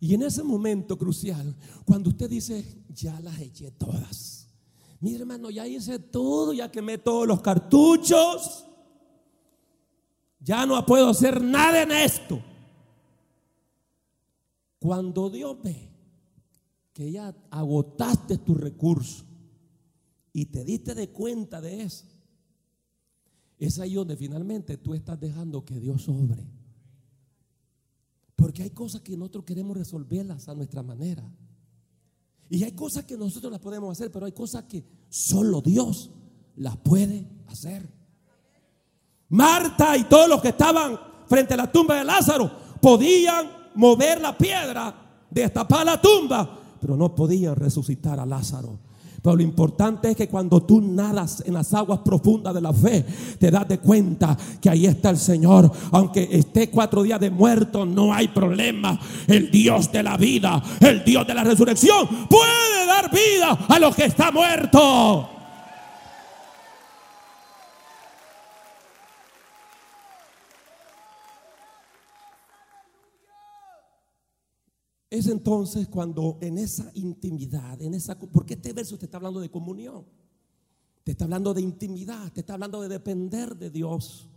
Y 0.00 0.14
en 0.14 0.22
ese 0.22 0.42
momento 0.44 0.96
crucial, 0.96 1.56
cuando 1.84 2.10
usted 2.10 2.30
dice, 2.30 2.84
ya 2.88 3.18
las 3.20 3.40
eché 3.40 3.72
todas. 3.72 4.48
Mire 5.00 5.20
hermano, 5.20 5.50
ya 5.50 5.66
hice 5.66 5.98
todo, 5.98 6.52
ya 6.52 6.70
quemé 6.70 6.98
todos 6.98 7.26
los 7.26 7.40
cartuchos. 7.40 8.64
Ya 10.40 10.66
no 10.66 10.84
puedo 10.86 11.08
hacer 11.08 11.42
nada 11.42 11.82
en 11.82 11.92
esto. 11.92 12.42
Cuando 14.78 15.30
Dios 15.30 15.56
ve 15.62 15.90
que 16.92 17.10
ya 17.10 17.34
agotaste 17.50 18.38
tus 18.38 18.56
recursos 18.56 19.24
y 20.32 20.46
te 20.46 20.64
diste 20.64 20.94
de 20.94 21.10
cuenta 21.10 21.60
de 21.60 21.82
eso, 21.82 22.06
es 23.58 23.78
ahí 23.80 23.94
donde 23.94 24.16
finalmente 24.16 24.76
tú 24.76 24.94
estás 24.94 25.18
dejando 25.18 25.64
que 25.64 25.80
Dios 25.80 26.02
sobre. 26.02 26.57
Porque 28.38 28.62
hay 28.62 28.70
cosas 28.70 29.00
que 29.00 29.16
nosotros 29.16 29.44
queremos 29.44 29.76
resolverlas 29.76 30.48
a 30.48 30.54
nuestra 30.54 30.80
manera. 30.80 31.28
Y 32.48 32.62
hay 32.62 32.70
cosas 32.70 33.04
que 33.04 33.16
nosotros 33.16 33.50
las 33.50 33.60
podemos 33.60 33.90
hacer, 33.90 34.12
pero 34.12 34.26
hay 34.26 34.32
cosas 34.32 34.62
que 34.62 34.84
solo 35.08 35.60
Dios 35.60 36.12
las 36.54 36.76
puede 36.76 37.26
hacer. 37.48 37.92
Marta 39.30 39.96
y 39.96 40.04
todos 40.04 40.28
los 40.28 40.40
que 40.40 40.50
estaban 40.50 40.96
frente 41.26 41.54
a 41.54 41.56
la 41.56 41.72
tumba 41.72 41.96
de 41.96 42.04
Lázaro 42.04 42.48
podían 42.80 43.50
mover 43.74 44.20
la 44.20 44.38
piedra, 44.38 45.26
destapar 45.28 45.84
la 45.84 46.00
tumba, 46.00 46.60
pero 46.80 46.96
no 46.96 47.16
podían 47.16 47.56
resucitar 47.56 48.20
a 48.20 48.24
Lázaro. 48.24 48.78
Pero 49.22 49.36
lo 49.36 49.42
importante 49.42 50.10
es 50.10 50.16
que 50.16 50.28
cuando 50.28 50.62
tú 50.62 50.80
nadas 50.80 51.42
en 51.44 51.54
las 51.54 51.74
aguas 51.74 52.00
profundas 52.00 52.54
de 52.54 52.60
la 52.60 52.72
fe, 52.72 53.04
te 53.38 53.50
das 53.50 53.66
de 53.66 53.78
cuenta 53.78 54.36
que 54.60 54.70
ahí 54.70 54.86
está 54.86 55.10
el 55.10 55.18
Señor. 55.18 55.70
Aunque 55.90 56.28
esté 56.30 56.70
cuatro 56.70 57.02
días 57.02 57.20
de 57.20 57.30
muerto, 57.30 57.84
no 57.84 58.12
hay 58.12 58.28
problema. 58.28 58.98
El 59.26 59.50
Dios 59.50 59.90
de 59.90 60.02
la 60.02 60.16
vida, 60.16 60.62
el 60.80 61.04
Dios 61.04 61.26
de 61.26 61.34
la 61.34 61.44
resurrección, 61.44 62.06
puede 62.28 62.86
dar 62.86 63.10
vida 63.10 63.66
a 63.68 63.78
los 63.78 63.94
que 63.94 64.04
está 64.04 64.30
muerto. 64.30 65.37
Es 75.18 75.26
entonces 75.26 75.88
cuando 75.88 76.38
en 76.40 76.58
esa 76.58 76.92
intimidad, 76.94 77.82
en 77.82 77.92
esa 77.94 78.16
porque 78.16 78.54
este 78.54 78.72
verso 78.72 78.96
te 78.96 79.06
está 79.06 79.16
hablando 79.16 79.40
de 79.40 79.50
comunión. 79.50 80.04
Te 81.02 81.10
está 81.10 81.24
hablando 81.24 81.52
de 81.52 81.60
intimidad, 81.60 82.32
te 82.32 82.40
está 82.40 82.54
hablando 82.54 82.80
de 82.80 82.88
depender 82.88 83.56
de 83.56 83.68
Dios. 83.68 84.28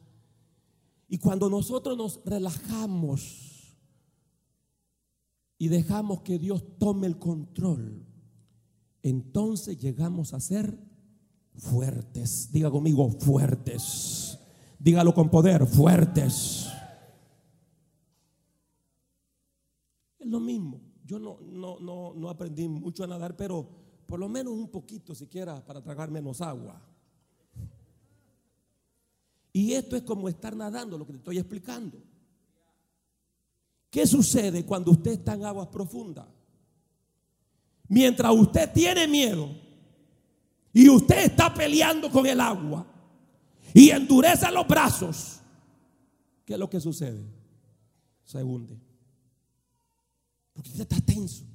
Y 1.08 1.20
cuando 1.20 1.52
nosotros 1.52 1.96
nos 1.96 2.20
relajamos 2.26 3.78
y 5.60 5.68
dejamos 5.68 6.22
que 6.22 6.40
Dios 6.40 6.64
tome 6.80 7.06
el 7.06 7.20
control, 7.20 8.04
entonces 9.04 9.78
llegamos 9.78 10.34
a 10.34 10.40
ser 10.40 10.80
fuertes. 11.58 12.52
Diga 12.52 12.72
conmigo, 12.72 13.08
fuertes. 13.20 14.40
Dígalo 14.80 15.14
con 15.14 15.30
poder, 15.30 15.68
fuertes. 15.68 16.72
Es 20.21 20.21
lo 20.32 20.40
mismo. 20.40 20.82
Yo 21.06 21.20
no, 21.20 21.40
no, 21.42 21.80
no, 21.80 22.14
no 22.16 22.30
aprendí 22.30 22.68
mucho 22.68 23.04
a 23.04 23.08
nadar, 23.08 23.36
pero 23.36 23.68
por 24.06 24.20
lo 24.20 24.30
menos 24.30 24.54
un 24.54 24.70
poquito 24.70 25.14
siquiera 25.14 25.64
para 25.66 25.82
tragar 25.82 26.10
menos 26.10 26.42
agua. 26.42 26.82
Y 29.54 29.74
esto 29.74 29.96
es 29.96 30.04
como 30.04 30.30
estar 30.30 30.56
nadando, 30.56 30.98
lo 30.98 31.06
que 31.06 31.14
te 31.14 31.18
estoy 31.18 31.38
explicando. 31.38 32.02
¿Qué 33.90 34.08
sucede 34.08 34.66
cuando 34.66 34.92
usted 34.92 35.12
está 35.12 35.34
en 35.34 35.44
aguas 35.44 35.68
profundas? 35.68 36.28
Mientras 37.90 38.34
usted 38.34 38.72
tiene 38.72 39.06
miedo 39.06 39.50
y 40.72 40.88
usted 40.88 41.26
está 41.26 41.54
peleando 41.54 42.10
con 42.10 42.26
el 42.26 42.40
agua 42.40 42.88
y 43.74 43.90
endurece 43.90 44.50
los 44.50 44.66
brazos, 44.66 45.42
¿qué 46.46 46.54
es 46.54 46.60
lo 46.60 46.70
que 46.70 46.80
sucede? 46.80 47.22
Se 48.24 48.42
hunde. 48.42 48.91
Porque 50.54 50.70
usted 50.70 50.82
está 50.82 51.00
tenso. 51.02 51.46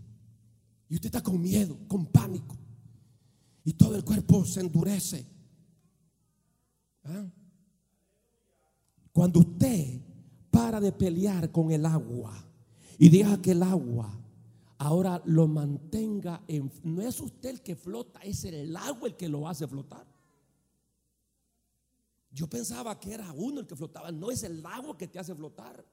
Y 0.88 0.94
usted 0.94 1.06
está 1.06 1.22
con 1.22 1.40
miedo, 1.40 1.78
con 1.88 2.06
pánico. 2.06 2.56
Y 3.64 3.72
todo 3.72 3.96
el 3.96 4.04
cuerpo 4.04 4.44
se 4.44 4.60
endurece. 4.60 5.26
¿Ah? 7.04 7.26
Cuando 9.12 9.40
usted 9.40 10.00
para 10.50 10.80
de 10.80 10.92
pelear 10.92 11.50
con 11.50 11.70
el 11.70 11.84
agua 11.86 12.32
y 12.98 13.08
deja 13.08 13.40
que 13.40 13.52
el 13.52 13.62
agua 13.62 14.10
ahora 14.78 15.22
lo 15.24 15.46
mantenga 15.46 16.42
en... 16.46 16.70
No 16.82 17.02
es 17.02 17.20
usted 17.20 17.50
el 17.50 17.62
que 17.62 17.76
flota, 17.76 18.20
es 18.20 18.44
el 18.44 18.76
agua 18.76 19.08
el 19.08 19.16
que 19.16 19.28
lo 19.28 19.48
hace 19.48 19.66
flotar. 19.66 20.06
Yo 22.30 22.46
pensaba 22.48 22.98
que 23.00 23.14
era 23.14 23.32
uno 23.32 23.60
el 23.60 23.66
que 23.66 23.76
flotaba, 23.76 24.12
no 24.12 24.30
es 24.30 24.42
el 24.42 24.64
agua 24.64 24.96
que 24.96 25.08
te 25.08 25.18
hace 25.18 25.34
flotar. 25.34 25.84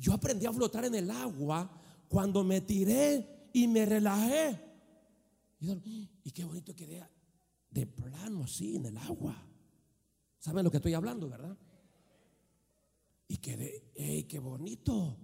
Yo 0.00 0.14
aprendí 0.14 0.46
a 0.46 0.52
flotar 0.52 0.86
en 0.86 0.94
el 0.94 1.10
agua 1.10 1.70
cuando 2.08 2.42
me 2.42 2.62
tiré 2.62 3.50
y 3.52 3.68
me 3.68 3.84
relajé. 3.84 4.58
Y, 5.60 6.30
qué 6.30 6.42
bonito 6.42 6.74
quedé 6.74 7.06
de 7.70 7.86
plano 7.86 8.44
así 8.44 8.76
en 8.76 8.86
el 8.86 8.96
agua. 8.96 9.36
¿Saben 10.38 10.64
lo 10.64 10.70
que 10.70 10.78
estoy 10.78 10.94
hablando, 10.94 11.28
verdad? 11.28 11.54
Y 13.28 13.36
quedé, 13.36 13.92
¡ey, 13.94 14.24
qué 14.24 14.38
bonito! 14.38 15.18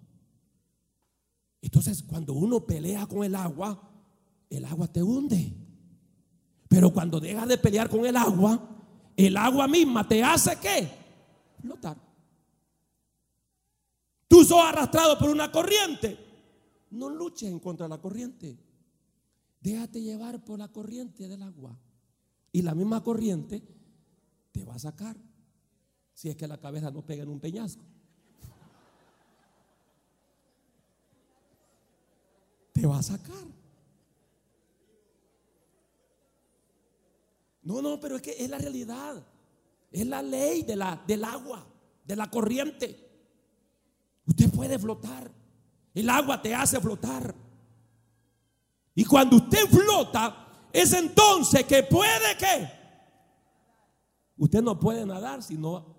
Entonces, 1.63 2.03
cuando 2.03 2.35
uno 2.35 2.67
pelea 2.67 3.07
con 3.07 3.25
el 3.25 3.35
agua, 3.35 3.91
el 4.51 4.67
agua 4.67 4.89
te 4.89 5.03
hunde. 5.03 5.55
Pero 6.69 6.93
cuando 6.93 7.19
dejas 7.19 7.49
de 7.49 7.57
pelear 7.57 7.89
con 7.89 8.05
el 8.05 8.15
agua, 8.15 8.85
el 9.17 9.39
agua 9.39 9.67
misma 9.67 10.07
te 10.07 10.23
hace 10.23 10.59
qué? 10.61 10.87
Flotar. 11.63 12.06
Tú 14.29 14.45
sos 14.45 14.61
arrastrado 14.63 15.19
por 15.19 15.31
una 15.31 15.51
corriente. 15.51 16.19
No 16.91 17.09
luches 17.09 17.51
en 17.51 17.61
contra 17.61 17.87
de 17.87 17.91
la 17.91 18.01
corriente. 18.01 18.59
Déjate 19.61 20.01
llevar 20.01 20.45
por 20.45 20.59
la 20.59 20.69
corriente 20.69 21.29
del 21.29 21.43
agua. 21.43 21.77
Y 22.53 22.63
la 22.63 22.75
misma 22.75 23.03
corriente 23.03 23.63
te 24.53 24.65
va 24.65 24.75
a 24.75 24.79
sacar. 24.79 25.17
Si 26.15 26.29
es 26.29 26.37
que 26.37 26.49
la 26.49 26.59
cabeza 26.59 26.91
no 26.91 27.05
pega 27.05 27.23
en 27.23 27.29
un 27.29 27.41
peñasco. 27.41 27.85
Te 32.73 32.87
va 32.87 32.99
a 32.99 33.03
sacar. 33.03 33.45
No, 37.63 37.83
no, 37.83 37.99
pero 37.99 38.17
es 38.17 38.23
que 38.23 38.37
es 38.39 38.49
la 38.49 38.59
realidad. 38.59 39.27
Es 39.91 40.07
la 40.07 40.23
ley 40.23 40.63
de 40.63 40.77
la, 40.77 41.03
del 41.07 41.25
agua, 41.25 41.67
de 42.05 42.17
la 42.17 42.31
corriente. 42.31 43.06
Puede 44.57 44.79
flotar. 44.79 45.31
El 45.93 46.09
agua 46.09 46.41
te 46.41 46.55
hace 46.55 46.81
flotar. 46.81 47.35
Y 48.95 49.05
cuando 49.05 49.37
usted 49.37 49.67
flota, 49.69 50.69
es 50.73 50.95
entonces 50.95 51.65
que 51.65 51.83
puede 51.83 52.37
que. 52.39 52.69
Usted 54.39 54.63
no 54.63 54.81
puede 54.81 55.05
nadar 55.05 55.43
si 55.43 55.59
no 55.59 55.95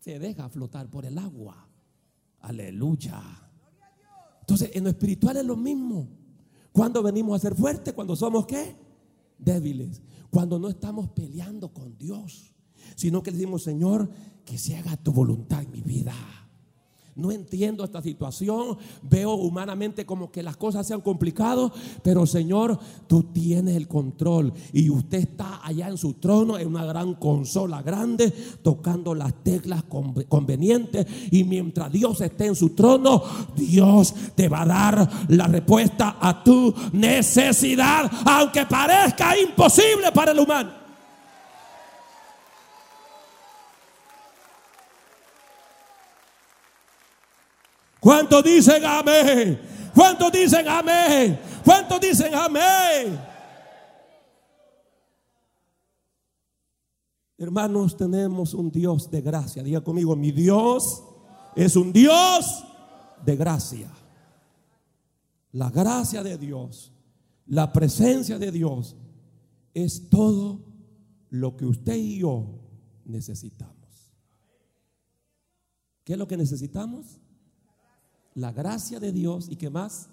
se 0.00 0.18
deja 0.18 0.48
flotar 0.48 0.88
por 0.88 1.04
el 1.04 1.18
agua. 1.18 1.68
Aleluya. 2.40 3.22
Entonces, 4.40 4.70
en 4.72 4.84
lo 4.84 4.90
espiritual 4.90 5.36
es 5.36 5.44
lo 5.44 5.56
mismo. 5.56 6.08
Cuando 6.72 7.02
venimos 7.02 7.36
a 7.36 7.40
ser 7.40 7.54
fuertes, 7.54 7.92
cuando 7.92 8.16
somos 8.16 8.46
qué? 8.46 8.74
Débiles. 9.36 10.00
Cuando 10.30 10.58
no 10.58 10.68
estamos 10.68 11.10
peleando 11.10 11.74
con 11.74 11.98
Dios, 11.98 12.54
sino 12.96 13.22
que 13.22 13.30
le 13.30 13.36
decimos, 13.36 13.64
Señor, 13.64 14.10
que 14.46 14.56
se 14.56 14.78
haga 14.78 14.96
tu 14.96 15.12
voluntad 15.12 15.62
en 15.62 15.70
mi 15.72 15.82
vida 15.82 16.14
no 17.18 17.32
entiendo 17.32 17.84
esta 17.84 18.00
situación, 18.00 18.78
veo 19.02 19.34
humanamente 19.34 20.06
como 20.06 20.30
que 20.30 20.42
las 20.42 20.56
cosas 20.56 20.86
se 20.86 20.94
han 20.94 21.00
complicado, 21.00 21.72
pero 22.02 22.26
Señor, 22.26 22.78
tú 23.06 23.24
tienes 23.24 23.76
el 23.76 23.88
control 23.88 24.52
y 24.72 24.88
usted 24.88 25.18
está 25.18 25.60
allá 25.66 25.88
en 25.88 25.98
su 25.98 26.14
trono 26.14 26.58
en 26.58 26.68
una 26.68 26.84
gran 26.84 27.14
consola 27.14 27.82
grande, 27.82 28.32
tocando 28.62 29.14
las 29.14 29.34
teclas 29.42 29.84
convenientes 30.28 31.06
y 31.30 31.44
mientras 31.44 31.90
Dios 31.92 32.20
esté 32.20 32.46
en 32.46 32.56
su 32.56 32.70
trono, 32.70 33.22
Dios 33.56 34.14
te 34.34 34.48
va 34.48 34.62
a 34.62 34.66
dar 34.66 35.10
la 35.28 35.46
respuesta 35.48 36.16
a 36.20 36.42
tu 36.42 36.72
necesidad, 36.92 38.10
aunque 38.24 38.64
parezca 38.66 39.38
imposible 39.38 40.12
para 40.14 40.32
el 40.32 40.38
humano. 40.38 40.87
¿Cuántos 48.08 48.42
dicen 48.42 48.82
amén? 48.86 49.60
¿Cuántos 49.94 50.32
dicen 50.32 50.66
amén? 50.66 51.38
¿Cuántos 51.62 52.00
dicen 52.00 52.34
amén? 52.34 53.20
Hermanos, 57.36 57.98
tenemos 57.98 58.54
un 58.54 58.70
Dios 58.70 59.10
de 59.10 59.20
gracia. 59.20 59.62
Diga 59.62 59.82
conmigo, 59.82 60.16
mi 60.16 60.32
Dios 60.32 61.04
es 61.54 61.76
un 61.76 61.92
Dios 61.92 62.64
de 63.26 63.36
gracia. 63.36 63.90
La 65.52 65.68
gracia 65.68 66.22
de 66.22 66.38
Dios, 66.38 66.94
la 67.44 67.74
presencia 67.74 68.38
de 68.38 68.50
Dios 68.50 68.96
es 69.74 70.08
todo 70.08 70.64
lo 71.28 71.58
que 71.58 71.66
usted 71.66 71.96
y 71.96 72.20
yo 72.20 72.58
necesitamos. 73.04 74.14
¿Qué 76.04 76.14
es 76.14 76.18
lo 76.18 76.26
que 76.26 76.38
necesitamos? 76.38 77.20
La 78.38 78.52
gracia 78.52 79.00
de 79.00 79.10
Dios 79.10 79.48
y 79.50 79.56
qué 79.56 79.68
más? 79.68 80.10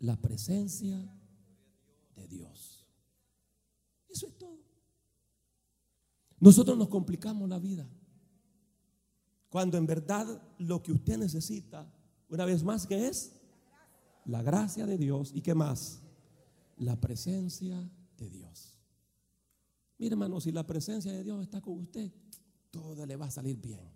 La 0.00 0.16
presencia 0.16 0.98
de 2.16 2.26
Dios. 2.26 2.84
Eso 4.08 4.26
es 4.26 4.36
todo. 4.36 4.58
Nosotros 6.40 6.76
nos 6.76 6.88
complicamos 6.88 7.48
la 7.48 7.60
vida. 7.60 7.88
Cuando 9.48 9.78
en 9.78 9.86
verdad 9.86 10.42
lo 10.58 10.82
que 10.82 10.90
usted 10.90 11.16
necesita, 11.16 11.88
una 12.30 12.46
vez 12.46 12.64
más, 12.64 12.84
¿qué 12.84 13.06
es? 13.06 13.36
La 14.24 14.42
gracia 14.42 14.84
de 14.84 14.98
Dios 14.98 15.30
y 15.32 15.40
qué 15.40 15.54
más? 15.54 16.02
La 16.78 17.00
presencia 17.00 17.88
de 18.16 18.28
Dios. 18.28 18.76
Mire 19.98 20.14
hermano, 20.14 20.40
si 20.40 20.50
la 20.50 20.66
presencia 20.66 21.12
de 21.12 21.22
Dios 21.22 21.40
está 21.40 21.60
con 21.60 21.78
usted, 21.78 22.12
todo 22.72 23.06
le 23.06 23.14
va 23.14 23.26
a 23.26 23.30
salir 23.30 23.60
bien. 23.60 23.88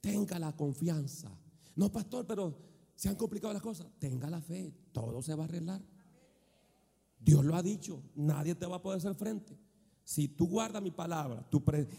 Tenga 0.00 0.36
la 0.40 0.56
confianza. 0.56 1.30
No, 1.76 1.90
pastor, 1.90 2.26
pero 2.26 2.54
se 2.94 3.08
han 3.08 3.14
complicado 3.14 3.52
las 3.52 3.62
cosas. 3.62 3.86
Tenga 3.98 4.28
la 4.28 4.40
fe, 4.40 4.72
todo 4.92 5.22
se 5.22 5.34
va 5.34 5.44
a 5.44 5.46
arreglar. 5.46 5.80
Dios 7.18 7.44
lo 7.44 7.54
ha 7.54 7.62
dicho, 7.62 8.02
nadie 8.14 8.54
te 8.54 8.66
va 8.66 8.76
a 8.76 8.82
poder 8.82 8.98
hacer 8.98 9.14
frente. 9.14 9.58
Si 10.10 10.26
tú 10.26 10.48
guardas 10.48 10.82
mi 10.82 10.90
palabra 10.90 11.46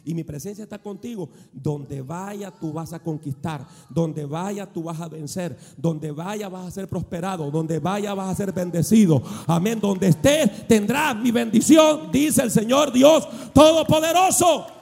y 0.04 0.14
mi 0.14 0.26
presencia 0.26 0.64
está 0.64 0.80
contigo, 0.80 1.30
donde 1.54 2.02
vaya 2.02 2.52
tú 2.52 2.74
vas 2.74 2.92
a 2.92 3.00
conquistar, 3.00 3.66
donde 3.90 4.26
vaya 4.26 4.66
tú 4.66 4.84
vas 4.84 5.00
a 5.00 5.08
vencer, 5.08 5.58
donde 5.78 6.12
vaya 6.12 6.50
vas 6.50 6.68
a 6.68 6.72
ser 6.72 6.90
prosperado, 6.90 7.50
donde 7.50 7.80
vaya 7.80 8.14
vas 8.14 8.30
a 8.30 8.36
ser 8.36 8.52
bendecido. 8.52 9.24
Amén, 9.48 9.80
donde 9.80 10.10
estés 10.10 10.68
tendrás 10.68 11.16
mi 11.16 11.32
bendición, 11.32 12.12
dice 12.12 12.44
el 12.44 12.52
Señor 12.52 12.92
Dios 12.92 13.26
Todopoderoso. 13.54 14.81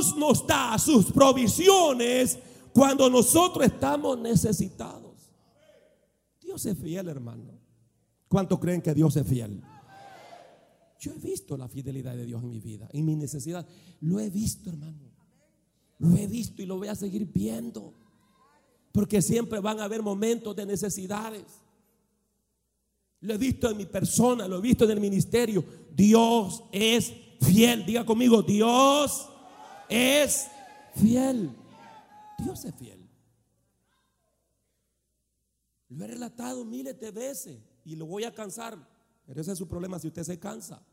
Dios 0.00 0.16
nos 0.16 0.46
da 0.46 0.78
sus 0.78 1.12
provisiones 1.12 2.38
cuando 2.72 3.10
nosotros 3.10 3.66
estamos 3.66 4.18
necesitados. 4.18 5.30
Dios 6.40 6.64
es 6.64 6.78
fiel, 6.78 7.08
hermano. 7.08 7.58
¿Cuántos 8.26 8.58
creen 8.58 8.80
que 8.80 8.94
Dios 8.94 9.14
es 9.16 9.26
fiel? 9.26 9.62
Yo 10.98 11.12
he 11.12 11.18
visto 11.18 11.56
la 11.56 11.68
fidelidad 11.68 12.16
de 12.16 12.24
Dios 12.24 12.42
en 12.42 12.50
mi 12.50 12.60
vida, 12.60 12.88
en 12.92 13.04
mi 13.04 13.14
necesidad. 13.14 13.66
Lo 14.00 14.18
he 14.20 14.30
visto, 14.30 14.70
hermano. 14.70 15.10
Lo 15.98 16.16
he 16.16 16.26
visto 16.26 16.62
y 16.62 16.66
lo 16.66 16.78
voy 16.78 16.88
a 16.88 16.94
seguir 16.94 17.26
viendo. 17.26 17.92
Porque 18.92 19.20
siempre 19.20 19.60
van 19.60 19.80
a 19.80 19.84
haber 19.84 20.02
momentos 20.02 20.56
de 20.56 20.64
necesidades. 20.64 21.44
Lo 23.20 23.34
he 23.34 23.38
visto 23.38 23.68
en 23.70 23.76
mi 23.76 23.84
persona, 23.84 24.48
lo 24.48 24.58
he 24.58 24.62
visto 24.62 24.84
en 24.84 24.92
el 24.92 25.00
ministerio. 25.00 25.62
Dios 25.94 26.62
es 26.72 27.12
fiel. 27.40 27.84
Diga 27.84 28.06
conmigo, 28.06 28.42
Dios 28.42 29.29
es 29.90 30.48
fiel. 30.94 31.50
Dios 32.38 32.64
es 32.64 32.74
fiel. 32.74 33.08
Lo 35.88 36.04
he 36.04 36.08
relatado 36.08 36.64
miles 36.64 36.98
de 36.98 37.10
veces 37.10 37.60
y 37.84 37.96
lo 37.96 38.06
voy 38.06 38.24
a 38.24 38.32
cansar. 38.32 38.78
Pero 39.26 39.40
ese 39.40 39.52
es 39.52 39.58
su 39.58 39.68
problema 39.68 39.98
si 39.98 40.06
usted 40.06 40.22
se 40.22 40.38
cansa. 40.38 40.84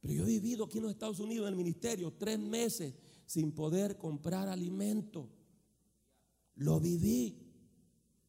Pero 0.00 0.14
yo 0.14 0.22
he 0.22 0.26
vivido 0.26 0.64
aquí 0.64 0.78
en 0.78 0.84
los 0.84 0.92
Estados 0.92 1.18
Unidos 1.18 1.46
en 1.46 1.54
el 1.54 1.58
ministerio 1.58 2.12
tres 2.12 2.38
meses 2.38 2.94
sin 3.26 3.52
poder 3.52 3.98
comprar 3.98 4.48
alimento. 4.48 5.28
Lo 6.54 6.80
viví 6.80 7.36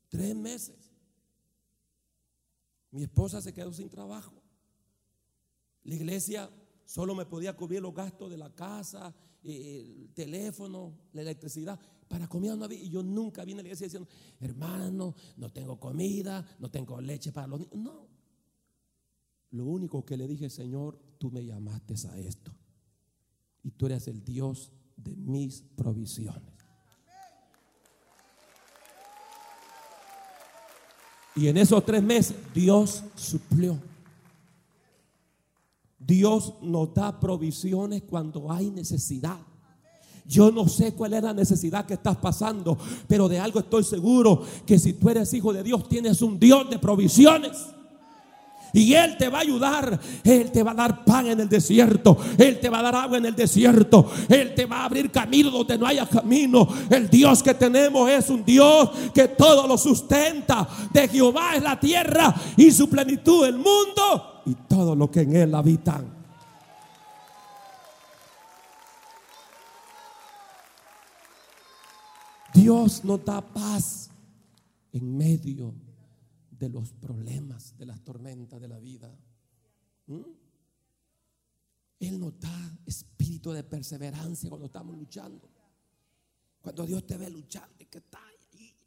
tres 0.09 0.35
meses. 0.35 0.91
Mi 2.91 3.03
esposa 3.03 3.41
se 3.41 3.53
quedó 3.53 3.71
sin 3.71 3.89
trabajo. 3.89 4.41
La 5.83 5.95
iglesia 5.95 6.49
solo 6.89 7.13
me 7.13 7.27
podía 7.27 7.55
cubrir 7.55 7.83
los 7.83 7.93
gastos 7.93 8.31
de 8.31 8.37
la 8.37 8.49
casa, 8.49 9.13
el 9.43 10.09
teléfono, 10.15 10.97
la 11.13 11.21
electricidad. 11.21 11.79
Para 12.07 12.27
comida 12.27 12.55
no 12.55 12.65
había. 12.65 12.79
Y 12.79 12.89
yo 12.89 13.03
nunca 13.03 13.45
vine 13.45 13.59
a 13.59 13.61
la 13.61 13.67
iglesia 13.67 13.85
diciendo, 13.85 14.09
hermano, 14.39 15.13
no 15.37 15.51
tengo 15.51 15.79
comida, 15.79 16.43
no 16.57 16.71
tengo 16.71 16.99
leche 16.99 17.31
para 17.31 17.45
los 17.45 17.59
niños. 17.59 17.75
No. 17.75 18.07
Lo 19.51 19.65
único 19.65 20.03
que 20.03 20.17
le 20.17 20.27
dije, 20.27 20.49
Señor, 20.49 20.99
tú 21.19 21.29
me 21.29 21.45
llamaste 21.45 21.93
a 22.07 22.17
esto. 22.17 22.51
Y 23.61 23.69
tú 23.69 23.85
eres 23.85 24.07
el 24.07 24.23
Dios 24.25 24.71
de 24.97 25.15
mis 25.15 25.61
provisiones. 25.61 26.55
Y 31.35 31.49
en 31.49 31.57
esos 31.57 31.85
tres 31.85 32.01
meses 32.01 32.35
Dios 32.51 33.03
suplió. 33.13 33.79
Dios 35.99 36.53
nos 36.61 36.93
da 36.93 37.19
provisiones 37.19 38.03
cuando 38.03 38.51
hay 38.51 38.69
necesidad. 38.71 39.37
Yo 40.25 40.51
no 40.51 40.67
sé 40.67 40.93
cuál 40.93 41.13
es 41.13 41.23
la 41.23 41.33
necesidad 41.33 41.85
que 41.85 41.95
estás 41.95 42.17
pasando, 42.17 42.77
pero 43.07 43.27
de 43.27 43.39
algo 43.39 43.59
estoy 43.59 43.83
seguro, 43.83 44.43
que 44.65 44.77
si 44.77 44.93
tú 44.93 45.09
eres 45.09 45.33
hijo 45.33 45.51
de 45.51 45.63
Dios, 45.63 45.89
tienes 45.89 46.21
un 46.21 46.39
Dios 46.39 46.69
de 46.69 46.77
provisiones. 46.77 47.57
Y 48.73 48.93
Él 48.93 49.17
te 49.17 49.29
va 49.29 49.39
a 49.39 49.41
ayudar. 49.41 49.99
Él 50.23 50.51
te 50.51 50.61
va 50.61 50.71
a 50.71 50.75
dar 50.75 51.03
pan 51.03 51.27
en 51.27 51.39
el 51.39 51.49
desierto. 51.49 52.17
Él 52.37 52.59
te 52.59 52.69
va 52.69 52.79
a 52.79 52.83
dar 52.83 52.95
agua 52.95 53.17
en 53.17 53.25
el 53.25 53.35
desierto. 53.35 54.09
Él 54.27 54.53
te 54.53 54.65
va 54.65 54.81
a 54.81 54.85
abrir 54.85 55.11
camino 55.11 55.49
donde 55.49 55.77
no 55.77 55.87
haya 55.87 56.05
camino. 56.05 56.67
El 56.89 57.09
Dios 57.09 57.41
que 57.41 57.53
tenemos 57.53 58.09
es 58.09 58.29
un 58.29 58.45
Dios 58.45 58.91
que 59.13 59.29
todo 59.29 59.67
lo 59.67 59.77
sustenta. 59.77 60.67
De 60.91 61.07
Jehová 61.07 61.55
es 61.55 61.63
la 61.63 61.79
tierra 61.79 62.33
y 62.57 62.71
su 62.71 62.87
plenitud 62.87 63.45
el 63.45 63.55
mundo 63.55 64.38
y 64.49 64.55
todo 64.67 64.95
lo 64.95 65.11
que 65.11 65.21
en 65.21 65.35
él 65.35 65.53
habitan. 65.53 66.11
Dios 72.51 73.05
nos 73.05 73.23
da 73.23 73.41
paz 73.41 74.09
en 74.91 75.17
medio 75.17 75.75
de 76.49 76.67
los 76.67 76.91
problemas, 76.93 77.77
de 77.77 77.85
las 77.85 78.01
tormentas 78.01 78.59
de 78.59 78.67
la 78.67 78.79
vida. 78.79 79.15
¿Mm? 80.07 80.21
Él 81.99 82.19
nos 82.19 82.39
da 82.39 82.79
espíritu 82.87 83.51
de 83.51 83.63
perseverancia 83.63 84.49
cuando 84.49 84.65
estamos 84.65 84.97
luchando. 84.97 85.47
Cuando 86.59 86.87
Dios 86.87 87.05
te 87.05 87.17
ve 87.17 87.29
luchando, 87.29 87.77
que 87.77 87.99
está 87.99 88.19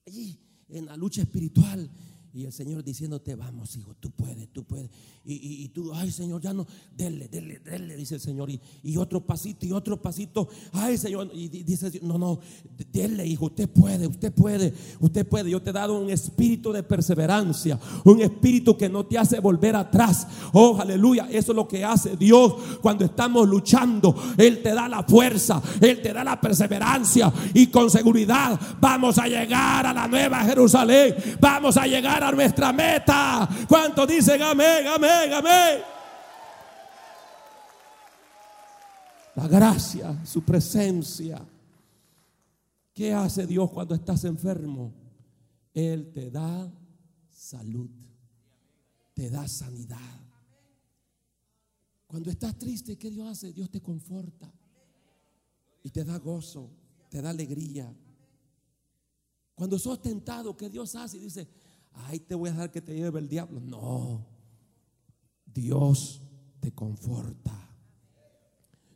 allí 0.07 0.39
en 0.69 0.87
la 0.87 0.97
lucha 0.97 1.23
espiritual 1.23 1.89
y 2.35 2.47
el 2.47 2.53
Señor 2.53 2.83
diciéndote, 2.83 3.35
vamos, 3.35 3.77
hijo, 3.77 3.95
tú 4.01 4.11
puedes, 4.11 4.49
tú 4.53 4.65
puedes. 4.65 4.89
Y, 5.25 5.69
tú, 5.69 5.93
ay, 5.95 6.11
Señor, 6.11 6.41
ya 6.41 6.53
no, 6.53 6.67
denle, 6.97 7.29
denle, 7.29 7.61
denle, 7.61 7.95
dice 7.95 8.17
el 8.17 8.21
Señor. 8.21 8.51
Y, 8.51 8.97
otro 8.97 9.25
pasito, 9.25 9.67
y 9.67 9.73
otro 9.73 10.01
pasito. 10.01 10.49
Ay, 10.73 10.97
Señor, 10.97 11.31
y 11.35 11.49
dice, 11.49 12.01
no, 12.03 12.19
no, 12.19 12.41
denle, 12.91 13.27
hijo, 13.27 13.47
usted 13.47 13.69
puede, 13.69 14.07
usted 14.07 14.33
puede, 14.33 14.73
usted 14.99 15.29
puede. 15.29 15.51
Yo 15.51 15.63
te 15.63 15.71
he 15.71 15.73
dado 15.75 15.99
un 15.99 16.11
espíritu 16.11 16.73
de 16.73 16.83
perseverancia, 16.83 17.79
un 18.05 18.21
espíritu 18.23 18.77
que 18.77 18.89
no 18.89 19.05
te 19.05 19.19
hace 19.19 19.39
volver 19.39 19.77
atrás. 19.77 20.27
Oh, 20.55 20.79
aleluya, 20.81 21.29
eso 21.31 21.53
es 21.53 21.57
lo 21.57 21.69
que 21.69 21.85
hace 21.85 22.17
Dios 22.17 22.55
cuando 22.81 23.05
estamos 23.05 23.47
luchando. 23.47 24.17
Él 24.39 24.63
te 24.63 24.75
da 24.75 24.89
la 24.89 25.03
fuerza, 25.03 25.63
Él 25.81 26.01
te 26.01 26.13
da 26.13 26.25
la 26.25 26.41
perseverancia. 26.41 27.33
Y 27.53 27.67
con 27.67 27.91
seguridad 27.91 28.59
vamos 28.81 29.19
a 29.19 29.29
llegar 29.29 29.87
a 29.87 29.93
la 29.93 30.09
nueva 30.09 30.41
Jerusalén. 30.41 31.15
Vamos 31.39 31.77
a 31.77 31.87
llegar 31.87 32.22
a 32.23 32.33
nuestra 32.33 32.73
meta. 32.73 33.49
¿Cuántos 33.69 34.09
dicen 34.09 34.41
amén, 34.43 34.87
amén, 34.87 35.33
amén? 35.33 35.83
La 39.35 39.49
gracia, 39.49 40.25
su 40.25 40.43
presencia. 40.43 41.41
¿Qué 42.93 43.13
hace 43.15 43.47
Dios 43.47 43.71
cuando 43.71 43.95
estás 43.95 44.25
enfermo? 44.25 44.93
Él 45.73 46.13
te 46.13 46.31
da 46.31 46.71
salud, 47.31 47.91
te 49.15 49.31
da 49.31 49.49
sanidad. 49.49 50.21
Cuando 52.07 52.31
estás 52.31 52.59
triste, 52.59 52.99
¿qué 52.99 53.11
Dios 53.11 53.27
hace? 53.27 53.53
Dios 53.53 53.71
te 53.71 53.81
conforta 53.81 54.53
y 55.83 55.91
te 55.91 56.05
da 56.05 56.19
gozo, 56.19 56.71
te 57.09 57.23
da 57.23 57.31
alegría. 57.31 57.91
Cuando 59.55 59.79
sos 59.79 60.03
tentado, 60.03 60.55
¿qué 60.55 60.69
Dios 60.69 60.95
hace? 60.95 61.19
Dice, 61.19 61.49
ay, 61.95 62.21
te 62.21 62.35
voy 62.35 62.49
a 62.49 62.53
dejar 62.53 62.71
que 62.71 62.81
te 62.81 62.95
lleve 62.95 63.21
el 63.21 63.29
diablo. 63.29 63.61
No, 63.61 64.27
Dios 65.47 66.23
te 66.61 66.73
conforta. 66.73 67.59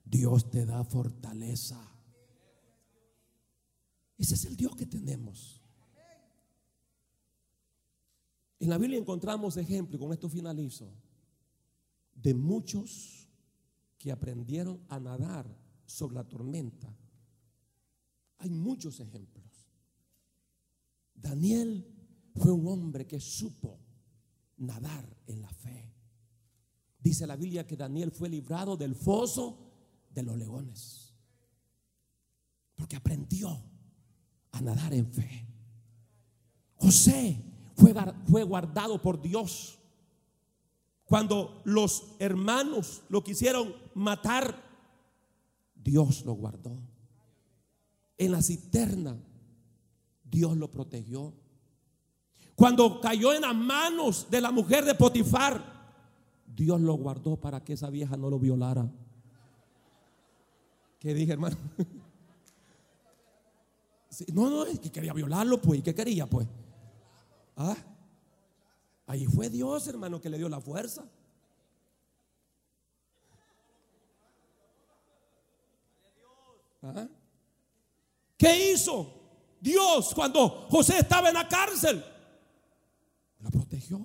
Dios 0.05 0.51
te 0.51 0.65
da 0.65 0.85
fortaleza. 0.85 1.81
Ese 4.17 4.35
es 4.35 4.45
el 4.45 4.57
Dios 4.57 4.75
que 4.77 4.87
tenemos. 4.87 5.61
En 8.59 8.71
la 8.71 8.79
Biblia 8.79 8.99
encontramos 8.99 9.57
ejemplos, 9.57 10.01
y 10.01 10.05
con 10.05 10.13
esto 10.13 10.29
finalizo, 10.29 10.91
de 12.15 12.33
muchos 12.33 13.29
que 13.99 14.11
aprendieron 14.11 14.81
a 14.89 14.99
nadar 14.99 15.47
sobre 15.85 16.15
la 16.15 16.25
tormenta. 16.25 16.97
Hay 18.39 18.51
muchos 18.51 19.01
ejemplos. 19.01 19.45
Daniel 21.15 21.96
fue 22.37 22.53
un 22.53 22.67
hombre 22.69 23.07
que 23.07 23.21
supo 23.21 23.79
nadar 24.59 25.05
en 25.27 25.43
la 25.43 25.49
fe. 25.49 25.93
Dice 26.99 27.27
la 27.27 27.37
Biblia 27.37 27.67
que 27.67 27.77
Daniel 27.77 28.11
fue 28.11 28.29
librado 28.29 28.77
del 28.77 28.95
foso 28.95 29.59
de 30.11 30.23
los 30.23 30.37
leones. 30.37 31.15
Porque 32.75 32.97
aprendió 32.97 33.63
a 34.53 34.61
nadar 34.61 34.93
en 34.93 35.07
fe. 35.13 35.47
José 36.75 37.43
fue, 37.75 37.95
fue 38.29 38.43
guardado 38.43 39.01
por 39.01 39.21
Dios. 39.21 39.79
Cuando 41.05 41.63
los 41.65 42.17
hermanos 42.19 43.03
lo 43.09 43.23
quisieron 43.23 43.75
matar, 43.95 44.63
Dios 45.75 46.25
lo 46.25 46.33
guardó. 46.33 46.77
En 48.19 48.33
la 48.33 48.43
cisterna, 48.43 49.17
Dios 50.25 50.57
lo 50.57 50.71
protegió. 50.71 51.33
Cuando 52.57 53.03
cayó 53.03 53.35
en 53.35 53.43
las 53.43 53.55
manos 53.55 54.29
de 54.31 54.41
la 54.41 54.51
mujer 54.51 54.87
de 54.87 54.95
Potifar, 54.95 55.63
Dios 56.47 56.81
lo 56.81 56.95
guardó 56.95 57.37
para 57.37 57.63
que 57.63 57.75
esa 57.75 57.91
vieja 57.91 58.17
no 58.17 58.31
lo 58.31 58.39
violara. 58.39 58.91
¿Qué 60.99 61.13
dije, 61.13 61.33
hermano? 61.33 61.57
no, 64.33 64.49
no, 64.49 64.65
es 64.65 64.81
que 64.81 64.91
quería 64.91 65.13
violarlo, 65.13 65.61
pues. 65.61 65.81
¿Y 65.81 65.83
qué 65.83 65.95
quería, 65.95 66.27
pues? 66.27 66.49
¿Ah? 67.57 67.77
Ahí 69.07 69.27
fue 69.27 69.51
Dios, 69.51 69.87
hermano, 69.87 70.19
que 70.19 70.31
le 70.31 70.39
dio 70.39 70.49
la 70.49 70.61
fuerza. 70.61 71.05
¿Ah? 76.83 77.07
¿Qué 78.39 78.73
hizo 78.73 79.13
Dios 79.61 80.15
cuando 80.15 80.49
José 80.71 81.01
estaba 81.01 81.29
en 81.29 81.35
la 81.35 81.47
cárcel? 81.47 82.03
Lo 83.39 83.51
protegió, 83.51 84.05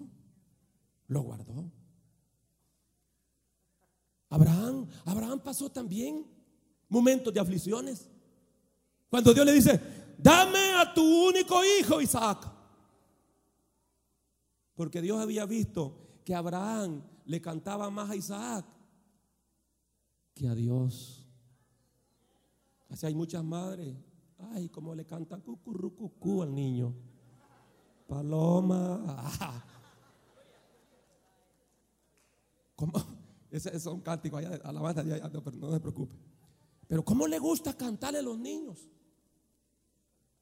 lo 1.07 1.21
guardó. 1.21 1.71
Abraham, 4.29 4.87
Abraham 5.05 5.39
pasó 5.41 5.69
también 5.69 6.25
momentos 6.87 7.33
de 7.33 7.39
aflicciones. 7.39 8.09
Cuando 9.09 9.33
Dios 9.33 9.45
le 9.45 9.53
dice, 9.53 9.79
dame 10.17 10.73
a 10.75 10.93
tu 10.93 11.03
único 11.27 11.61
hijo 11.65 12.01
Isaac. 12.01 12.49
Porque 14.73 15.01
Dios 15.01 15.19
había 15.19 15.45
visto 15.45 16.21
que 16.23 16.33
Abraham 16.33 17.03
le 17.25 17.41
cantaba 17.41 17.89
más 17.89 18.09
a 18.09 18.15
Isaac 18.15 18.65
que 20.33 20.47
a 20.47 20.55
Dios. 20.55 21.27
Así 22.89 23.05
hay 23.05 23.15
muchas 23.15 23.43
madres. 23.43 23.95
Ay, 24.53 24.69
como 24.69 24.95
le 24.95 25.05
cantan 25.05 25.41
cucurrucucú 25.41 26.41
al 26.41 26.53
niño. 26.53 26.95
Paloma. 28.11 29.63
¿Cómo? 32.75 32.91
Ese 33.49 33.73
es 33.73 33.85
un 33.85 34.01
cántico 34.01 34.35
allá, 34.35 34.59
alabanza 34.65 35.01
pero 35.01 35.55
no 35.55 35.71
se 35.71 35.79
preocupe. 35.79 36.13
Pero 36.89 37.05
¿cómo 37.05 37.25
le 37.25 37.39
gusta 37.39 37.73
cantarle 37.77 38.19
a 38.19 38.21
los 38.21 38.37
niños? 38.37 38.89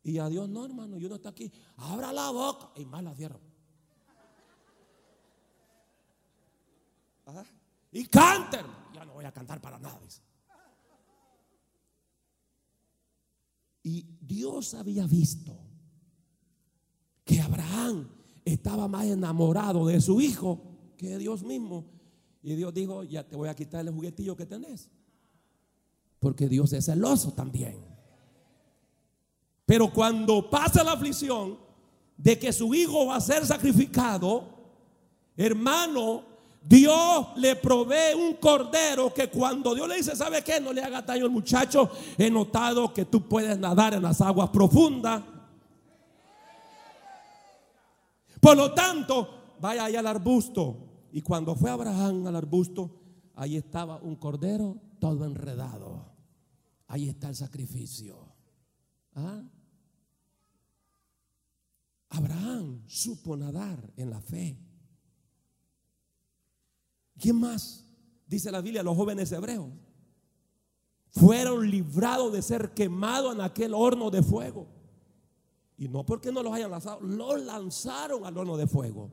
Y 0.02 0.18
a 0.18 0.28
Dios 0.30 0.50
no, 0.50 0.66
hermano. 0.66 0.98
Y 0.98 1.06
uno 1.06 1.16
está 1.16 1.30
aquí, 1.30 1.52
abra 1.78 2.12
la 2.12 2.32
boca 2.32 2.72
y 2.76 2.86
más 2.86 3.04
la 3.04 3.14
cierro. 3.14 3.40
Y 7.92 8.08
canten. 8.08 8.66
Ya 8.96 9.06
no 9.06 9.14
voy 9.14 9.26
a 9.26 9.32
cantar 9.32 9.62
para 9.62 9.78
nada. 9.78 10.00
Y 13.84 14.18
Dios 14.22 14.74
había 14.74 15.06
visto 15.06 15.69
que 17.30 17.40
Abraham 17.40 18.08
estaba 18.44 18.88
más 18.88 19.06
enamorado 19.06 19.86
de 19.86 20.02
su 20.02 20.20
hijo 20.20 20.60
que 20.98 21.10
de 21.10 21.20
Dios 21.20 21.44
mismo. 21.44 21.86
Y 22.42 22.56
Dios 22.56 22.74
dijo, 22.74 23.04
ya 23.04 23.24
te 23.24 23.36
voy 23.36 23.50
a 23.50 23.56
quitar 23.56 23.86
el 23.86 23.94
juguetillo 23.94 24.36
que 24.36 24.48
tenés. 24.48 24.90
Porque 26.18 26.50
Dios 26.50 26.74
es 26.74 26.86
celoso 26.86 27.32
también. 27.34 27.78
Pero 29.64 29.94
cuando 29.94 30.50
pasa 30.50 30.84
la 30.84 30.94
aflicción 30.94 31.60
de 32.18 32.40
que 32.40 32.52
su 32.52 32.74
hijo 32.74 33.06
va 33.06 33.18
a 33.18 33.22
ser 33.22 33.46
sacrificado, 33.46 34.46
hermano, 35.38 36.24
Dios 36.64 37.28
le 37.36 37.58
provee 37.58 38.16
un 38.16 38.38
cordero 38.38 39.14
que 39.14 39.30
cuando 39.30 39.76
Dios 39.76 39.88
le 39.88 39.98
dice, 39.98 40.16
¿sabe 40.16 40.44
qué? 40.44 40.60
No 40.60 40.74
le 40.74 40.82
haga 40.82 41.04
daño 41.04 41.26
al 41.26 41.32
muchacho. 41.32 41.92
He 42.18 42.32
notado 42.32 42.92
que 42.92 43.06
tú 43.06 43.22
puedes 43.30 43.60
nadar 43.60 43.94
en 43.94 44.02
las 44.02 44.20
aguas 44.20 44.50
profundas. 44.50 45.22
Por 48.40 48.56
lo 48.56 48.74
tanto, 48.74 49.58
vaya 49.60 49.86
allá 49.86 50.00
al 50.00 50.08
arbusto 50.08 50.90
y 51.12 51.22
cuando 51.22 51.56
fue 51.56 51.70
Abraham 51.70 52.28
al 52.28 52.36
arbusto, 52.36 53.02
ahí 53.36 53.58
estaba 53.58 53.98
un 54.02 54.16
cordero 54.16 54.78
todo 55.00 55.26
enredado. 55.26 56.14
Ahí 56.88 57.10
está 57.10 57.30
el 57.30 57.36
sacrificio. 57.36 58.18
¿Ah? 59.16 59.44
Abraham 62.10 62.84
supo 62.88 63.38
nadar 63.38 63.92
en 63.96 64.10
la 64.10 64.22
fe. 64.22 64.58
¿Quién 67.20 67.36
más? 67.36 67.86
Dice 68.28 68.52
la 68.52 68.62
Biblia, 68.62 68.84
los 68.84 68.96
jóvenes 68.96 69.32
hebreos. 69.32 69.70
Fueron 71.12 71.70
librados 71.70 72.32
de 72.32 72.42
ser 72.42 72.74
quemados 72.74 73.36
en 73.36 73.42
aquel 73.42 73.74
horno 73.74 74.10
de 74.10 74.24
fuego. 74.24 74.68
Y 75.80 75.88
no 75.88 76.06
porque 76.06 76.32
no 76.32 76.44
los 76.44 76.54
hayan 76.54 76.72
lanzado, 76.72 77.00
los 77.00 77.42
lanzaron 77.42 78.26
al 78.26 78.38
horno 78.38 78.58
de 78.58 78.68
fuego. 78.68 79.10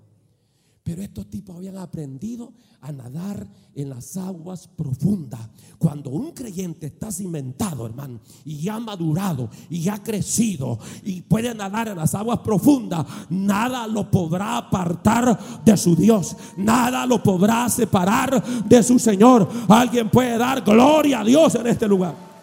Pero 0.83 1.03
estos 1.03 1.29
tipos 1.29 1.57
habían 1.57 1.79
aprendido 1.79 2.53
a 2.81 2.93
nadar 2.93 3.45
en 3.75 3.89
las 3.89 4.17
aguas 4.17 4.69
profundas. 4.69 5.41
Cuando 5.79 6.11
un 6.11 6.31
creyente 6.31 6.87
está 6.87 7.11
cimentado, 7.11 7.87
hermano, 7.87 8.21
y 8.45 8.69
ha 8.69 8.79
madurado, 8.79 9.51
y 9.69 9.89
ha 9.89 10.01
crecido, 10.01 10.79
y 11.03 11.23
puede 11.23 11.53
nadar 11.55 11.89
en 11.89 11.97
las 11.97 12.15
aguas 12.15 12.39
profundas, 12.39 13.05
nada 13.31 13.87
lo 13.89 14.09
podrá 14.09 14.59
apartar 14.59 15.65
de 15.65 15.77
su 15.77 15.97
Dios. 15.97 16.37
Nada 16.57 17.05
lo 17.05 17.21
podrá 17.21 17.69
separar 17.69 18.45
de 18.65 18.83
su 18.83 18.99
Señor. 19.01 19.49
Alguien 19.69 20.09
puede 20.09 20.39
dar 20.39 20.63
gloria 20.63 21.21
a 21.21 21.25
Dios 21.25 21.55
en 21.57 21.67
este 21.67 21.89
lugar. 21.89 22.36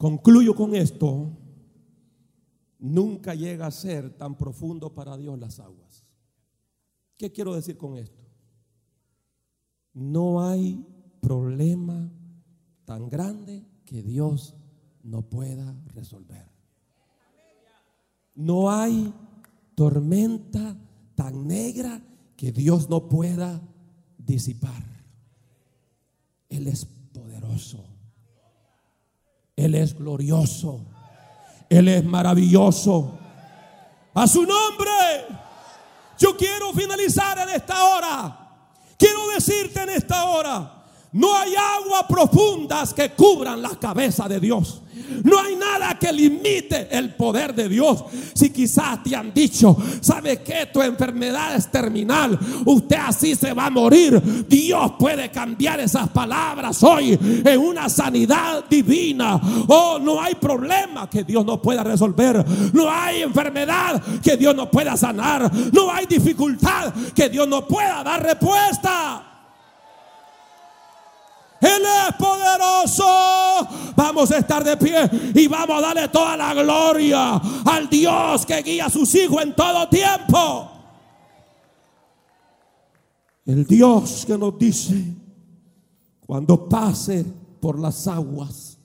Concluyo 0.00 0.54
con 0.54 0.74
esto 0.74 1.28
nunca 2.78 3.34
llega 3.34 3.66
a 3.66 3.70
ser 3.70 4.16
tan 4.16 4.34
profundo 4.34 4.94
para 4.94 5.14
Dios 5.18 5.38
las 5.38 5.60
aguas. 5.60 6.06
¿Qué 7.18 7.30
quiero 7.30 7.54
decir 7.54 7.76
con 7.76 7.98
esto? 7.98 8.24
No 9.92 10.48
hay 10.48 10.82
problema 11.20 12.10
tan 12.86 13.10
grande 13.10 13.62
que 13.84 14.02
Dios 14.02 14.54
no 15.02 15.20
pueda 15.20 15.76
resolver. 15.88 16.48
No 18.34 18.70
hay 18.70 19.12
tormenta 19.74 20.78
tan 21.14 21.46
negra 21.46 22.00
que 22.38 22.52
Dios 22.52 22.88
no 22.88 23.06
pueda 23.06 23.60
disipar. 24.16 24.82
Él 26.48 26.68
es 26.68 26.86
poderoso. 26.86 27.89
Él 29.60 29.74
es 29.74 29.96
glorioso. 29.96 30.80
Él 31.68 31.88
es 31.88 32.04
maravilloso. 32.04 33.18
A 34.14 34.26
su 34.26 34.40
nombre. 34.40 34.90
Yo 36.18 36.36
quiero 36.36 36.72
finalizar 36.72 37.38
en 37.38 37.50
esta 37.50 37.84
hora. 37.84 38.36
Quiero 38.98 39.28
decirte 39.28 39.82
en 39.82 39.90
esta 39.90 40.24
hora. 40.24 40.79
No 41.12 41.36
hay 41.36 41.54
agua 41.56 42.06
profundas 42.06 42.94
que 42.94 43.10
cubran 43.10 43.60
la 43.60 43.70
cabeza 43.70 44.28
de 44.28 44.38
Dios. 44.38 44.82
No 45.24 45.40
hay 45.40 45.56
nada 45.56 45.98
que 45.98 46.12
limite 46.12 46.86
el 46.90 47.14
poder 47.14 47.52
de 47.52 47.68
Dios. 47.68 48.04
Si 48.32 48.50
quizás 48.50 49.02
te 49.02 49.16
han 49.16 49.34
dicho, 49.34 49.76
¿sabe 50.00 50.40
que 50.42 50.66
Tu 50.72 50.80
enfermedad 50.82 51.56
es 51.56 51.68
terminal. 51.68 52.38
Usted 52.64 52.96
así 52.96 53.34
se 53.34 53.52
va 53.52 53.66
a 53.66 53.70
morir. 53.70 54.46
Dios 54.48 54.92
puede 54.98 55.30
cambiar 55.30 55.80
esas 55.80 56.08
palabras 56.10 56.80
hoy 56.84 57.18
en 57.44 57.58
una 57.58 57.88
sanidad 57.88 58.64
divina. 58.70 59.40
Oh, 59.66 59.98
no 60.00 60.20
hay 60.20 60.36
problema 60.36 61.10
que 61.10 61.24
Dios 61.24 61.44
no 61.44 61.60
pueda 61.60 61.82
resolver. 61.82 62.44
No 62.72 62.88
hay 62.88 63.22
enfermedad 63.22 64.00
que 64.22 64.36
Dios 64.36 64.54
no 64.54 64.70
pueda 64.70 64.96
sanar. 64.96 65.50
No 65.72 65.90
hay 65.90 66.06
dificultad 66.06 66.92
que 67.14 67.28
Dios 67.28 67.48
no 67.48 67.66
pueda 67.66 68.04
dar 68.04 68.22
respuesta. 68.22 69.29
Él 71.60 71.82
es 72.08 72.14
poderoso. 72.16 73.04
Vamos 73.94 74.30
a 74.30 74.38
estar 74.38 74.64
de 74.64 74.76
pie 74.76 75.10
y 75.34 75.46
vamos 75.46 75.78
a 75.78 75.80
darle 75.80 76.08
toda 76.08 76.36
la 76.36 76.54
gloria 76.54 77.36
al 77.64 77.88
Dios 77.88 78.46
que 78.46 78.62
guía 78.62 78.86
a 78.86 78.90
sus 78.90 79.14
hijos 79.14 79.42
en 79.42 79.54
todo 79.54 79.88
tiempo. 79.88 80.70
El 83.44 83.66
Dios 83.66 84.24
que 84.26 84.38
nos 84.38 84.58
dice, 84.58 85.14
cuando 86.26 86.68
pase 86.68 87.24
por 87.60 87.78
las 87.78 88.06
aguas, 88.06 88.78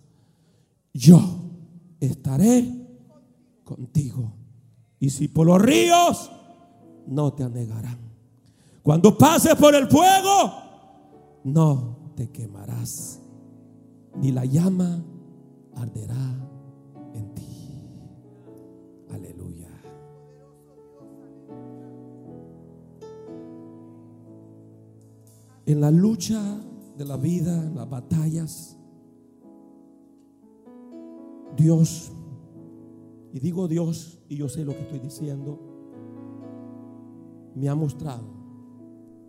yo 0.93 1.21
estaré 1.99 2.65
contigo. 3.63 4.33
Y 4.99 5.09
si 5.09 5.27
por 5.27 5.47
los 5.47 5.61
ríos, 5.61 6.31
no 7.07 7.31
te 7.33 7.43
anegarán. 7.43 7.99
Cuando 8.81 9.17
pases 9.17 9.55
por 9.55 9.75
el 9.75 9.87
fuego, 9.87 10.53
no 11.43 11.94
te 12.15 12.29
quemarás, 12.31 13.21
ni 14.15 14.31
la 14.31 14.45
llama 14.45 15.03
arderá 15.75 16.49
en 17.13 17.33
ti. 17.33 17.81
Aleluya. 19.11 19.69
En 25.65 25.81
la 25.81 25.91
lucha 25.91 26.41
de 26.97 27.05
la 27.05 27.17
vida, 27.17 27.55
en 27.55 27.75
las 27.75 27.89
batallas, 27.89 28.77
Dios, 31.57 32.11
y 33.33 33.39
digo 33.39 33.67
Dios, 33.67 34.19
y 34.29 34.37
yo 34.37 34.47
sé 34.47 34.63
lo 34.63 34.73
que 34.73 34.81
estoy 34.81 34.99
diciendo, 34.99 35.59
me 37.55 37.67
ha 37.67 37.75
mostrado 37.75 38.23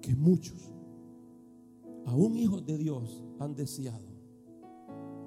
que 0.00 0.14
muchos 0.14 0.75
aún 2.06 2.36
hijos 2.36 2.64
de 2.64 2.78
Dios 2.78 3.22
han 3.38 3.54
deseado 3.54 4.06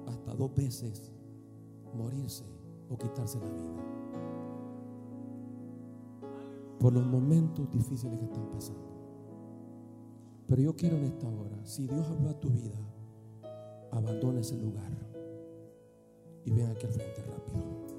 hasta 0.06 0.34
dos 0.34 0.54
veces 0.54 1.12
morirse 1.94 2.44
o 2.88 2.98
quitarse 2.98 3.38
la 3.38 3.50
vida. 3.50 3.86
Por 6.78 6.92
los 6.94 7.06
momentos 7.06 7.70
difíciles 7.70 8.18
que 8.18 8.24
están 8.24 8.50
pasando. 8.50 8.90
Pero 10.48 10.62
yo 10.62 10.74
quiero 10.74 10.96
en 10.96 11.04
esta 11.04 11.28
hora, 11.28 11.64
si 11.64 11.86
Dios 11.86 12.06
habló 12.08 12.30
a 12.30 12.40
tu 12.40 12.48
vida, 12.50 12.78
abandona 13.92 14.40
ese 14.40 14.56
lugar 14.56 14.90
y 16.44 16.50
ven 16.50 16.66
aquí 16.66 16.86
al 16.86 16.92
frente 16.92 17.22
rápido. 17.22 17.90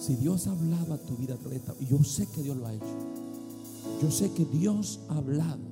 Si 0.00 0.16
Dios 0.16 0.48
ha 0.48 0.52
hablado 0.52 0.94
a 0.94 0.98
tu 0.98 1.16
vida, 1.16 1.36
y 1.78 1.86
yo 1.86 2.02
sé 2.02 2.26
que 2.26 2.42
Dios 2.42 2.56
lo 2.56 2.66
ha 2.66 2.74
hecho. 2.74 2.98
Yo 4.02 4.10
sé 4.10 4.32
que 4.32 4.44
Dios 4.44 5.00
ha 5.08 5.16
hablado 5.16 5.62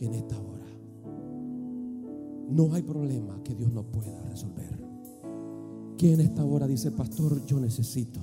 en 0.00 0.14
esta 0.14 0.36
hora. 0.36 0.59
No 2.50 2.74
hay 2.74 2.82
problema 2.82 3.40
que 3.44 3.54
Dios 3.54 3.72
no 3.72 3.84
pueda 3.84 4.20
resolver. 4.22 4.70
¿Quién 5.96 6.14
en 6.14 6.20
esta 6.22 6.44
hora 6.44 6.66
dice, 6.66 6.90
pastor, 6.90 7.44
yo 7.46 7.60
necesito 7.60 8.20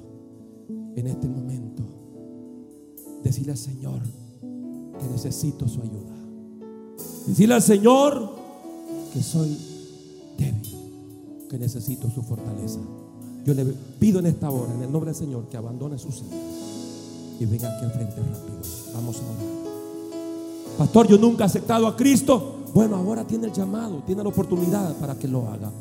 en 0.96 1.08
este 1.08 1.28
momento 1.28 1.84
decirle 3.24 3.54
al 3.54 3.58
Señor 3.58 4.02
que 5.00 5.08
necesito 5.12 5.68
su 5.68 5.82
ayuda? 5.82 6.16
Decirle 7.28 7.56
al 7.56 7.62
Señor 7.62 8.32
que 9.14 9.24
soy 9.24 9.58
débil, 10.38 11.48
que 11.50 11.58
necesito 11.58 12.10
su 12.10 12.22
fortaleza. 12.24 12.80
Yo 13.46 13.54
le 13.54 13.64
pido 14.00 14.20
en 14.20 14.26
esta 14.26 14.50
hora, 14.50 14.74
en 14.74 14.82
el 14.82 14.92
nombre 14.92 15.12
del 15.12 15.20
Señor, 15.20 15.48
que 15.48 15.56
abandone 15.56 15.98
sus 15.98 16.18
hijos 16.18 16.34
y 17.40 17.46
venga 17.46 17.74
aquí 17.74 17.86
al 17.86 17.92
frente 17.92 18.16
rápido. 18.16 18.58
Vamos 18.94 19.18
a 19.18 19.22
orar. 19.22 19.58
Pastor, 20.78 21.08
yo 21.08 21.18
nunca 21.18 21.44
he 21.44 21.48
aceptado 21.48 21.88
a 21.88 21.96
Cristo. 21.96 22.57
Bueno, 22.74 22.96
ahora 22.96 23.26
tiene 23.26 23.48
el 23.48 23.54
llamado, 23.54 24.02
tiene 24.06 24.24
la 24.24 24.30
oportunidad 24.30 24.96
para 24.98 25.16
que 25.16 25.28
lo 25.28 25.48
haga. 25.48 25.72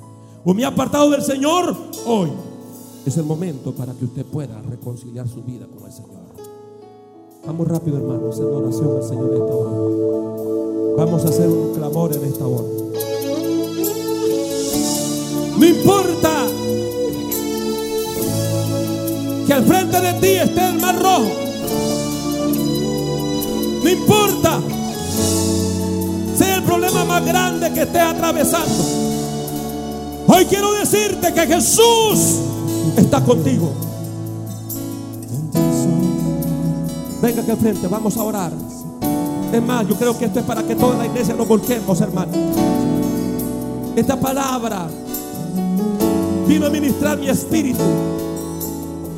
O 0.45 0.55
me 0.55 0.65
ha 0.65 0.69
apartado 0.69 1.11
del 1.11 1.23
Señor, 1.23 1.77
hoy 2.07 2.31
es 3.05 3.17
el 3.17 3.25
momento 3.25 3.73
para 3.73 3.93
que 3.95 4.05
usted 4.05 4.25
pueda 4.25 4.61
reconciliar 4.63 5.29
su 5.29 5.43
vida 5.43 5.67
con 5.67 5.87
el 5.87 5.93
Señor. 5.93 6.17
Vamos 7.47 7.69
rápido, 7.69 7.99
hermanos, 7.99 8.39
en 8.39 8.47
oración 8.47 8.97
al 8.97 9.03
Señor 9.05 9.33
esta 9.33 9.55
hora. 9.55 10.97
Vamos 10.97 11.25
a 11.25 11.29
hacer 11.29 11.49
un 11.49 11.75
clamor 11.75 12.13
en 12.15 12.25
esta 12.25 12.47
hora. 12.47 12.65
No 15.59 15.65
importa 15.65 16.47
que 19.47 19.53
al 19.53 19.65
frente 19.65 20.01
de 20.01 20.13
ti 20.15 20.27
esté 20.27 20.69
el 20.69 20.81
mar 20.81 21.01
rojo. 21.01 21.31
No 23.85 23.91
importa 23.91 24.61
más 27.07 27.25
grande 27.25 27.73
que 27.73 27.83
estés 27.83 28.03
atravesando. 28.03 28.85
Hoy 30.29 30.45
quiero 30.47 30.73
decirte 30.75 31.33
que 31.33 31.47
Jesús 31.47 32.41
está 32.97 33.23
contigo. 33.23 33.73
Venga 37.23 37.43
aquí 37.43 37.51
al 37.51 37.57
frente, 37.57 37.87
vamos 37.89 38.17
a 38.17 38.23
orar. 38.23 38.53
Es 39.53 39.89
yo 39.89 39.95
creo 39.97 40.19
que 40.19 40.27
esto 40.27 40.41
es 40.41 40.45
para 40.45 40.63
que 40.63 40.75
toda 40.75 40.99
la 40.99 41.07
iglesia 41.07 41.35
nos 41.35 41.49
volquemos, 41.49 42.01
hermano. 42.01 42.33
Esta 43.95 44.19
palabra 44.21 44.87
vino 46.47 46.67
a 46.67 46.71
ministrar 46.71 47.19
mi 47.19 47.29
espíritu. 47.29 47.81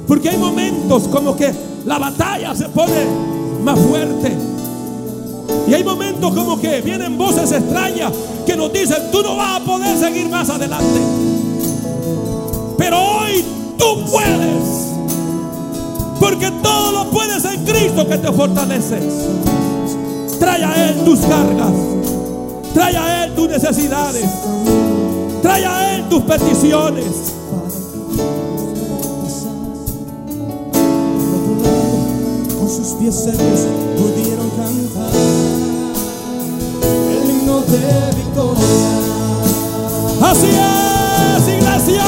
Porque 0.07 0.29
hay 0.29 0.39
momentos 0.39 1.09
como 1.09 1.35
que 1.35 1.53
la 1.85 1.99
batalla 1.99 2.55
se 2.55 2.69
pone 2.69 3.05
más 3.65 3.79
fuerte. 3.79 4.48
Y 5.69 5.75
hay 5.75 5.85
momentos 5.85 6.33
como 6.35 6.59
que 6.59 6.81
vienen 6.81 7.19
voces 7.19 7.53
extrañas 7.53 8.11
que 8.47 8.57
nos 8.57 8.73
dicen, 8.73 9.11
tú 9.13 9.23
no 9.23 9.37
vas 9.37 9.61
a 9.61 9.65
poder 9.65 9.99
seguir 9.99 10.27
más 10.31 10.49
adelante. 10.49 11.01
Pero 12.79 12.97
hoy 12.99 13.45
tú 13.77 14.05
puedes. 14.11 14.89
Porque 16.19 16.51
todo 16.63 16.93
lo 16.93 17.11
puedes 17.11 17.45
en 17.45 17.65
Cristo 17.67 18.09
que 18.09 18.17
te 18.17 18.33
fortalece. 18.33 18.99
Trae 20.41 20.65
a 20.65 20.89
Él 20.89 21.05
tus 21.05 21.21
cargas. 21.21 21.73
Trae 22.73 22.97
a 22.97 23.25
Él 23.25 23.35
tus 23.35 23.49
necesidades. 23.49 24.25
Trae 25.43 25.67
a 25.67 25.97
Él 25.97 26.09
tus 26.09 26.23
peticiones. 26.23 27.35
Con 32.59 32.69
sus 32.71 32.95
pies 32.99 33.15
Así 40.21 40.47
es, 40.47 41.49
iglesia. 41.49 42.05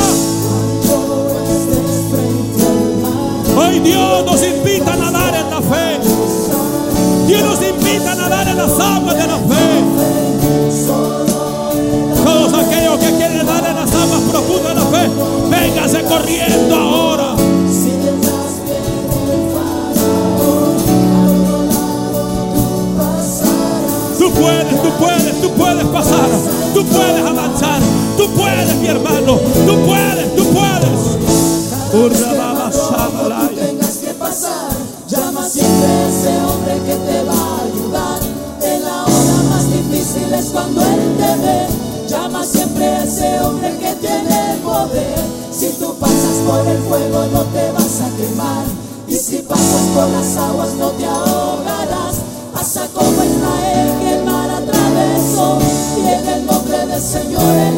Hoy 3.56 3.78
Dios 3.80 4.24
nos 4.24 4.42
invita 4.42 4.92
a 4.92 4.96
nadar 4.96 5.34
en 5.34 5.50
la 5.50 5.60
fe. 5.62 6.00
Dios 7.26 7.42
nos 7.42 7.62
invita 7.62 8.12
a 8.12 8.14
nadar 8.14 8.48
en 8.48 8.56
las 8.58 8.78
aguas 8.78 9.16
de 9.16 9.26
la 9.26 9.38
fe. 9.38 9.84
Todos 12.24 12.52
aquellos 12.52 12.98
que 12.98 13.16
quieren 13.16 13.46
nadar 13.46 13.70
en 13.70 13.76
las 13.76 13.94
aguas 13.94 14.20
profundas 14.30 14.74
de 14.74 14.80
la 14.80 14.86
fe, 14.86 15.10
véngase 15.50 16.02
corriendo 16.04 16.74
ahora. 16.74 17.29
Puedes, 24.40 24.82
tú 24.82 24.90
puedes, 24.98 25.40
tú 25.40 25.50
puedes 25.52 25.84
pasar, 25.86 26.28
tú 26.74 26.84
puedes 26.86 27.24
avanzar, 27.24 27.80
tú 28.16 28.30
puedes, 28.30 28.74
mi 28.76 28.88
hermano, 28.88 29.38
tú 29.66 29.74
puedes, 29.86 30.36
tú 30.36 30.44
puedes. 30.50 30.80
tengas 33.54 33.96
que 33.98 34.14
pasar, 34.14 34.70
llama 35.08 35.46
siempre 35.48 35.86
a 35.86 36.08
ese 36.08 36.36
hombre 36.44 36.74
que 36.86 36.94
te 36.94 37.24
va 37.24 37.34
a 37.34 37.62
ayudar. 37.64 38.20
En 38.62 38.82
la 38.84 39.02
hora 39.04 39.42
más 39.50 39.66
difícil 39.72 40.32
es 40.32 40.46
cuando 40.46 40.80
él 40.82 41.16
te 41.18 41.36
ve. 41.44 41.66
Llama 42.08 42.44
siempre 42.44 42.86
a 42.86 43.04
ese 43.04 43.40
hombre 43.40 43.76
que 43.78 43.94
tiene 43.94 44.58
poder. 44.62 45.18
Si 45.52 45.68
tú 45.78 45.94
pasas 45.98 46.36
por 46.46 46.66
el 46.66 46.78
fuego 46.78 47.26
no 47.32 47.42
te 47.44 47.72
vas 47.72 48.00
a 48.00 48.16
quemar. 48.16 48.64
Y 49.08 49.16
si 49.16 49.38
pasas 49.38 49.82
por 49.94 50.08
las 50.08 50.36
aguas 50.36 50.74
no 50.74 50.90
te 50.90 51.04
ahogarás. 51.04 52.16
Pasa 52.52 52.86
como 52.94 53.24
Israel 53.24 53.89
Señor. 57.00 57.69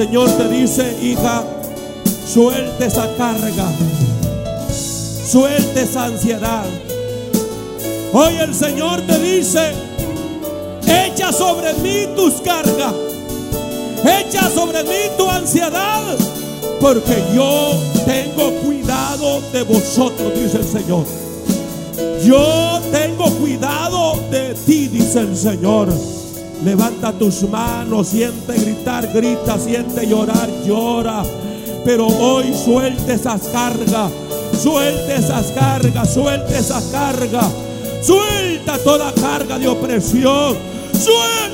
Señor 0.00 0.30
te 0.30 0.48
dice, 0.48 0.96
hija, 1.02 1.44
suelte 2.26 2.86
esa 2.86 3.06
carga. 3.18 3.70
Suelte 4.72 5.82
esa 5.82 6.06
ansiedad. 6.06 6.64
Hoy 8.14 8.34
el 8.36 8.54
Señor 8.54 9.02
te 9.02 9.18
dice, 9.18 9.60
echa 10.86 11.30
sobre 11.30 11.74
mí 11.74 12.06
tus 12.16 12.40
cargas. 12.40 12.94
Echa 14.02 14.48
sobre 14.48 14.84
mí 14.84 15.10
tu 15.18 15.28
ansiedad. 15.28 16.16
Porque 16.80 17.22
yo 17.34 17.74
tengo 18.06 18.52
cuidado 18.62 19.42
de 19.52 19.64
vosotros, 19.64 20.32
dice 20.34 20.56
el 20.56 20.64
Señor. 20.64 21.04
Yo 22.24 22.80
tengo 22.90 23.30
cuidado 23.32 24.18
de 24.30 24.54
ti, 24.64 24.88
dice 24.88 25.20
el 25.20 25.36
Señor. 25.36 25.92
Levanta 26.64 27.12
tus 27.12 27.42
manos, 27.48 28.08
siente 28.08 28.54
gritar, 28.54 29.10
grita, 29.12 29.58
siente 29.58 30.06
llorar, 30.06 30.48
llora. 30.66 31.22
Pero 31.84 32.06
hoy 32.06 32.52
suelte 32.54 33.14
esas 33.14 33.42
cargas, 33.48 34.10
suelte 34.62 35.16
esas 35.16 35.46
cargas, 35.52 36.12
suelte 36.12 36.58
esas 36.58 36.84
cargas. 36.84 37.48
Suelta 38.02 38.78
toda 38.78 39.12
carga 39.12 39.58
de 39.58 39.68
opresión. 39.68 40.56
Suelta. 40.92 41.50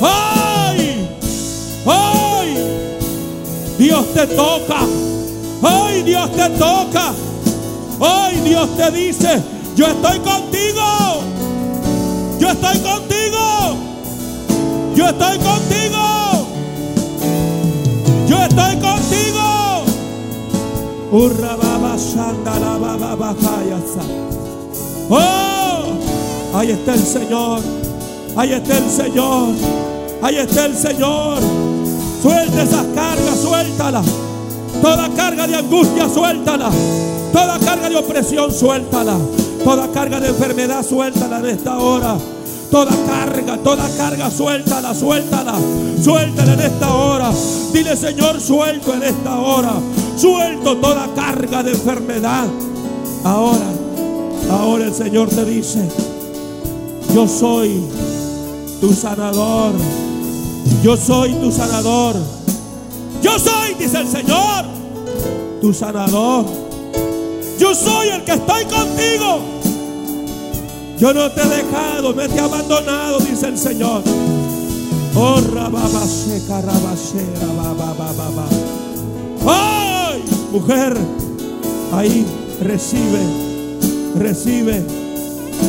¡Ay! 0.00 1.08
¡Ay! 1.86 2.56
Dios 3.78 4.04
te 4.12 4.26
toca. 4.26 4.80
Hoy 5.62 6.02
Dios 6.02 6.30
te 6.32 6.50
toca. 6.50 7.12
Hoy 7.98 8.36
Dios 8.44 8.68
te 8.76 8.90
dice, 8.90 9.42
yo 9.74 9.86
estoy 9.86 10.18
contigo. 10.18 11.22
Yo 12.38 12.48
estoy 12.50 12.78
contigo. 12.78 13.76
Yo 14.94 15.06
estoy 15.08 15.38
contigo. 15.38 16.46
Yo 18.28 18.42
estoy 18.42 18.76
contigo. 18.76 19.84
Oh, 25.08 26.58
ahí 26.58 26.70
está 26.72 26.94
el 26.94 27.06
Señor. 27.06 27.60
Ahí 28.36 28.52
está 28.52 28.78
el 28.78 28.90
Señor. 28.90 29.54
Ahí 30.22 30.36
está 30.36 30.66
el 30.66 30.76
Señor. 30.76 31.38
Suelta 32.22 32.62
esas 32.62 32.86
cargas, 32.94 33.40
suéltala. 33.40 34.02
Toda 34.86 35.08
carga 35.16 35.48
de 35.48 35.56
angustia, 35.56 36.08
suéltala. 36.08 36.70
Toda 37.32 37.58
carga 37.58 37.88
de 37.88 37.96
opresión, 37.96 38.52
suéltala. 38.52 39.18
Toda 39.64 39.88
carga 39.90 40.20
de 40.20 40.28
enfermedad, 40.28 40.86
suéltala 40.86 41.40
en 41.40 41.46
esta 41.46 41.80
hora. 41.80 42.16
Toda 42.70 42.92
carga, 43.04 43.58
toda 43.64 43.88
carga, 43.96 44.30
suéltala, 44.30 44.94
suéltala. 44.94 45.54
Suéltala 46.00 46.52
en 46.52 46.60
esta 46.60 46.94
hora. 46.94 47.32
Dile, 47.72 47.96
Señor, 47.96 48.40
suelto 48.40 48.94
en 48.94 49.02
esta 49.02 49.40
hora. 49.40 49.72
Suelto 50.16 50.76
toda 50.76 51.08
carga 51.16 51.64
de 51.64 51.72
enfermedad. 51.72 52.46
Ahora, 53.24 53.66
ahora 54.52 54.84
el 54.84 54.94
Señor 54.94 55.28
te 55.30 55.44
dice, 55.46 55.80
yo 57.12 57.26
soy 57.26 57.82
tu 58.80 58.92
sanador. 58.92 59.72
Yo 60.84 60.96
soy 60.96 61.32
tu 61.34 61.50
sanador. 61.50 62.14
Yo 63.20 63.36
soy, 63.40 63.74
dice 63.74 63.98
el 63.98 64.08
Señor, 64.08 64.75
tu 65.60 65.72
sanador. 65.72 66.44
Yo 67.58 67.74
soy 67.74 68.08
el 68.08 68.24
que 68.24 68.32
estoy 68.32 68.64
contigo. 68.64 69.40
Yo 70.98 71.12
no 71.12 71.30
te 71.30 71.42
he 71.42 71.48
dejado, 71.48 72.12
no 72.12 72.28
te 72.28 72.34
he 72.34 72.40
abandonado, 72.40 73.18
dice 73.20 73.48
el 73.48 73.58
Señor. 73.58 74.02
Oh, 75.14 75.40
rababase, 75.54 76.42
carabase, 76.46 77.24
rababababa. 77.40 78.46
¡Ay! 79.46 80.22
Mujer, 80.52 80.96
ahí 81.92 82.24
recibe, 82.62 83.20
recibe, 84.18 84.82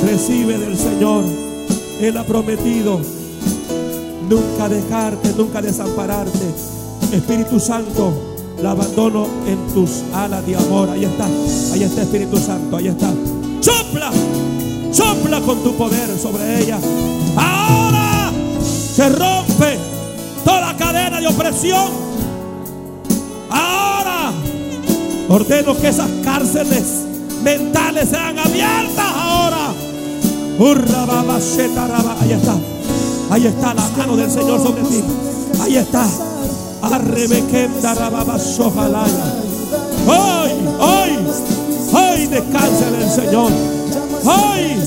recibe 0.06 0.58
del 0.58 0.78
Señor. 0.78 1.24
Él 2.00 2.18
ha 2.18 2.24
prometido 2.24 3.00
nunca 4.30 4.70
dejarte, 4.70 5.34
nunca 5.38 5.62
desampararte. 5.62 6.54
Espíritu 7.12 7.60
Santo, 7.60 8.37
la 8.62 8.72
abandono 8.72 9.28
en 9.46 9.58
tus 9.74 10.04
alas 10.14 10.46
de 10.46 10.56
amor. 10.56 10.90
Ahí 10.90 11.06
está, 11.06 11.26
ahí 11.74 11.84
está 11.84 12.02
Espíritu 12.02 12.38
Santo, 12.38 12.78
ahí 12.78 12.88
está. 12.88 13.10
Sopla, 13.62 14.12
sopla 14.92 15.42
con 15.42 15.64
tu 15.64 15.74
poder 15.76 16.10
sobre 16.18 16.64
ella. 16.64 16.80
Ahora 17.36 18.32
se 18.96 19.10
rompe 19.10 19.78
toda 20.44 20.76
cadena 20.76 21.20
de 21.20 21.28
opresión. 21.28 21.88
Ahora 23.50 24.32
ordeno 25.30 25.78
que 25.78 25.90
esas 25.90 26.10
cárceles 26.24 27.06
mentales 27.44 28.10
sean 28.10 28.40
abiertas 28.40 29.06
ahora. 29.06 29.74
Ahí 32.22 32.32
está. 32.32 32.56
Ahí 33.30 33.46
está 33.46 33.74
la 33.74 33.88
mano 33.98 34.16
del 34.16 34.32
Señor 34.32 34.62
sobre 34.64 34.82
ti. 34.84 35.04
Ahí 35.62 35.78
está. 35.78 36.08
Arrebequenda 36.92 37.94
rababa 37.94 38.40
sojalaya. 38.40 39.34
Hoy, 40.08 40.52
hoy, 40.80 41.18
hoy 41.94 42.28
descansa 42.28 42.88
en 42.88 42.96
el 42.96 43.10
Señor. 43.10 43.52
Hoy 44.24 44.78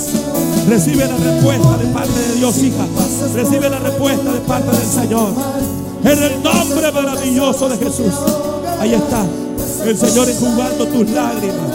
recibe 0.69 1.07
la 1.07 1.17
respuesta 1.17 1.77
de 1.77 1.87
parte 1.87 2.19
de 2.21 2.35
Dios, 2.37 2.59
hija. 2.59 2.87
Recibe 3.35 3.71
la 3.71 3.79
respuesta 3.79 4.33
de 4.33 4.41
parte 4.41 4.77
del 4.77 4.87
Señor. 4.87 5.29
En 6.05 6.23
el 6.23 6.43
nombre 6.43 6.91
maravilloso 6.93 7.69
de 7.69 7.77
Jesús. 7.77 8.15
Ahí 8.81 8.95
está. 8.95 9.25
El 9.85 9.99
Señor 9.99 10.29
enjugando 10.29 10.87
tus 10.87 11.11
lágrimas. 11.11 11.71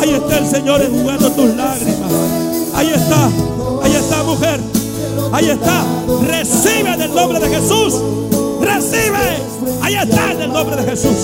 Ahí 0.00 0.10
está 0.10 0.38
el 0.38 0.46
Señor 0.46 0.80
enjugando 0.80 1.30
tus 1.32 1.54
lágrimas. 1.54 2.12
Ahí 2.74 2.88
está. 2.88 3.26
Ahí 3.82 3.94
está, 3.94 4.22
mujer. 4.22 4.60
Ahí 5.32 5.50
está. 5.50 5.84
Recibe 6.26 6.94
en 6.94 7.02
el 7.02 7.14
nombre 7.14 7.38
de 7.40 7.48
Jesús. 7.48 7.94
Recibe. 8.74 9.42
Ahí 9.82 9.94
está 9.94 10.32
en 10.32 10.42
el 10.42 10.52
nombre 10.52 10.76
de 10.76 10.90
Jesús. 10.90 11.18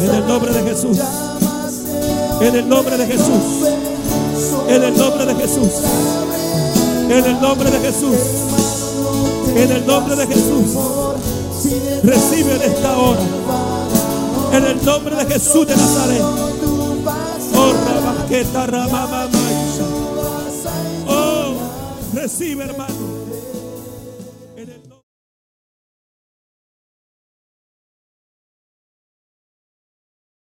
En 0.00 0.14
el 0.14 0.26
nombre 0.26 0.52
de 0.52 0.62
Jesús. 0.62 0.98
En 2.40 2.54
el 2.54 2.68
nombre 2.68 2.96
de 2.96 3.06
Jesús. 3.06 3.68
En 4.68 4.82
el 4.84 4.96
nombre 4.96 5.26
de 5.26 5.34
Jesús. 5.34 5.72
En 7.08 7.24
el 7.24 7.40
nombre 7.40 7.70
de 7.70 7.78
Jesús. 7.78 8.16
En 9.56 9.72
el 9.72 9.86
nombre 9.86 10.16
de 10.16 10.26
Jesús. 10.26 10.76
Recibe 12.02 12.54
en 12.54 12.62
esta 12.62 12.96
hora. 12.96 13.20
En 14.52 14.64
el 14.64 14.84
nombre 14.84 15.16
de 15.16 15.26
Jesús 15.26 15.66
de 15.66 15.76
Nazaret. 15.76 16.22
Oh. 17.54 17.72
Oh, 21.06 21.54
recibe, 22.14 22.64
hermano. 22.64 22.87